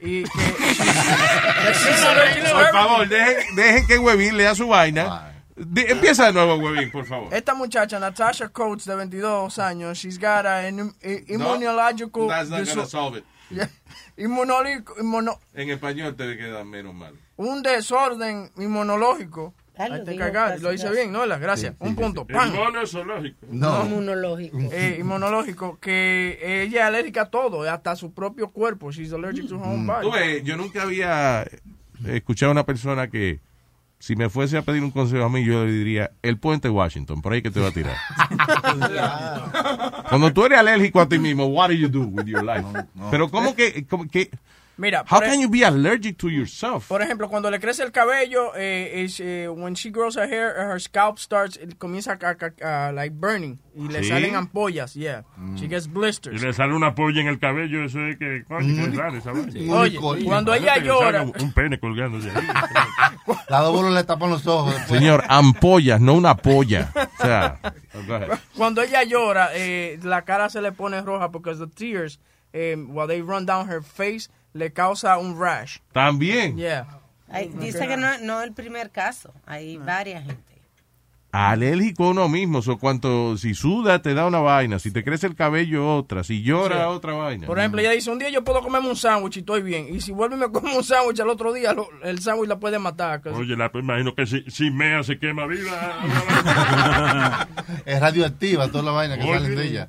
[0.00, 0.30] Y que,
[2.52, 5.25] Por favor, dejen, dejen que Huevín lea su vaina.
[5.56, 7.32] De- empieza de nuevo, Huevín, por favor.
[7.32, 10.94] Esta muchacha, Natasha Coates, de 22 años, she's got an
[11.28, 12.28] immunological...
[12.28, 13.24] That's not gonna solve it.
[13.48, 13.68] Yeah.
[14.16, 17.14] Inmunológico, inmuno- En español te queda menos mal.
[17.36, 19.54] un desorden inmunológico.
[19.78, 20.96] Ah, lo hice casi.
[20.96, 21.26] bien, ¿no?
[21.26, 21.74] La Gracias.
[21.74, 22.26] Sí, sí, un punto.
[22.28, 22.34] sí.
[22.34, 22.48] ¡Pam!
[22.52, 23.46] Inmunosológico.
[23.48, 23.84] No.
[23.84, 24.58] Inmunológico.
[24.72, 28.90] Eh, inmunológico, que ella es alérgica a todo, hasta a su propio cuerpo.
[28.90, 30.02] She's allergic to her own body.
[30.02, 31.46] Tú ves, yo nunca había
[32.04, 33.38] escuchado a una persona que,
[34.06, 37.20] si me fuese a pedir un consejo a mí, yo le diría, el puente Washington,
[37.22, 37.96] por ahí que te va a tirar.
[40.08, 42.64] Cuando tú eres alérgico a ti mismo, what do you do with your life?
[43.10, 44.30] Pero ¿cómo que, cómo que
[44.78, 46.86] Mira, how can you be allergic to yourself?
[46.88, 50.54] por ejemplo, cuando le crece el cabello, eh, es, eh, when she grows her hair,
[50.54, 52.16] her scalp starts, it comienza a,
[52.62, 53.58] a- a- like burning.
[53.74, 54.08] Y le ¿Sí?
[54.10, 55.24] salen ampollas, yeah.
[55.54, 56.42] She gets Y blisters.
[56.42, 59.74] le sale una polla en el cabello, eso es que, coño, que raro esa vaina.
[59.74, 62.46] Oye, cuando ella llora- Un, pene colgando de ahí.
[63.48, 64.74] La dos le tapan los ojos.
[64.74, 64.98] después.
[65.00, 66.90] Señor, ampollas, no una polla.
[67.18, 67.58] O sea,
[68.06, 68.38] go ahead.
[68.56, 72.18] Cuando ella llora, eh, la cara se le pone roja porque the tears,
[72.52, 75.78] eh, while they run down her face, le causa un rash.
[75.92, 76.56] También.
[76.56, 76.86] Yeah.
[77.28, 79.32] Hay- dice que no, no es el primer caso.
[79.46, 80.42] Hay varias gente.
[81.32, 85.26] Alérgico a uno mismo, o cuanto si suda te da una vaina, si te crece
[85.26, 86.82] el cabello otra, si llora Sí.
[86.86, 87.46] otra vaina.
[87.46, 89.94] Por ejemplo, ella dice, un día yo puedo comerme un sándwich y estoy bien.
[89.94, 92.58] Y si vuelve y me como un sándwich al otro día, lo- el sándwich la
[92.58, 93.20] puede matar.
[93.28, 95.94] Oye, la, pues, imagino que si, si mea se quema viva.
[97.84, 99.34] Es radioactiva toda la vaina que Oye.
[99.34, 99.88] salen de ella.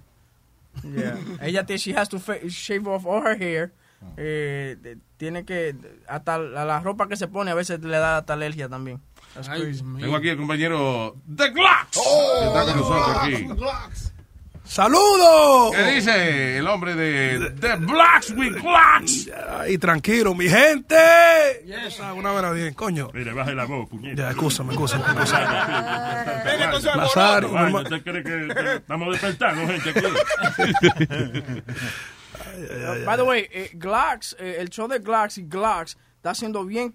[0.84, 1.18] Yeah.
[1.41, 3.72] ella te, she has to fa- shave off all her hair.
[4.17, 5.75] Eh, de- tiene que,
[6.07, 9.01] hasta la, la ropa que se pone a veces le da hasta alergia también.
[9.33, 9.83] Crazy.
[9.99, 11.99] Tengo aquí el compañero The Glocks.
[12.39, 13.47] que está con nosotros aquí.
[14.63, 15.71] ¡Saludos!
[15.73, 19.29] ¿Qué dice el hombre de The Blocks with Glocks?
[19.61, 20.95] Ay, tranquilo, mi gente.
[21.87, 23.07] Esa, una vez bien, coño.
[23.13, 24.23] Mire, baje la voz, puñeta.
[24.23, 25.05] Ya, escúchame, escúchame.
[25.13, 27.77] Nazario, Nazario.
[27.81, 30.01] ¿Usted cree que estamos despertando gente aquí?
[33.05, 36.93] By the way, eh, Glocks, eh, el show de Glocks y Glocks está siendo bien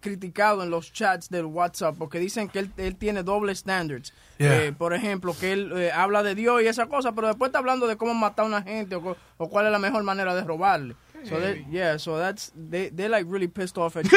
[0.00, 4.12] criticado en los chats del WhatsApp porque dicen que él, él tiene doble standards.
[4.38, 4.64] Yeah.
[4.66, 7.58] Eh, por ejemplo, que él eh, habla de Dios y esa cosa, pero después está
[7.58, 9.16] hablando de cómo matar a una gente o,
[9.48, 10.94] cuál es la mejor manera de robarle.
[11.24, 14.16] So they- yeah, so that's they they like really pissed off at you.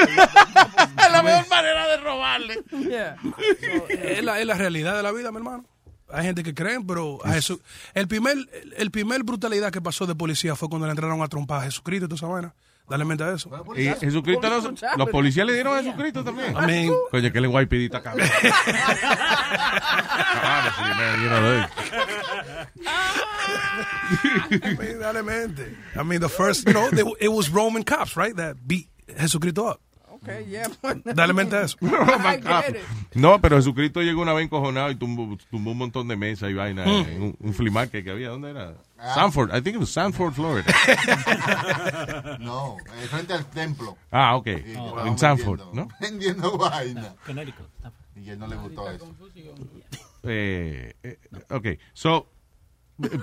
[1.11, 2.63] la mejor manera de robarle.
[2.71, 3.15] Yeah.
[3.89, 5.65] es, la, es la realidad de la vida, mi hermano.
[6.13, 7.59] Hay gente que creen, pero a Jesús,
[7.93, 8.37] el primer,
[8.77, 12.05] el, primer brutalidad que pasó de policía fue cuando le entraron a trompar a Jesucristo
[12.05, 12.53] y toda esa vaina.
[12.89, 13.49] Dale mente a eso.
[13.77, 16.57] Y Jesucristo, no- los policías le dieron a Jesucristo también.
[16.57, 16.91] Amén.
[17.09, 17.49] Coño, que le
[17.89, 18.27] cabrón.
[21.21, 21.65] Know,
[24.51, 25.77] I mean, dale mente.
[25.95, 29.67] I mean, the first, you know, they, it was Roman cops, right, that beat Jesucristo
[29.67, 29.79] up.
[30.23, 30.67] Okay, yeah.
[31.15, 31.77] Dale mente a eso.
[33.15, 36.53] No, pero Jesucristo llegó una vez encojonado y tumbó, tumbó un montón de mesas y
[36.53, 37.05] vaina Mm.
[37.09, 38.29] en un, un flea market que había.
[38.29, 38.73] ¿Dónde era?
[39.15, 39.49] Sanford.
[39.55, 40.63] I think it was Sanford, Florida.
[42.39, 43.97] No, eh, frente al templo.
[44.11, 44.47] Ah, ok.
[44.47, 45.87] En Sanford, vendiendo- ¿no?
[45.99, 47.15] Vendiendo vaina.
[47.25, 47.67] Connecticut.
[48.15, 49.11] Y él no le gustó eso.
[50.23, 51.17] Eh, eh,
[51.49, 52.27] ok, so,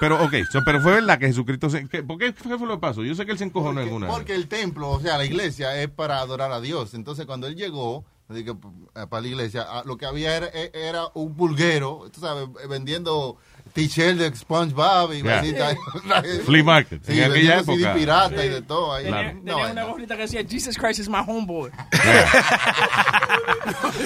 [0.01, 2.81] pero, ok, so, pero fue verdad que Jesucristo se, ¿qué, ¿por qué, fue lo que
[2.81, 3.05] pasó?
[3.05, 4.07] Yo sé que él se encojonó en una.
[4.09, 6.95] Porque el templo, o sea, la iglesia es para adorar a Dios.
[6.95, 10.71] Entonces, cuando él llegó, que, eh, para la iglesia, ah, lo que había era, eh,
[10.75, 13.39] era un pulguero, tú sabes, eh, vendiendo
[13.79, 15.43] t-shirt de SpongeBob y Yeah.
[16.47, 17.95] Flea market, Sí, en aquella vendiendo CD época.
[17.95, 18.95] pirata y de todo.
[18.95, 19.07] Ahí.
[19.07, 19.33] Claro.
[19.35, 21.71] No, Tenía una gorrita que decía, Jesus Christ is my homeboy.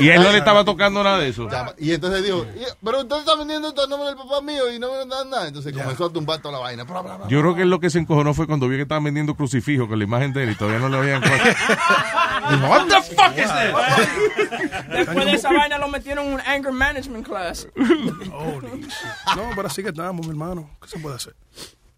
[0.00, 1.48] Y él no le estaba tocando nada de eso.
[1.78, 4.78] Y entonces dijo, "Y- pero usted está vendiendo esto a nombre del papá mío y
[4.78, 5.46] no me dan nada.
[5.48, 6.84] Entonces comenzó a tumbar toda la vaina.
[6.84, 7.28] Bla, bla, bla.
[7.28, 9.88] Yo creo que él lo que se encojonó fue cuando vio que estaban vendiendo crucifijos
[9.88, 11.22] con la imagen de él y todavía no le habían
[12.62, 14.88] What the fuck is this?
[14.88, 17.68] Después de esa vaina lo metieron en un anger management class.
[17.76, 19.36] Holy shit.
[19.36, 20.68] No, pero así que estamos, mi hermano.
[20.82, 21.36] ¿Qué se puede hacer?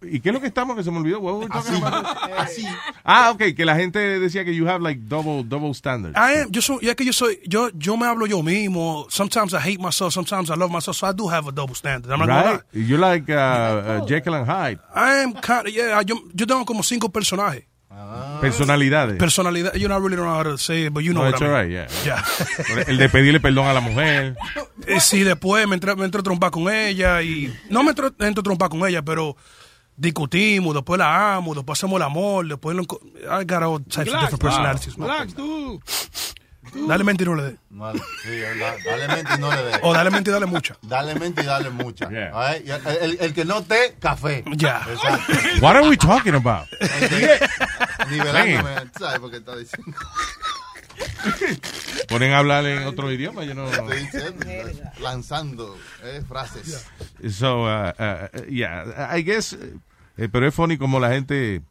[0.02, 0.76] ¿Y qué es lo que estamos?
[0.76, 1.16] Que se me olvidó.
[1.16, 1.50] About?
[2.36, 2.62] Así.
[3.04, 6.14] Ah, ok, que la gente decía que you have like double, double standards.
[6.14, 9.06] I am, yo soy, ya que yo soy, yo, yo me hablo yo mismo.
[9.08, 12.12] Sometimes I hate myself, sometimes I love myself, so I do have a double standard.
[12.12, 12.60] I'm not gonna Right?
[12.72, 14.78] You're like uh, uh, Jekyll and Hyde.
[14.94, 17.64] I am kind of, yeah, yo, yo tengo como cinco personajes.
[18.40, 19.16] Personalidades.
[19.16, 19.74] Personalidad.
[19.74, 21.40] You know, I really don't know how to say it, but you know No, what
[21.40, 21.50] I mean.
[21.50, 21.86] all right, yeah.
[22.04, 22.84] Yeah.
[22.86, 24.36] El de pedirle perdón a la mujer.
[24.86, 27.50] Eh, sí, después me entré, me entré a trompar con ella y...
[27.70, 29.34] No me entré, entré a trompar con ella, pero
[29.96, 32.76] discutimos, después la amo, después hacemos el amor, después...
[32.76, 34.98] Lo, I got all types of Relax, different personalities.
[34.98, 35.08] man.
[35.08, 35.80] Relax, tú.
[36.88, 37.56] Dale mente y no le dé.
[37.70, 38.00] No, sí,
[38.58, 39.72] da- dale mente y no le dé.
[39.82, 40.76] O dale mente y dale mucha.
[40.82, 42.06] Dale mente y dale mucha.
[42.06, 42.68] All right?
[42.68, 44.42] El, el- el que no te, café.
[44.56, 44.82] Ya.
[44.90, 45.32] Exacto.
[45.60, 46.66] What are we talking about?
[48.10, 49.96] Nivelándome, ¿sabes por qué está diciendo?
[52.08, 53.68] Ponen a hablar en otro idioma, yo no.
[53.68, 54.46] Estoy diciendo,
[55.00, 56.86] lanzando eh, frases.
[57.30, 61.62] So, uh, uh, yeah, I guess, eh, pero es funny como la gente,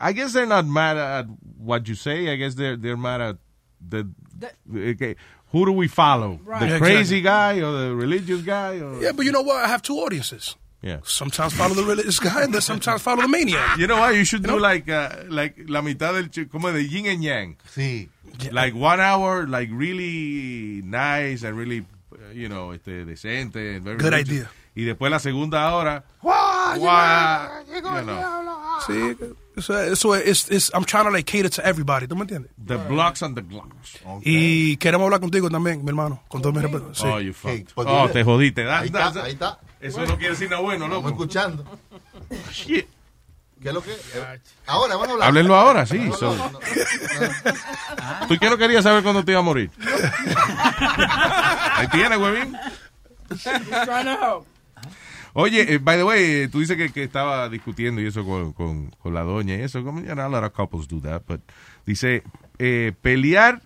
[0.00, 1.26] I guess they're not mad at
[1.58, 3.36] what you say, I guess they're, they're mad at
[3.86, 4.08] the,
[4.74, 5.16] okay,
[5.52, 6.40] who do we follow?
[6.44, 6.70] Right.
[6.70, 7.20] The crazy exactly.
[7.20, 8.80] guy or the religious guy?
[8.80, 9.64] Or, Yeah, but you know what?
[9.64, 10.56] I have two audiences.
[10.82, 10.98] Yeah.
[11.04, 13.78] Sometimes follow the religious guy and then sometimes follow the maniac.
[13.78, 14.14] You know what?
[14.16, 14.58] You should You do know?
[14.58, 17.56] like, uh, like la mitad del, ch- como de yin and yang.
[17.72, 18.08] Sí.
[18.50, 23.76] Like one hour, like really nice and really, uh, you know, este, decente.
[23.76, 24.30] and very Good religious.
[24.30, 24.50] idea.
[24.74, 29.16] Y después la segunda hora, Guau, guau, llegó you know, Sí,
[29.54, 32.50] eso, es, I'm trying to like cater to everybody, ¿tú me entiendes?
[32.56, 33.98] the blocks and the glocks.
[34.22, 36.94] Y queremos hablar contigo también, mi hermano, con todo mi respeto.
[36.94, 37.06] Sí.
[37.06, 37.74] Oh, you fucked.
[37.74, 38.64] pues oh, te jodiste.
[38.64, 39.60] Da- Ahí está, ahí está.
[39.78, 41.08] Eso no quiere decir nada bueno, loco.
[41.08, 41.78] Estamos escuchando.
[42.52, 42.86] Shit.
[43.60, 43.92] ¿Qué es lo que?
[43.92, 45.28] eh, Ahora, vamos a hablar.
[45.28, 45.98] Háblenlo ahora, sí.
[45.98, 46.58] No, no, no, no.
[48.26, 49.70] ¿Tú qué no querías saber cuándo te iba a morir?
[51.76, 52.56] Ahí tiene, huevín.
[53.28, 54.46] Trying to help.
[55.34, 58.90] Oye, eh, by the way, tú dices que, que estaba discutiendo y eso con, con,
[58.90, 59.82] con la doña y eso.
[59.82, 61.40] Como, you know, a lot of couples do that, but
[61.86, 62.22] dice,
[62.58, 63.62] eh, pelear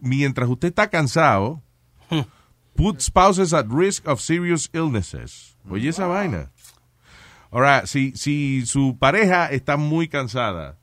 [0.00, 1.62] mientras usted está cansado
[2.74, 5.56] put spouses at risk of serious illnesses.
[5.68, 6.50] Oye, esa vaina.
[7.50, 10.78] Ahora, si, si su pareja está muy cansada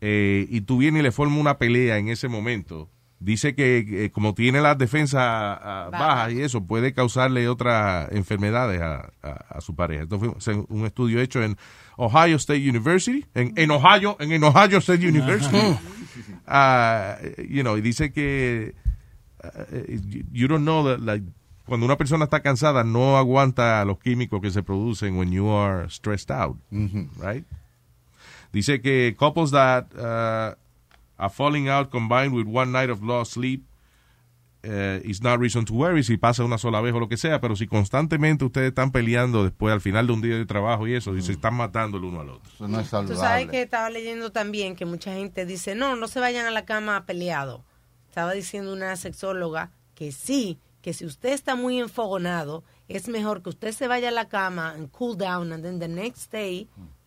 [0.00, 4.10] eh, y tú vienes y le formas una pelea en ese momento, dice que eh,
[4.10, 9.60] como tiene las defensas ah, bajas y eso, puede causarle otras enfermedades a, a- a
[9.60, 10.04] su pareja.
[10.04, 10.30] Esto fue
[10.68, 11.56] un estudio hecho en
[11.96, 15.56] Ohio State University, en, en Ohio, en, en Ohio State University.
[16.50, 17.18] Ah,
[17.48, 18.74] you know, y dice que
[19.44, 19.48] uh,
[20.32, 21.22] you- don't know that, like,
[21.66, 25.88] cuando una persona está cansada no aguanta los químicos que se producen when you are
[25.90, 26.56] stressed out,
[27.20, 27.44] right?
[28.52, 30.54] Dice que couples that uh,
[31.18, 33.64] are falling out combined with one night of lost sleep
[34.64, 37.40] uh, is not reason to worry si pasa una sola vez o lo que sea,
[37.40, 40.94] pero si constantemente ustedes están peleando después al final de un día de trabajo y
[40.94, 42.50] eso, y se están matando el uno al otro.
[42.52, 43.48] Eso no es Tú sabes saludable.
[43.48, 47.04] que estaba leyendo también que mucha gente dice, no, no se vayan a la cama
[47.06, 47.62] peleados.
[48.08, 53.50] Estaba diciendo una sexóloga que sí, que si usted está muy enfogonado, es mejor que
[53.50, 56.66] usted se vaya a la cama and cool down and then the next day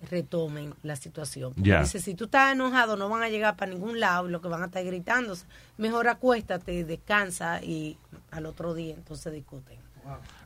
[0.10, 1.54] retomen la situación.
[1.58, 1.82] Ya.
[1.82, 4.48] Dice, si tú estás enojado no van a llegar para ningún lado y lo que
[4.48, 5.36] van a estar gritando.
[5.78, 7.98] Mejor acuéstate, descansa y
[8.32, 9.80] al otro día entonces discuten.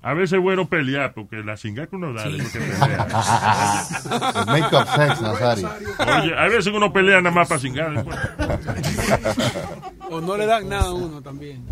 [0.01, 3.07] A veces es bueno pelear porque la cinga que uno da después que pelea.
[4.35, 5.69] El make-up sex, Nazario.
[5.99, 7.93] Oye, a veces uno pelea nada más para cingar.
[7.93, 8.17] después.
[10.11, 11.65] O no le dan nada a uno también.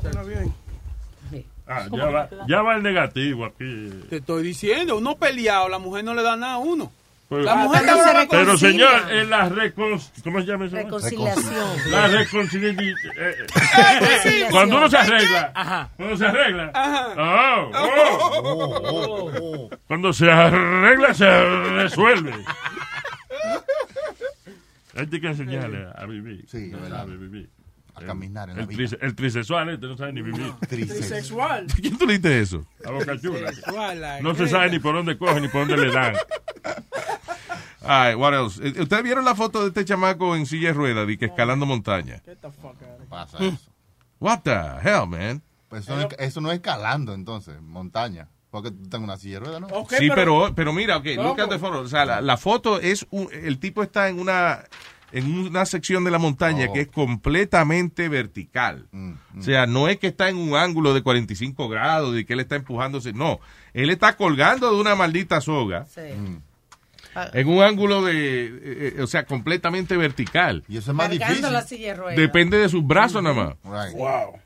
[1.67, 3.89] Ah, ya va, ya va el negativo aquí.
[4.09, 6.91] Te estoy diciendo, uno peleado, la mujer no le da nada a uno.
[7.29, 9.99] Pues- la mujer está brava con- Pero señor, en la recon...
[10.23, 10.75] ¿Cómo se llama eso?
[10.75, 11.91] Reconciliación.
[11.91, 12.89] La reconciliación.
[12.89, 13.45] eh, eh,
[13.99, 14.51] Reconciliación.
[14.51, 15.51] Cuando uno se arregla.
[15.55, 15.89] Ajá.
[15.95, 16.71] Cuando se arregla.
[16.73, 17.07] Ajá.
[17.17, 17.71] Oh,
[18.43, 19.69] oh, oh.
[19.87, 21.25] Cuando se arregla, se
[21.71, 22.33] resuelve.
[24.95, 26.45] Hay que enseñarle a vivir.
[26.47, 26.97] Sí, No verdad.
[26.99, 27.49] sabe vivir.
[27.95, 28.97] A caminar en el, la vida.
[29.01, 30.51] el trisexual, este no sabe ni vivir.
[30.69, 31.67] Trisexual.
[31.81, 32.65] ¿Quién tú leíste eso?
[32.85, 33.51] A boca chula.
[34.21, 36.15] No se sabe ni por dónde coge ni por dónde le dan.
[37.85, 38.59] All right, what else?
[38.65, 41.65] Eh, ¿Ustedes vieron la foto de este chamaco en silla de ruedas y que escalando
[41.65, 42.21] montaña?
[43.09, 43.43] Pasa Hmm.
[43.49, 43.71] eso.
[44.19, 44.51] What the
[44.83, 45.41] hell, man?
[45.67, 48.29] Pues eso, no es, eso no es escalando, entonces, montaña.
[48.51, 49.67] Porque tú tengo una silla de ruedas, ¿no?
[49.89, 51.79] sí, pero, pero mira, ok, look at the photo.
[51.81, 54.63] O sea, la, la foto es, un- el tipo está en una,
[55.13, 56.73] en una sección de la montaña Oh.
[56.73, 58.87] que es completamente vertical.
[58.91, 62.33] Mm, O sea, no es que está en un ángulo de 45 grados y que
[62.33, 63.39] él está empujándose, no.
[63.73, 66.37] Él está colgando de una maldita soga Mm.
[67.33, 70.63] en un ángulo de, eh, eh, o sea, completamente vertical.
[70.67, 71.53] Y eso es más Cargando difícil.
[71.53, 72.15] la silla de.
[72.15, 73.55] Depende de sus brazos nada más.
[73.87, 73.95] Right.
[73.97, 74.39] Wow.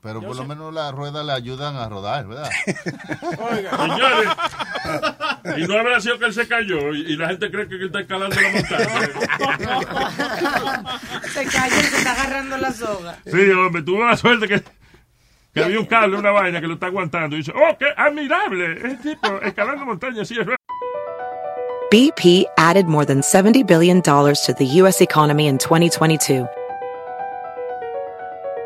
[0.00, 2.48] Pero por lo menos las ruedas le ayudan a rodar, ¿verdad?
[3.76, 4.28] Señores,
[5.56, 7.86] y no habrá sido que él se cayó y, y la gente cree que él
[7.86, 9.00] está escalando la montaña.
[11.32, 13.18] se cayó, se está agarrando la soga.
[13.26, 14.62] Sí, hombre, tuvo la suerte que,
[15.52, 17.34] que había un cable, una vaina que lo está aguantando.
[17.34, 20.58] Y dice, oh, qué admirable, es tipo escalando montaña, sí, es verdad.
[21.90, 25.00] BP added more than $70 billion to the U.S.
[25.00, 26.46] economy in 2022.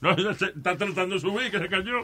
[0.00, 2.02] No, se está tratando de subir, que se cayó.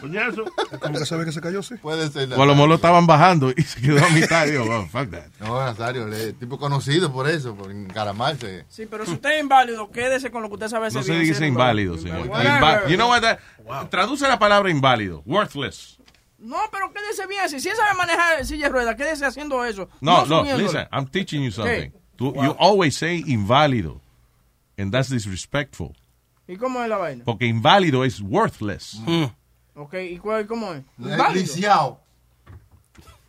[0.00, 0.44] Coñazo.
[0.80, 1.76] ¿Cómo que sabe que se cayó, sí?
[1.76, 2.32] Puede ser.
[2.34, 4.46] O a lo mejor lo estaban bajando y se quedó a mitad.
[4.46, 5.26] Digo, well, fuck that.
[5.40, 8.64] No, Nazario, le- tipo conocido por eso, por encaramarse.
[8.68, 11.24] Sí, pero si usted es inválido, quédese con lo que usted sabe No se bien,
[11.24, 12.26] dice inválido, señor.
[12.26, 13.22] Inva- you know what?
[13.22, 13.38] that-
[13.90, 15.22] Traduce la palabra inválido.
[15.26, 15.98] Worthless.
[16.38, 17.48] No, pero quédese bien.
[17.50, 19.88] Si, si él sabe manejar silla de ruedas, quédese haciendo eso.
[20.00, 20.58] No, no, subiéndolo.
[20.58, 21.90] listen, I'm teaching you something.
[21.90, 21.92] ¿Qué?
[22.16, 24.00] Tú- You always say inválido.
[24.78, 25.94] And that's disrespectful.
[26.50, 27.24] ¿Y cómo es la vaina?
[27.24, 28.96] Porque inválido es worthless.
[29.74, 30.80] Ok, ¿y cuál, cómo es?
[30.80, 31.32] Eh, Inválido.
[31.34, 32.00] lisiado.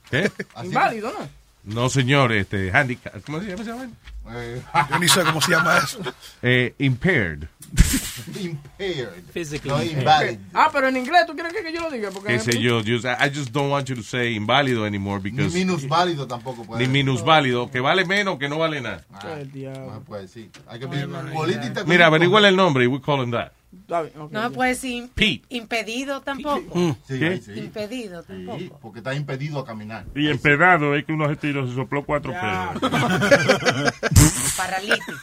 [0.10, 0.32] ¿Qué?
[0.64, 1.30] Inválido, ¿no?
[1.64, 3.22] No, señor, este, handicap.
[3.24, 3.94] ¿Cómo se llama esa vaina?
[4.90, 6.00] Yo ni sé cómo se llama eso.
[6.42, 7.44] Eh, impaired.
[8.42, 9.24] Impaired.
[9.34, 10.00] Physically No, impaired.
[10.02, 10.40] invalid.
[10.54, 12.10] Ah, pero en inglés, ¿tú quieres que, yo lo diga?
[12.12, 15.54] Porque sé yo, just- I just don't want you to say inválido anymore Ni because
[15.58, 19.04] minusválido tampoco puede ni minusválido, que vale menos, que no vale nada.
[19.38, 19.88] El diablo.
[19.88, 20.50] No se puede decir.
[20.68, 21.84] Hay que pedir política.
[21.86, 23.52] Mira, averigüe el nombre y we call him that.
[23.74, 24.32] Está bien, ok.
[24.34, 25.44] No puede decir Pete.
[25.48, 26.98] impedido tampoco.
[27.08, 27.38] Sí, ¿Qué?
[27.42, 27.54] sí.
[27.58, 28.80] Impedido Sí, tampoco.
[28.82, 30.06] porque está impedido a caminar.
[30.14, 32.92] Y empedado es que unos estilos se sopló cuatro pedos.
[34.58, 35.14] Paralítico.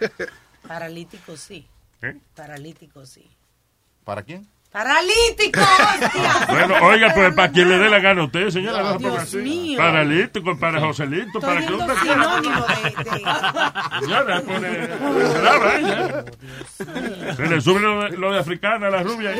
[0.68, 1.66] Paralítico sí.
[2.02, 2.20] ¿Eh?
[2.36, 3.28] Paralítico sí.
[4.04, 4.46] ¿Para quién?
[4.70, 5.60] ¡Paralítico!
[5.60, 6.46] hostia!
[6.48, 8.98] Bueno, oiga, pues para quien le dé la gana a usted, señora.
[8.98, 9.78] Dios no mío.
[9.78, 13.24] Paralítico, para Joselito, para que usted sinónimo de, de-
[14.00, 14.86] Señora, pone
[15.40, 16.24] brava ella.
[17.34, 19.34] Se le sube lo de, lo de africana a la rubia.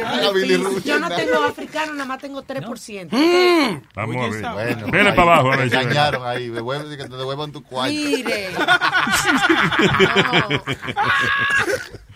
[0.84, 3.08] Yo no tengo africano, nada más tengo 3%.
[3.10, 3.82] Mm.
[3.94, 4.20] Vamos a
[4.54, 4.74] ver.
[4.76, 5.50] Bueno, Vele para abajo.
[5.52, 6.48] Ahora, engañaron ahí.
[6.48, 7.92] Devuelve, que te devuelvan tu cuarto.
[7.94, 8.48] Mire.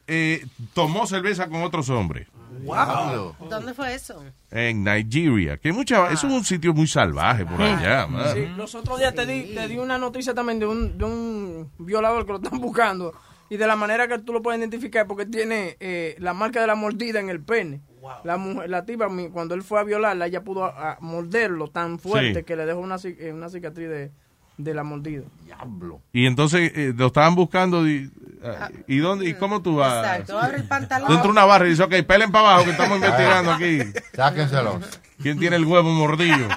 [0.07, 2.27] eh, tomó cerveza con otros hombres
[2.63, 3.35] Wow.
[3.49, 4.23] ¿Dónde fue eso?
[4.51, 5.57] en Nigeria.
[5.57, 8.07] Que mucha, eso es un sitio muy salvaje por allá.
[8.33, 11.71] Sí, los otros días te di, te di una noticia también de un, de un
[11.77, 13.13] violador que lo están buscando
[13.49, 16.67] y de la manera que tú lo puedes identificar porque tiene eh, la marca de
[16.67, 17.81] la mordida en el pene.
[18.23, 21.67] La mujer, la tipa, mi- cuando él fue a violarla, ella pudo a- a morderlo
[21.67, 22.43] tan fuerte Sí.
[22.45, 24.11] que le dejó una, eh, una cicatriz de,
[24.57, 25.23] de la mordida.
[25.45, 26.01] Diablo.
[26.13, 28.11] Y entonces eh, lo estaban buscando y,
[28.43, 30.05] ah, ¿y dónde y cómo tú vas?
[30.05, 31.09] Exacto, abre el pantalón.
[31.09, 33.79] Dentro de una barra y dice, ok, pelen para abajo que estamos investigando aquí.
[34.13, 34.79] Sáquenselo.
[35.21, 36.47] ¿Quién tiene el huevo mordido?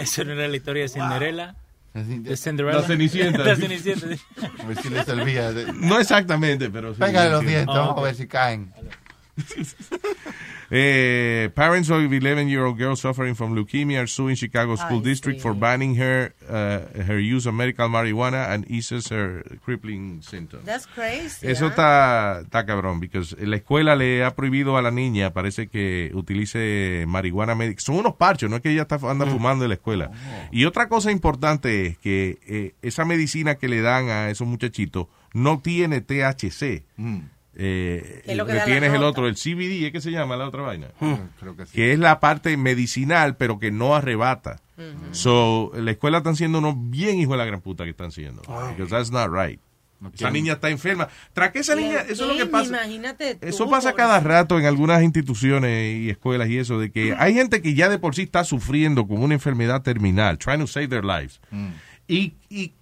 [0.00, 1.54] ¿Eso no era la historia de Cinderella?
[1.94, 2.80] ¿De Cinderella?
[2.80, 3.38] La Cenicienta.
[3.44, 4.06] La Cenicienta.
[4.62, 5.50] A ver si le servía.
[5.74, 7.00] No exactamente, pero sí.
[7.00, 8.72] Pégale los dientes, Oh, vamos a ver si caen.
[10.72, 15.42] Eh, parents of 11-year-old girl suffering from leukemia are suing Chicago School Ay, District sí.
[15.42, 20.64] for banning her uh, her use of medical marijuana and eases her crippling symptoms.
[20.64, 21.48] That's crazy.
[21.48, 21.70] Eso ¿ah?
[21.70, 27.04] está, está cabrón, porque la escuela le ha prohibido a la niña, parece que utilice
[27.08, 27.80] marihuana médica.
[27.80, 29.30] Son unos parchos, no es que ella está, anda Mm.
[29.30, 30.12] fumando en la escuela.
[30.52, 35.08] Y otra cosa importante es que eh, esa medicina que le dan a esos muchachitos
[35.34, 36.84] no tiene THC.
[36.96, 37.18] Mm.
[37.54, 39.92] Eh, Que es lo que que da la tiene es el otro, el CBD, ¿es
[39.92, 40.88] que se llama la otra vaina?
[41.40, 41.72] Creo que sí.
[41.74, 44.60] Que es la parte medicinal, pero que no arrebata.
[45.12, 48.40] So, la escuela están siendo unos bien hijos de la gran puta que están siendo.
[48.42, 49.60] Because that's not right.
[50.14, 51.08] Esa niña está enferma.
[51.34, 52.68] Tras que esa niña, eso es lo que pasa.
[52.68, 57.14] Imagínate tú, Eso pasa cada rato en algunas instituciones y escuelas y eso, de que
[57.18, 60.66] hay gente que ya de por sí está sufriendo con una enfermedad terminal, trying to
[60.66, 61.38] save their lives.
[62.08, 62.72] Y, y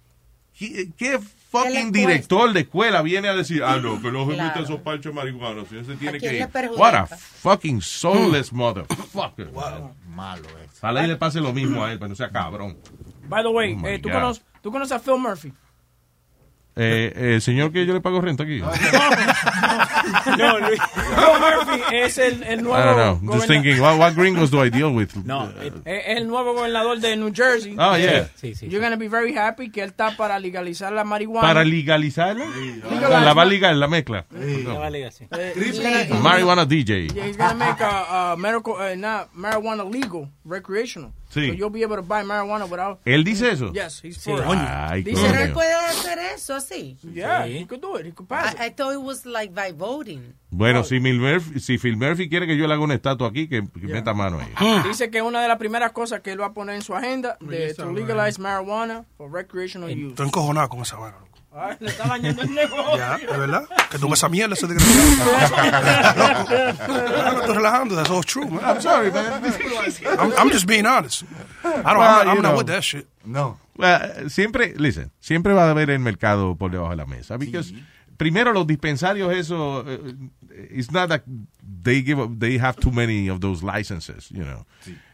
[0.57, 1.19] ¿qué, qué
[1.49, 4.63] fucking director de escuela viene a decir, ah, no, que no se Claro.
[4.63, 6.69] esos panchos marihuanos, si se tiene ¿A quién que ir.
[6.77, 9.51] What a fucking soulless motherfucker.
[10.07, 10.77] Malo es.
[10.77, 12.77] Ojalá y le pase lo mismo a él, pero no sea cabrón.
[13.27, 15.53] By the way, Oh, eh, ¿tú, conoces, ¿tú conoces a Phil Murphy?
[16.81, 18.59] Eh, eh, señor que yo le pago renta aquí.
[20.37, 20.79] No, Luis.
[21.15, 22.83] Joe Murphy es el, el I nuevo.
[22.83, 23.33] don't know.
[23.33, 25.09] Just goberna- thinking, what, what gringos do I deal with?
[25.25, 27.75] No, es es el nuevo gobernador de New Jersey.
[27.77, 28.29] Oh, yeah.
[28.35, 28.67] Sí, sí.
[28.69, 31.47] You're gonna be very happy que él está para legalizar la marihuana.
[31.47, 32.45] Para legalizarla.
[32.45, 34.25] Legalize- La va a ligar, la mezcla.
[34.35, 34.65] Eh,
[36.21, 37.07] Marijuana DJ.
[37.13, 41.11] Yeah, he's gonna make a, a medical, uh, not marijuana legal, recreational.
[41.29, 41.47] Sí.
[41.47, 42.99] So you'll be able to buy marijuana without.
[43.05, 43.71] ¿Él dice eso?
[43.71, 44.31] Yes, he's Sí.
[44.31, 44.45] for it.
[44.47, 46.97] Ay, Dice él puede hacer eso así.
[47.13, 47.57] Yeah, Sí.
[47.59, 48.05] he could do it.
[48.05, 48.59] He could pass it.
[48.59, 50.35] I, I thought it was like by voting.
[50.51, 53.47] Bueno, si, Phil Murphy, si Phil Murphy quiere que yo le haga una estatua aquí,
[53.47, 54.81] que, que meta mano ahí.
[54.83, 57.37] Dice que una de las primeras cosas que él va a poner en su agenda
[57.41, 60.09] de to legalize marijuana for recreational use.
[60.09, 61.17] Estoy encojonado con esa vaina.
[61.51, 62.95] Ay, le está bañando el negocio.
[62.97, 63.67] Ya, ¿de verdad?
[63.89, 66.15] Que tú esa mierda, ese desgraciado.
[66.87, 67.95] No, no estoy relajando.
[67.95, 68.59] That's all true, man.
[68.63, 69.43] I'm sorry, man.
[70.19, 71.23] I'm, I'm just being honest.
[71.63, 72.57] I don't, Well, I'm, I'm you not know.
[72.59, 73.07] with that shit.
[73.25, 73.57] No.
[73.79, 77.37] Well, siempre, listen, siempre va a haber el mercado por debajo de la mesa.
[77.37, 77.73] Because,
[78.17, 80.15] primero, los dispensarios, eso, eh,
[80.71, 81.21] it's not that
[81.83, 84.65] they give, they have too many of those licenses, you know.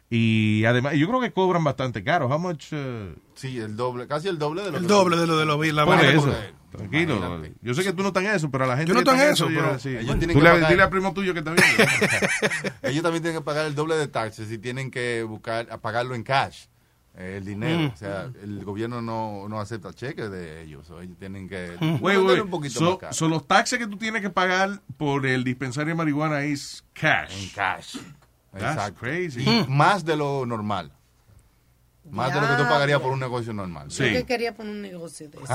[0.09, 2.27] Y además, yo creo que cobran bastante caro.
[2.27, 2.71] How much?
[2.73, 5.45] uh, Sí, el doble, casi el doble de lo El que- doble de lo de
[5.45, 5.71] lo vi.
[5.71, 6.33] La Por eso,
[6.71, 7.41] tranquilo.
[7.61, 9.19] Yo sé que tú no estás en eso, pero a la gente Yo no estoy
[9.19, 9.89] en eso, pero- sí.
[9.89, 11.65] Ellos tienen Tú que le- pagar- Dile al primo tuyo que está viendo.
[12.83, 16.13] Ellos también tienen que pagar el doble de taxes y tienen que buscar, a pagarlo
[16.15, 16.65] en cash,
[17.17, 17.79] el dinero.
[17.79, 17.93] Mm.
[17.93, 20.89] O sea, el gobierno no, no acepta cheques de ellos.
[20.89, 22.41] o ellos tienen que Wait, ponerlo wait.
[22.43, 23.13] un poquito So, más caro.
[23.13, 27.31] so los taxes que tú tienes que pagar por el dispensario de marihuana es cash.
[27.43, 27.97] En cash.
[28.51, 28.99] That's Exacto.
[28.99, 29.41] crazy.
[29.47, 30.91] Y más de lo normal.
[32.09, 33.89] Más de lo que tú pagarías por un negocio normal.
[33.89, 35.53] Yo que quería poner un negocio de eso.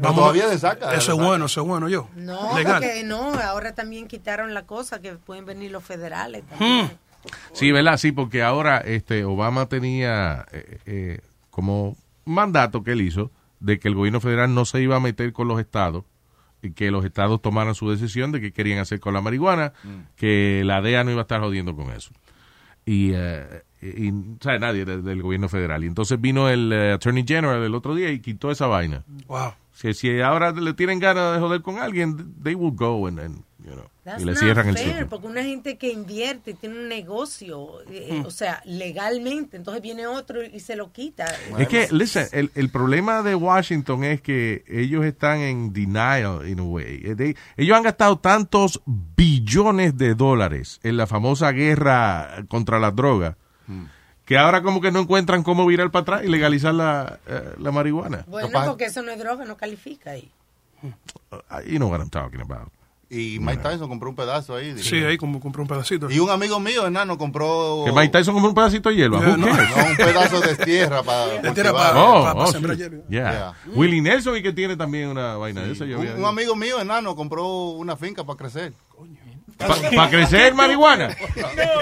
[0.00, 0.92] Pero todavía de saca.
[0.94, 2.08] Eso es bueno, eso es bueno yo.
[2.16, 2.82] No, Legal.
[2.82, 6.98] porque no, ahora también quitaron la cosa que pueden venir los federales también.
[7.52, 7.96] Sí, ¿verdad?
[7.96, 11.20] Sí, porque ahora este Obama tenía eh, eh,
[11.50, 13.30] como mandato que él hizo
[13.60, 16.04] de que el gobierno federal no se iba a meter con los estados
[16.62, 19.72] y que los estados tomaran su decisión de qué querían hacer con la marihuana,
[20.16, 22.10] que la DEA no iba a estar jodiendo con eso.
[22.84, 24.58] Y, eh, y, y, ¿sabe?
[24.58, 25.84] Nadie de- del gobierno federal.
[25.84, 29.02] Y entonces vino el eh, Attorney General el otro día y quitó esa vaina.
[29.26, 29.52] Wow.
[29.72, 33.42] Si, si ahora le tienen ganas de joder con alguien, they will go and, and,
[33.66, 35.08] you know, That's y le not cierran el fair, sitio.
[35.08, 40.06] porque una gente que invierte y tiene un negocio, eh, o sea, legalmente, entonces viene
[40.06, 41.26] otro y se lo quita.
[41.58, 46.60] Es que, listen, el, el problema de Washington es que ellos están en denial, in
[46.60, 47.02] a way.
[47.04, 52.94] Eh, they- ellos han gastado tantos billones de dólares en la famosa guerra contra las
[52.94, 53.34] drogas
[54.24, 57.70] que ahora como que no encuentran cómo virar para atrás y legalizar la, eh, la
[57.70, 58.24] marihuana.
[58.26, 60.30] Bueno, porque eso no es droga, no califica ahí.
[60.82, 60.88] Uh,
[61.66, 62.70] You know what I'm talking about.
[63.08, 64.76] Y Mike Tyson compró un pedazo ahí.
[64.82, 66.10] Sí, ahí como compré un pedacito.
[66.10, 67.84] Y un amigo mío, enano, compró...
[67.84, 69.20] Que Mike Tyson compró un pedacito de hielo.
[69.20, 69.46] Yeah, Who no.
[69.46, 69.70] cares?
[69.76, 72.82] No, un pedazo de tierra para De tierra para- Oh, para oh, sembrar sí.
[72.82, 72.96] hielo.
[73.08, 73.30] Yeah.
[73.30, 73.54] Yeah.
[73.76, 75.84] Willie Nelson y que tiene también una vaina de esa.
[75.84, 78.72] yo Un, un amigo mío, enano, compró una finca para crecer.
[79.58, 81.08] ¿Para crecer marihuana?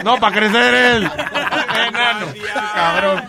[0.04, 2.26] No, para crecer el enano.
[2.74, 3.22] Cabrón.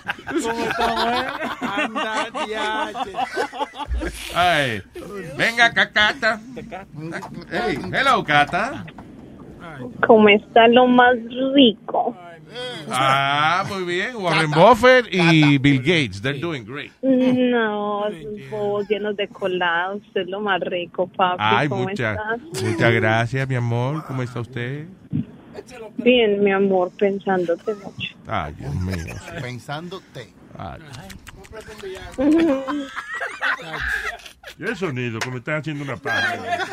[4.35, 4.81] Ay.
[5.37, 6.39] Venga, Cacata.
[7.51, 8.85] Hey, hello, Cata.
[10.05, 11.15] ¿Cómo está lo más
[11.53, 12.15] rico?
[12.89, 14.15] Ah, muy bien.
[14.21, 16.21] Warren Buffett y Bill Gates.
[16.21, 16.91] They're doing great.
[17.01, 18.05] No,
[18.49, 19.95] bobos llenos de colado.
[19.97, 21.37] Usted es lo más rico, papi.
[21.39, 22.63] Ay, ¿Cómo muchas estás?
[22.63, 24.05] muchas gracias, mi amor.
[24.05, 24.85] ¿Cómo está usted?
[25.97, 28.15] Bien, mi amor, pensándote mucho.
[28.27, 29.15] Ay, Dios mío.
[29.41, 30.33] Pensándote.
[30.57, 30.81] Ay.
[34.57, 36.37] Y el sonido, como están haciendo una paja.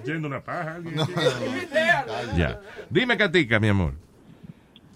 [0.00, 0.76] Haciendo una paja.
[0.76, 1.12] alguien aquí.
[2.36, 2.60] Ya.
[2.90, 3.94] Dime, Catica, mi amor.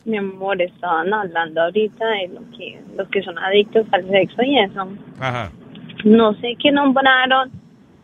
[0.05, 4.59] Mi amor, estaban hablando ahorita de lo que, los que son adictos al sexo y
[4.59, 4.89] eso.
[5.20, 5.51] Ajá.
[6.05, 7.51] No sé qué nombraron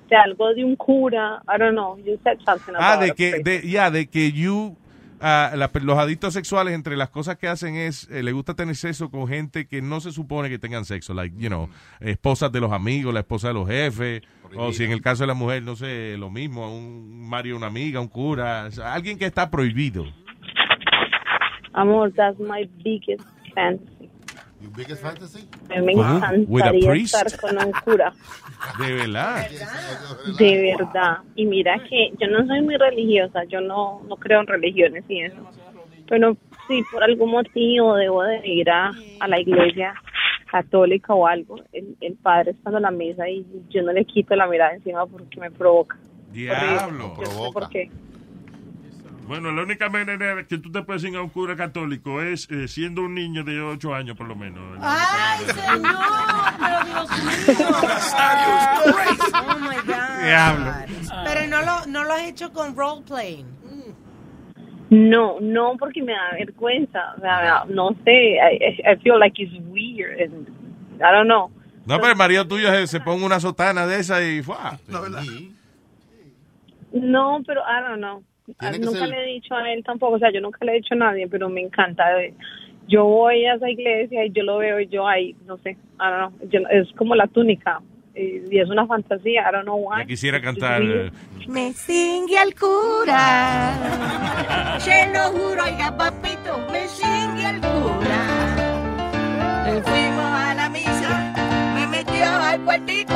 [0.08, 1.42] de algo de un cura.
[1.48, 1.96] I don't know.
[1.98, 4.76] You said something Ah, about de que, de, ya, de que you,
[5.26, 8.76] ah, la- los adictos sexuales, entre las cosas que hacen es, eh, le gusta tener
[8.76, 11.68] sexo con gente que no se supone que tengan sexo, like, you know,
[12.00, 14.22] esposas de los amigos, la esposa de los jefes,
[14.56, 17.68] o si en el caso de la mujer, no sé, lo mismo, un marido, una
[17.68, 20.04] amiga, un cura, o sea, alguien que está prohibido.
[21.72, 23.24] Amor, that's my biggest
[23.54, 23.93] fantasy.
[24.64, 25.46] Your biggest fantasy?
[25.68, 28.14] Me encantaría estar con un cura.
[28.78, 29.46] De verdad.
[30.38, 31.18] De verdad.
[31.34, 35.20] Y mira que yo no soy muy religiosa, yo no, no creo en religiones y
[35.20, 35.36] eso.
[36.08, 36.36] Pero
[36.66, 39.94] si por algún motivo debo de ir a, a la iglesia
[40.50, 44.34] católica o algo, el, el padre está en la mesa y yo no le quito
[44.34, 45.98] la mirada encima porque me provoca.
[46.32, 47.16] Diablo.
[47.18, 47.90] Yo no sé por qué.
[49.26, 52.68] Bueno, la única manera que tú te puedes ir a un cura católico es eh,
[52.68, 54.62] siendo un niño de 8 años, por lo menos.
[54.82, 55.94] ¡Ay, señor!
[56.60, 57.68] Pero Dios mío.
[59.34, 60.24] Oh, my God.
[60.24, 60.72] Diablo.
[61.24, 63.46] Pero no lo, no lo has hecho con roleplaying.
[64.90, 67.14] No, no, porque me da vergüenza.
[67.16, 68.36] O sea, no sé.
[68.36, 70.20] I, I feel like it's weird.
[70.20, 70.46] And
[71.00, 71.50] I don't know.
[71.86, 74.56] No, pero el marido tuyo se, se pone una sotana de esa y fue.
[76.92, 78.22] No, pero I don't know.
[78.46, 80.14] Que nunca ser- le he dicho a él tampoco.
[80.14, 82.04] O sea, yo nunca le he dicho a nadie, pero me encanta.
[82.86, 85.70] Yo voy a esa iglesia y yo lo veo y yo ahí, no sé.
[85.70, 86.48] I don't know.
[86.50, 87.80] Yo- es como la túnica.
[88.14, 89.42] Y, y es una fantasía.
[89.48, 90.00] I don't know why.
[90.02, 90.82] Ya quisiera cantar.
[90.82, 91.10] eh,
[91.48, 93.72] Me singue al cura.
[94.78, 98.20] Se lo juro, oiga, papito, me singue al cura.
[99.82, 101.34] Fuimos a la misa,
[101.74, 103.14] me metió al cuartico,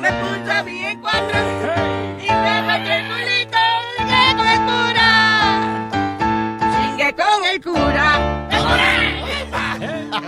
[0.00, 1.38] me puso a mí en cuatro
[2.20, 3.08] y me metió el
[7.54, 8.48] el cura.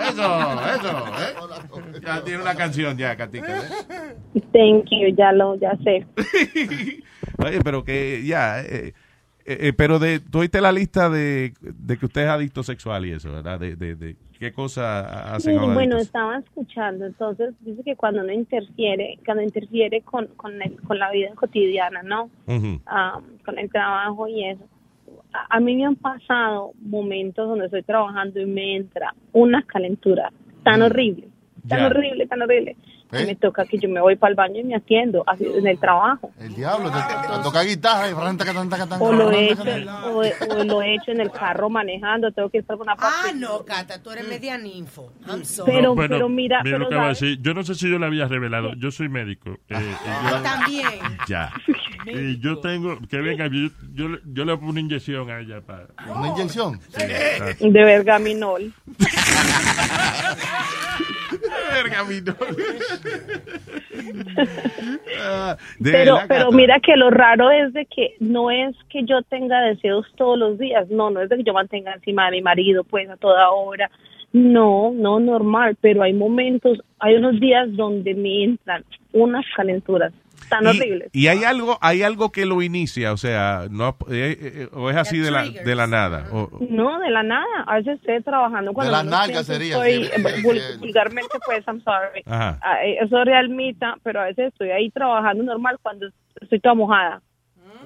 [0.08, 1.06] Eso, eso.
[1.18, 2.00] ¿eh?
[2.02, 3.58] Ya tiene una canción ya, Katica.
[3.58, 4.16] ¿eh?
[4.52, 6.06] Thank you, ya lo, ya sé.
[7.38, 8.60] Oye, pero que ya.
[8.60, 8.94] eh,
[9.44, 13.06] eh, eh, pero de, tú oíste la lista de, de que usted es adicto sexual
[13.06, 13.58] y eso, ¿verdad?
[13.58, 16.02] De, de, de qué cosa hacen Sí, a los bueno, adictos?
[16.06, 21.10] estaba escuchando, entonces dice que cuando uno interfiere, cuando interfiere con, con, el- con la
[21.10, 22.30] vida cotidiana, ¿no?
[22.86, 24.64] Ah, con el trabajo y eso.
[25.32, 30.32] A, a mí me han pasado momentos donde estoy trabajando y me entra una calentura
[30.64, 31.28] tan horrible,
[31.68, 31.86] tan Ya.
[31.86, 32.76] horrible, tan horrible,
[33.12, 33.26] ¿Eh?
[33.26, 35.78] me toca que yo me voy para el baño y me atiendo así, en el
[35.78, 36.32] trabajo.
[36.38, 39.62] El diablo, te, te toca guitarra y frente que tanta que O lo, he hecho,
[40.06, 40.22] o,
[40.54, 43.64] o lo he hecho en el carro manejando, tengo que estar con una Ah, no,
[43.64, 45.12] Cata, tú eres media ninfo.
[45.28, 45.72] I'm sorry.
[45.72, 47.20] Pero- Bueno, pero mira, mira lo pero que va a ¿sabes?
[47.20, 47.38] decir.
[47.42, 48.74] Yo no sé si yo le había revelado.
[48.74, 49.50] Yo soy médico.
[49.68, 49.94] Eh, eh,
[50.30, 50.86] yo- También.
[51.28, 51.52] Ya.
[52.06, 52.98] y yo tengo.
[53.08, 55.86] Que venga, yo, yo, le- yo le pongo una inyección a ella para.
[56.14, 56.80] ¿Una inyección?
[57.60, 58.72] De vergaminol.
[61.72, 62.36] Vergaminol.
[65.22, 69.60] Ah, pero pero mira que lo raro es de que no es que yo tenga
[69.62, 72.84] deseos todos los días, no, no es de que yo mantenga encima de mi marido
[72.84, 73.90] pues a toda hora,
[74.32, 80.12] no, no normal, pero hay momentos, hay unos días donde me entran unas calenturas
[80.50, 81.08] tan horribles.
[81.12, 84.96] Y hay algo, hay algo que lo inicia, o sea, no eh, eh, o es
[84.96, 86.26] así de la, de la nada.
[86.32, 87.46] o- No, de la nada.
[87.66, 92.22] A veces estoy trabajando la nalga sería, estoy- sí, eh, vul- vulgarmente, pues, I'm sorry.
[92.26, 92.58] Ajá.
[92.62, 96.08] Ah, eh, Eso es realmita, pero a veces estoy ahí trabajando normal cuando
[96.40, 97.22] estoy toda mojada.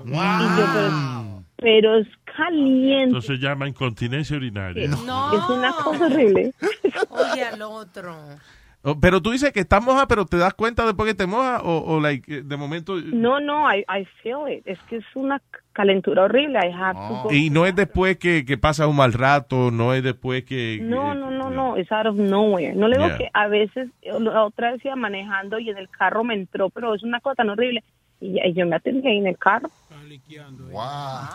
[0.05, 3.19] Y yo, pero, pero es caliente.
[3.19, 4.89] Eso se llama incontinencia urinaria.
[4.89, 5.33] No.
[5.37, 6.53] Es una cosa horrible.
[7.11, 8.17] Oye al otro.
[8.85, 11.61] O- pero tú dices que estás moja, pero te das cuenta después que te moja
[11.63, 14.63] o, o like, eh, de momento No, no, I, I feel it.
[14.67, 15.41] Es que es una
[15.73, 16.59] calentura horrible.
[16.59, 17.33] I have to go.
[17.33, 21.15] y no es después que, que pasas un mal rato, no es después que No,
[21.15, 22.75] no, no, no, es out of nowhere.
[22.75, 23.19] No le digo Yeah.
[23.19, 26.71] que a veces, eh, la otra vez iba manejando y en el carro me entró,
[26.71, 27.83] pero es una cosa tan horrible.
[28.21, 29.69] Y, y yo me atendí ahí en el carro.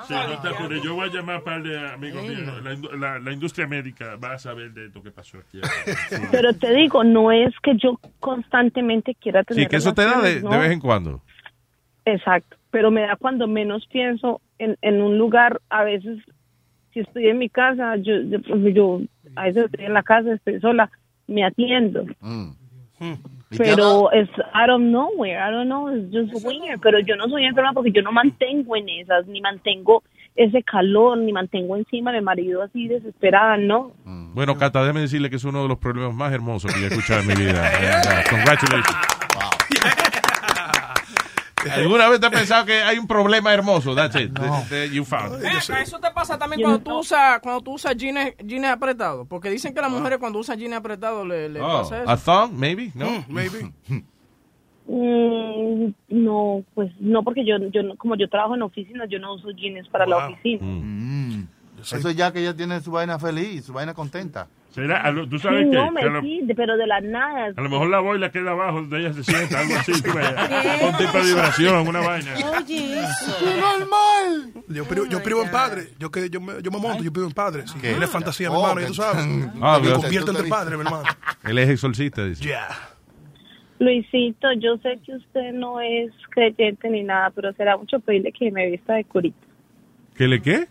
[0.07, 0.81] Sí, no te apures.
[0.83, 2.63] Yo voy a llamar para de amigos míos.
[2.63, 5.59] La, la- la industria médica va a saber de esto que pasó aquí.
[6.31, 10.09] Pero te digo, no es que yo constantemente quiera tener Sí, que eso te da
[10.09, 10.59] de, relaciones, de ¿no?
[10.61, 11.21] vez en cuando.
[12.05, 16.17] Exacto, pero me da cuando menos pienso en, en un lugar, a veces,
[16.93, 18.39] si estoy en mi casa, yo, yo,
[18.69, 19.01] yo
[19.35, 20.89] a veces estoy en la casa, estoy sola,
[21.27, 22.05] me atiendo.
[22.21, 22.51] Mm.
[23.57, 26.79] Pero es out of nowhere, I don't know, it's just weird.
[26.81, 30.03] Pero yo no soy enferma porque yo no mantengo en esas, ni mantengo
[30.35, 33.91] ese calor, ni mantengo encima de marido así desesperada, no.
[34.05, 36.89] Bueno, Cata, déjeme decirle que es uno de los problemas más hermosos que yo he
[36.89, 37.71] escuchado en mi vida.
[38.29, 40.18] Congratulations.
[41.75, 43.93] ¿Alguna vez te has pensado que hay un problema hermoso?
[43.95, 44.31] That's it.
[44.33, 45.41] That- that you found it.
[45.41, 49.27] Ven acá, eso te pasa también cuando tú usas cuando tú usas jeans, jeans apretados,
[49.27, 52.09] porque dicen que las mujeres cuando usan jeans apretados le, le Oh, pasa eso.
[52.11, 52.17] a
[52.47, 52.91] thumb, maybe?
[52.95, 53.25] No.
[53.27, 53.71] maybe.
[54.87, 59.35] Mm, no, pues no, porque yo, yo no- como yo trabajo en oficina, yo no
[59.35, 60.61] uso jeans para la oficina.
[60.63, 61.47] Mm.
[61.81, 64.47] Eso ya que ella tiene su vaina feliz, su vaina contenta.
[64.71, 65.01] ¿Será?
[65.01, 65.75] A lo- ¿Tú Sí, sabes qué?
[65.75, 67.53] no, me Que lo, sí, pero de la nada.
[67.57, 69.91] a lo mejor la boila queda abajo donde ella se sienta, algo así.
[69.93, 72.33] Un tipo de vibración, una vaina.
[72.59, 73.35] Oye, eso.
[73.59, 74.53] normal!
[74.67, 75.87] Yo, privo, yo privo en padre.
[75.97, 77.63] Yo, que, yo, me, yo me monto, yo privo en padre.
[77.67, 77.89] Sí, ¿Qué?
[77.89, 79.25] Tiene fantasía, mi Oh, hermano, ya tú sabes.
[79.59, 81.03] Ah, me pero- convierto entre padre, mi hermano.
[81.43, 82.43] Él es exorcista, dice.
[82.43, 82.67] Yeah.
[83.79, 88.51] Luisito, yo sé que usted no es creyente ni nada, pero será mucho pedirle que
[88.51, 89.37] me vista de curita.
[90.15, 90.67] ¿Que le qué?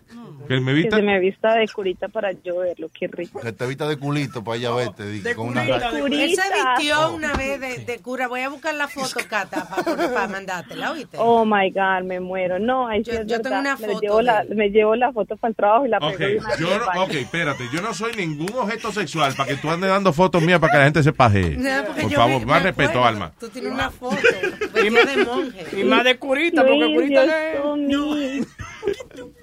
[0.47, 0.95] ¿Que me Que vista?
[0.97, 3.39] se me vista de curita para yo verlo, qué rico.
[3.39, 5.05] Que te vista de culito para ella verte.
[5.09, 6.23] dije, con una de curita.
[6.23, 6.41] Él se
[6.77, 8.27] vistió una vez de, de cura.
[8.27, 9.67] Voy a buscar la foto, Cata,
[10.13, 11.17] para, mandártela, ¿oíste?
[11.19, 12.57] Oh my God, me muero.
[12.59, 13.59] No, ahí sí Yo- es yo tengo verdad.
[13.61, 15.99] una me foto Llevo de la, me llevo la foto para el trabajo y la
[15.99, 19.33] pego Ok, de una vez yo no, ok, espérate, yo no soy ningún objeto sexual
[19.35, 21.57] para que tú andes dando fotos mías para que la gente se paje.
[21.57, 23.03] No, Por favor, me- más me respeto.
[23.05, 23.31] Alma.
[23.39, 24.15] Tú tienes una foto
[24.73, 25.65] vestido de monje.
[25.79, 27.75] Y más de curita, porque curita mío.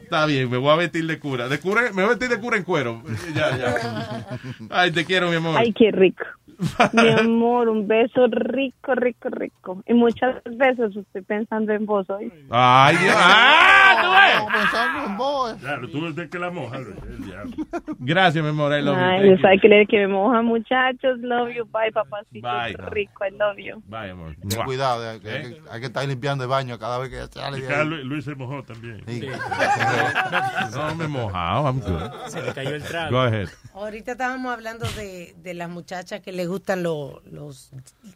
[0.07, 1.49] Está bien, me voy a vestir de cura.
[1.49, 3.03] De cura me voy a vestir de cura en cuero.
[3.35, 4.39] Ya, ya.
[4.71, 5.59] Ay, te quiero, mi amor.
[5.59, 6.25] Ay, qué rico.
[6.93, 9.83] Mi amor, un beso rico, rico, rico.
[9.87, 12.33] Y muchas veces estoy pensando en vos hoy.
[12.51, 13.15] Ay, Dios.
[13.17, 14.47] ¡Ah,
[15.61, 16.79] Claro, tú ves que la moja.
[17.99, 18.73] Gracias, mi amor.
[18.79, 18.97] I love.
[18.99, 19.39] Ay, you.
[19.41, 21.19] sabe que le que me moja, muchachos.
[21.21, 21.65] Love you.
[21.67, 22.47] Bye, papacito.
[22.47, 22.75] Bye.
[22.91, 23.83] Rico, I love you.
[23.87, 24.35] Bye, amor.
[24.49, 27.27] Ten cuidado, eh, que hay, que, hay que estar limpiando el baño cada vez que
[27.39, 27.89] sale Y de acá ahí.
[27.89, 29.03] Lu- Luis se mojó también.
[30.75, 32.29] No me he mojado, I'm good.
[32.29, 33.11] Se le cayó el trago.
[33.17, 33.49] Go ahead.
[33.75, 37.71] Ahorita estábamos hablando de, de las muchachas que les gustan los, los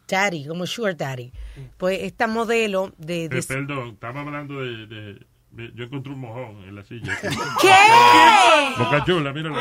[0.07, 1.31] daddy, como sugar daddy.
[1.77, 3.27] Pues esta modelo de...
[3.29, 5.17] de- Eh, perdón, estamos hablando de,
[5.75, 7.17] Yo encontré un mojón en la silla.
[7.61, 8.81] ¿Qué?
[8.81, 9.57] Boca chula, míralo.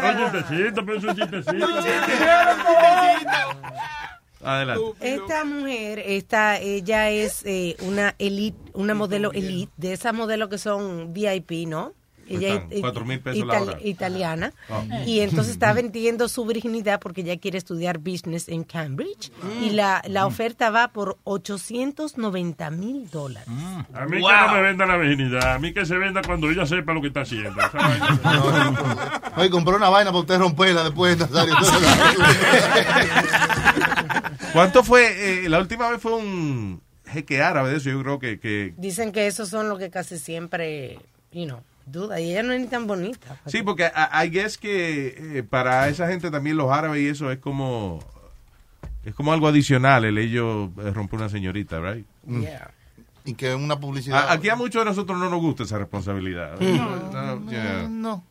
[0.00, 1.66] Un chistecito, pero es un chistecito.
[4.42, 4.82] Adelante.
[5.00, 10.56] Esta mujer, esta, ella es eh, una elite, una modelo elite, de esas modelos que
[10.58, 11.92] son VIP, ¿no?
[12.30, 13.78] Ella Están, es eh, 4,000 pesos la hora.
[13.82, 14.52] italiana.
[14.70, 14.84] Ah.
[15.04, 19.32] Y entonces está vendiendo su virginidad porque ella quiere estudiar business en Cambridge.
[19.60, 23.48] Y la, la oferta va por 890 mil dólares.
[23.92, 25.54] A mí que no me venda la virginidad.
[25.54, 27.50] A mí que se venda cuando ella sepa lo que está haciendo.
[29.36, 31.54] Oye, compró una vaina para usted romperla después, Nazario.
[34.52, 35.44] ¿Cuánto fue?
[35.44, 38.38] eh, la última vez fue un jeque árabe de eso, yo creo que...
[38.38, 40.98] que Dicen que esos son los que casi siempre,
[41.32, 42.20] you know, duda.
[42.20, 43.40] Y ella no es ni tan bonita.
[43.46, 47.30] Sí, porque I, I guess que eh, para esa gente también los árabes y eso
[47.30, 47.98] es como...
[49.04, 52.06] Es como algo adicional el ellos eh, romper una señorita, right?
[52.26, 52.70] Yeah.
[53.24, 54.28] Y que una publicidad.
[54.28, 56.58] A- aquí a muchos de nosotros no nos gusta esa responsabilidad.
[56.60, 57.88] No, yeah.
[57.88, 58.24] no.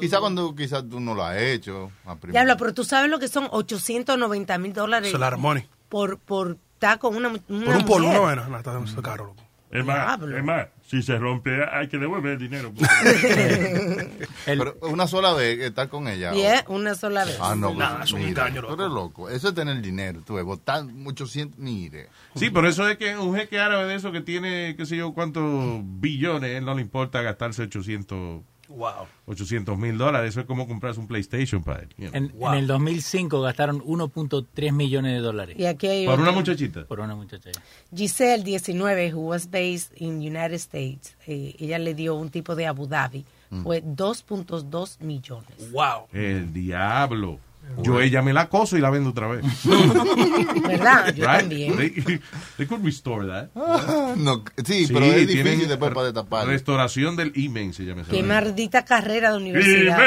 [0.00, 1.90] Quizá cuando quizás tú no lo has hecho.
[2.30, 5.66] Diablo, pero tú sabes lo que son 890 mil dólares la money.
[5.88, 8.48] por, por estar con una, una Por un polvo, no.
[8.48, 9.42] No, está demasiado caro, loco.
[9.70, 12.72] Es más, es más, si se rompe hay que devolver el dinero.
[14.44, 16.32] Pero una sola vez estar con ella.
[16.32, 17.38] Yeah, una sola vez.
[17.40, 19.28] Ah, no, Nah, es un mire, engaño, Tú eres loco.
[19.28, 20.22] Eso es tener dinero.
[20.24, 21.58] Tú ves, botar 800.
[21.58, 22.08] Mire.
[22.36, 25.12] Sí, por eso es que un jeque árabe de eso que tiene, qué sé yo,
[25.12, 29.06] cuántos billones, él no le importa gastarse 800 Wow.
[29.26, 30.30] 800 mil dólares.
[30.30, 31.88] Eso es como comprarse un PlayStation para él.
[31.96, 32.14] you know.
[32.14, 35.56] En, en el 2005 gastaron 1.3 millones de dólares.
[35.58, 36.84] Y aquí hay ¿Por una muchachita?
[36.86, 37.50] Por una muchacha.
[37.94, 42.66] Giselle, 19, who was based in United States, eh, ella le dio un tipo de
[42.66, 43.62] Abu Dhabi, Mm.
[43.62, 45.70] fue 2.2 millones.
[45.72, 46.08] Wow.
[46.12, 47.38] El diablo.
[47.82, 49.44] Yo ella me la acoso y la vendo otra vez.
[49.64, 51.14] ¿Verdad?
[51.14, 51.40] Yo Right?
[51.40, 51.76] también.
[51.76, 51.90] They,
[52.56, 53.48] they could restore that.
[54.16, 56.46] No, sí, pero es difícil tienen después para destapar.
[56.46, 59.98] Restauración del imen se llama Qué maldita carrera de universidad.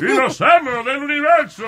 [0.00, 1.64] los amos del universo.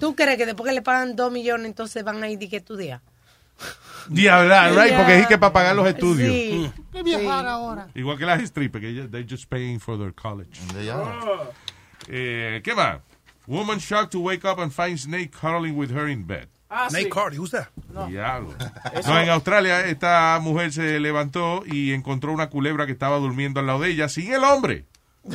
[0.00, 2.56] ¿Tú crees que después que le pagan 2 millones entonces van a ir y que
[2.58, 3.00] estudiar?
[4.08, 4.98] Diabla, right, Yeah.
[4.98, 6.28] porque es que para pagar los estudios.
[6.32, 6.72] Sí.
[6.92, 7.86] ¿Qué viajar ahora?
[7.94, 10.50] Igual que las strippers, que ellas- they're just paying for their college.
[12.08, 12.98] Eh, ¿Qué más?
[13.46, 16.48] Woman shocked to wake up and find snake cuddling with her in bed.
[16.70, 17.68] Ah, Nate Cardi, who's that?
[18.08, 18.54] Diablo.
[18.94, 23.60] Eso- No, en Australia esta mujer se levantó y encontró una culebra que estaba durmiendo
[23.60, 24.86] al lado de ella sin el hombre.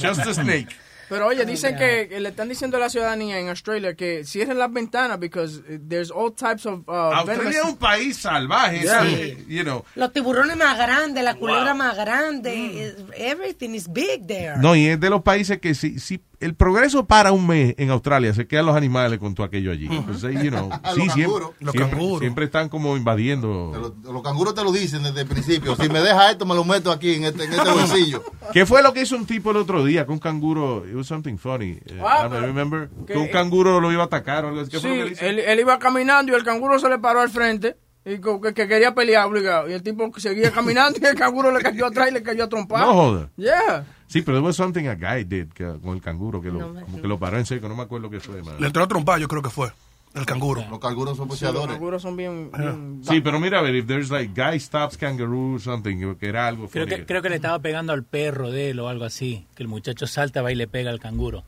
[0.00, 0.68] Just a snake.
[1.08, 4.58] Pero oye, dicen que, que le están diciendo a la ciudadanía en Australia que cierren
[4.58, 9.04] las ventanas because there's all types of uh, Australia es un país salvaje, Yeah.
[9.04, 9.84] sí, you know.
[9.94, 14.56] Los tiburones más grandes, la culebra más grande, eh, everything is big there.
[14.58, 17.90] No, y es de los países que si, si el progreso para un mes en
[17.90, 19.88] Australia, se quedan los animales con todo aquello allí.
[19.90, 21.50] Entonces, you know, Los siempre, canguros.
[21.60, 22.18] Los siempre, canguros.
[22.20, 23.72] siempre están como invadiendo.
[24.04, 25.74] Los, los canguros te lo dicen desde el principio.
[25.76, 28.22] Si me deja esto, me lo meto aquí en este, en este bolsillo.
[28.52, 30.84] ¿Qué fue lo que hizo un tipo el otro día con un canguro?
[30.88, 31.78] It was something funny.
[31.86, 32.88] Eh, Ah, I don't remember.
[33.06, 34.70] que- Que un canguro lo iba a atacar o algo así.
[34.70, 35.24] ¿Qué fue lo que le Sí, hizo?
[35.26, 38.66] él, él iba caminando y el canguro se le paró al frente y que, que
[38.68, 39.68] quería pelear obligado.
[39.68, 42.48] Y el tipo seguía caminando y el canguro le cayó atrás y le cayó a
[42.48, 42.80] trompar.
[42.86, 43.30] No joda.
[43.36, 43.84] Yeah.
[44.08, 46.80] Sí, pero there was something a guy did que- con el canguro que lo, No
[46.80, 47.68] como que lo paró en seco.
[47.68, 48.42] No me acuerdo qué fue.
[48.42, 48.56] man.
[48.58, 49.70] Le entró a trompar, yo creo que fue.
[50.14, 50.64] El canguro.
[50.70, 52.50] Los canguros son Sí, los canguros son bien...
[52.50, 56.48] bien- Sí, pero mira, a ver, if there's like guy stops kangaroo something, que era
[56.48, 59.46] algo Creo que, creo que le estaba pegando al perro de él o algo así.
[59.54, 61.44] Que el muchacho salta, va y le pega al canguro.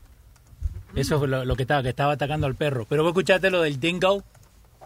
[0.95, 2.85] Eso fue lo, lo que estaba, que estaba atacando al perro.
[2.87, 4.23] Pero vos escuchaste lo del dingo.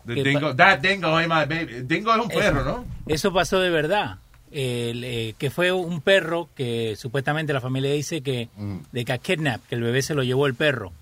[0.06, 1.82] The dingo, that dingo my baby.
[1.84, 2.86] Dingo es un perro, ¿no?
[3.08, 4.20] Eso pasó de verdad.
[4.58, 8.48] El, eh, que fue un perro que supuestamente la familia dice que
[8.94, 10.94] de que kidnap, que el bebé se lo llevó el perro.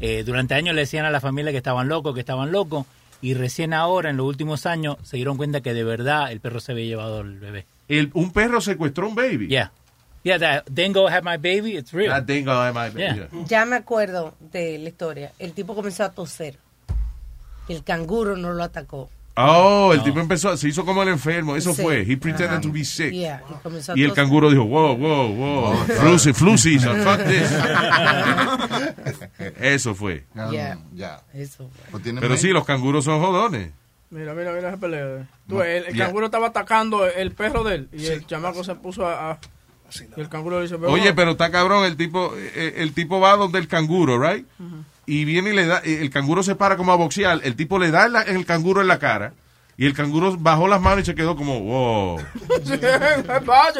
[0.00, 2.86] Eh, durante años le decían a la familia que estaban locos, que estaban locos,
[3.20, 6.58] y recién ahora, en los últimos años, se dieron cuenta que de verdad el perro
[6.58, 7.66] se había llevado el bebé.
[7.86, 9.46] El, un perro secuestró un baby.
[9.46, 9.72] Yeah.
[10.24, 12.10] Yeah, that dingo had my baby, it's real.
[12.10, 13.18] That dingo had my baby.
[13.18, 13.44] Yeah.
[13.46, 15.32] Ya me acuerdo de la historia.
[15.38, 16.56] El tipo comenzó a toser.
[17.68, 19.10] El canguro no lo atacó.
[19.34, 21.56] Oh, el tipo empezó, se hizo como el enfermo.
[21.56, 21.80] Eso Sí.
[21.82, 22.02] fue.
[22.02, 23.12] He pretended to be sick.
[23.12, 23.42] Yeah,
[23.94, 25.74] y el canguro dijo, wow, wow, wow.
[25.86, 27.50] Flu, se- flu season, fuck this.
[29.60, 30.24] Eso fue.
[30.94, 31.20] Ya.
[31.32, 32.00] Eso fue.
[32.20, 33.70] Pero sí, los canguros son jodones.
[34.10, 35.26] Mira, mira, mira ese pelea.
[35.48, 36.04] Tú, No, el, el yeah.
[36.06, 39.30] canguro estaba atacando el perro de él y el chamaco se puso a...
[39.32, 39.38] a-
[40.16, 40.76] y el canguro le dice...
[40.76, 41.16] "Ve, Oye, bueno".
[41.16, 44.46] pero está cabrón, el tipo, eh, el tipo va donde el canguro, right?
[45.12, 47.90] Y viene y le da, el canguro se para como a boxear, el tipo le
[47.90, 49.34] da el canguro en la cara
[49.82, 52.20] y el canguro bajó las manos y se quedó como, wow,
[52.64, 52.86] Sí, ¿Qué?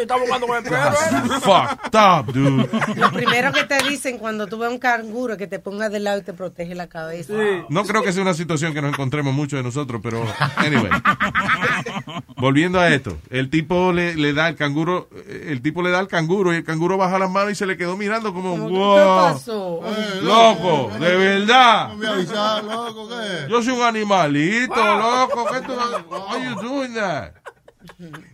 [0.00, 0.90] Está buscando con el perro.
[0.90, 1.40] ¿eh?
[1.40, 2.68] fucked up, dude.
[2.96, 6.00] Lo primero que te dicen cuando tú ves un canguro es que te pongas de
[6.00, 7.34] lado y te protege la cabeza.
[7.68, 10.24] No creo que sea una situación que nos encontremos muchos de nosotros, pero
[10.56, 10.90] anyway.
[12.36, 16.08] Volviendo a esto, el tipo le, le da al canguro, el tipo le da al
[16.08, 19.32] canguro y el canguro baja las manos y se le quedó mirando como, ¿Qué wow,
[19.32, 19.80] pasó?
[20.22, 21.90] loco, de verdad.
[21.90, 23.48] No me avisaron, loco, ¿qué?
[23.48, 25.46] Yo soy un animalito, loco.
[25.52, 25.72] ¿Qué tú,
[26.08, 27.34] why you doing that?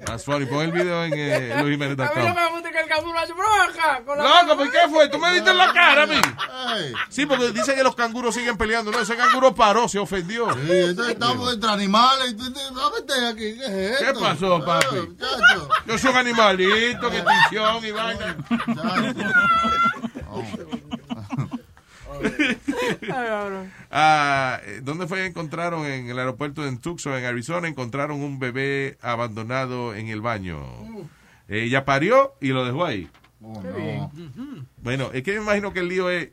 [0.04, 0.46] That's funny.
[0.46, 4.00] Pon el video en eh, A mí que me gusta que el canguro hace broja.
[4.06, 5.08] Loco, ¿por qué fue?
[5.08, 6.20] ¿Tú me diste en la cara a mí?
[7.08, 8.90] Sí, porque dicen que los canguros siguen peleando.
[8.90, 10.52] No, ese canguro paró, se ofendió.
[10.52, 12.34] Sí, entonces estamos entre animales
[13.30, 13.56] aquí.
[13.56, 14.20] ¿Qué es ¿Qué esto?
[14.20, 14.86] pasó, papi?
[14.90, 15.68] Ah, muchacho.
[15.86, 18.36] Yo soy un animalito, que extinción y vaina.
[23.90, 27.68] Ah, eh, ¿Dónde fue que encontraron en el aeropuerto en Tucson, en Arizona?
[27.68, 30.60] Encontraron un bebé abandonado en el baño.
[31.48, 33.08] Ella parió y lo dejó ahí.
[34.82, 36.28] Bueno, es que me imagino que el lío es,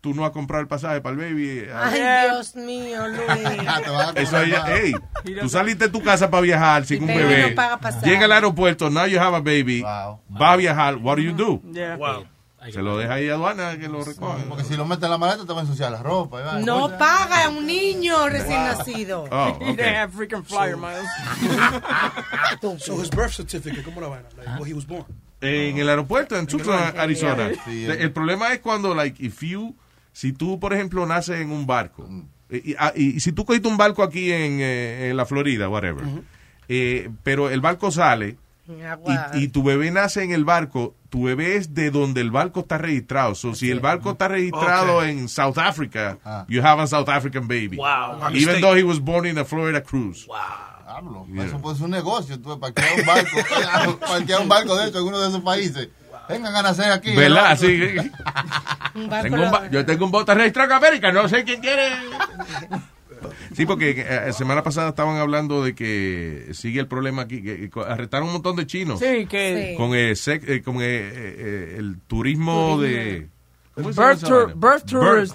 [0.00, 1.66] tú no has comprado el pasaje para el baby.
[1.72, 3.28] ah, Ay, Dios mío, Luis.
[4.16, 4.92] Eso es, hey,
[5.40, 7.50] tú saliste de tu casa para viajar sin un bebé.
[7.50, 8.06] no paga pasaje.
[8.10, 9.82] Llega al aeropuerto, now you have a baby.
[9.82, 10.18] Va
[10.52, 11.62] a viajar, what do you do?
[11.72, 11.96] Yeah.
[12.70, 14.44] Se lo deja ahí a aduana que lo recoge.
[14.48, 16.60] Porque si lo metes en la maleta te va a ensuciar la ropa.
[16.60, 19.24] No paga a un niño recién nacido.
[19.32, 19.94] Oh, He didn't okay.
[19.94, 21.08] have freaking flyer, Miles.
[22.78, 24.28] So his birth certificate, ¿cómo la vaina?
[24.36, 25.04] Like, where he was born.
[25.40, 27.50] En el aeropuerto, en Tucson, Arizona.
[27.64, 29.74] Sí, El- el problema es cuando, like, if you,
[30.12, 32.08] si tú, por ejemplo, naces en un barco,
[32.48, 35.68] y, y- ah, y si tú cogiste un barco aquí en, eh, en la Florida,
[35.68, 36.04] whatever,
[36.68, 38.36] eh, pero el barco sale
[39.34, 42.60] y, y tu bebé nace en el barco, tu bebé es de donde el barco
[42.60, 43.34] está registrado.
[43.34, 45.04] So, si el barco está registrado Ok.
[45.04, 46.18] en South Africa,
[46.48, 47.76] you have a South African baby.
[47.76, 48.28] Wow.
[48.34, 50.26] Even though he was born in a Florida cruise.
[50.84, 51.44] Diablo, Yeah.
[51.46, 52.38] Eso puede ser un negocio.
[52.40, 53.98] Tú parquear un barco.
[54.06, 55.88] parquear un barco de hecho en uno de esos países.
[56.28, 57.14] Vengan a nacer aquí.
[57.16, 57.50] ¿Verdad?
[57.50, 57.56] ¿no?
[57.56, 57.80] Sí.
[59.22, 61.88] Tengo un ba- yo tengo un bote registrado en América, no sé quién quiere.
[63.54, 67.80] Sí, porque eh, semana pasada estaban hablando de que sigue el problema aquí, que, que
[67.80, 68.98] arrestaron un montón de chinos.
[69.00, 69.74] Sí, que...
[69.76, 73.28] Con, eh, sec- eh, con eh, eh, eh, el turismo de...
[73.74, 75.34] ¿cómo se llama Birth, birth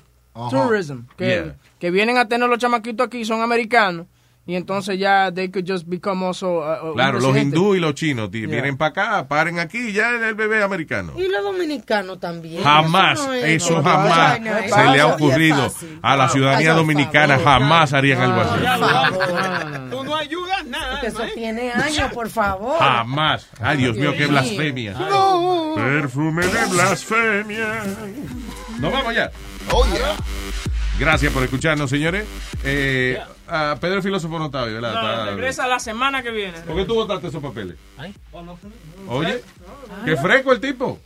[0.51, 1.01] tourism.
[1.17, 1.55] Que, Yeah.
[1.79, 4.05] que vienen a tener los chamaquitos aquí, son americanos.
[4.47, 7.57] Y entonces ya they could just become also uh, uh, Claro, los residente.
[7.57, 8.49] hindú y los chinos tí, Yeah.
[8.49, 11.11] vienen para acá, paren aquí y ya el bebé americano.
[11.17, 12.63] Y los dominicanos también.
[12.63, 16.29] Jamás, no es- eso no, jamás no, no, se no, le ha ocurrido a la
[16.29, 19.89] ciudadanía dominicana, favor, jamás harían algo así.
[19.91, 20.91] Tú no ayudas nada.
[20.91, 22.79] Porque eso tiene años, por favor.
[22.79, 23.47] Jamás.
[23.59, 24.93] Ay, Dios mío, qué blasfemia.
[24.93, 25.73] No.
[25.75, 27.83] Perfume de blasfemia.
[28.79, 29.29] Nos vamos ya.
[29.71, 30.15] Oh, yeah.
[30.99, 32.25] Gracias por escucharnos, señores.
[32.63, 33.19] Eh,
[33.79, 34.93] Pedro el filósofo no está hoy, ¿verdad?
[34.93, 36.59] No, Está- regresa la semana que viene.
[36.61, 37.75] ¿Por qué tú votaste esos papeles?
[39.07, 39.43] Oye,
[40.05, 40.99] qué fresco el tipo.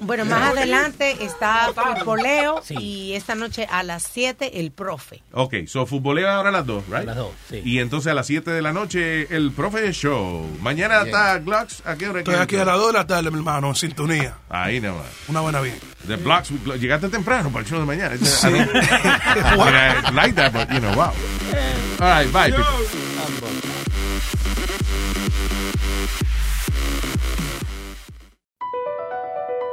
[0.00, 5.22] Bueno, más adelante está Futboleo y esta noche a las 7 el profe.
[5.32, 7.04] Ok, so futbolea ahora a las 2, right?
[7.04, 7.62] las dos, sí.
[7.64, 10.46] Y entonces a las 7 de la noche el profe show.
[10.60, 11.82] Mañana está Glocks.
[11.86, 12.20] ¿A qué hora?
[12.20, 14.38] Estoy aquí a las 2 de la tarde, mi hermano, en sintonía.
[14.48, 15.06] Ahí nada más.
[15.28, 15.76] Una buena vida.
[16.06, 16.50] The Blocks,
[16.80, 18.14] llegaste temprano para el show de mañana.
[18.42, 21.12] I mean, I like that, but you know, wow.
[21.98, 23.75] All right, bye.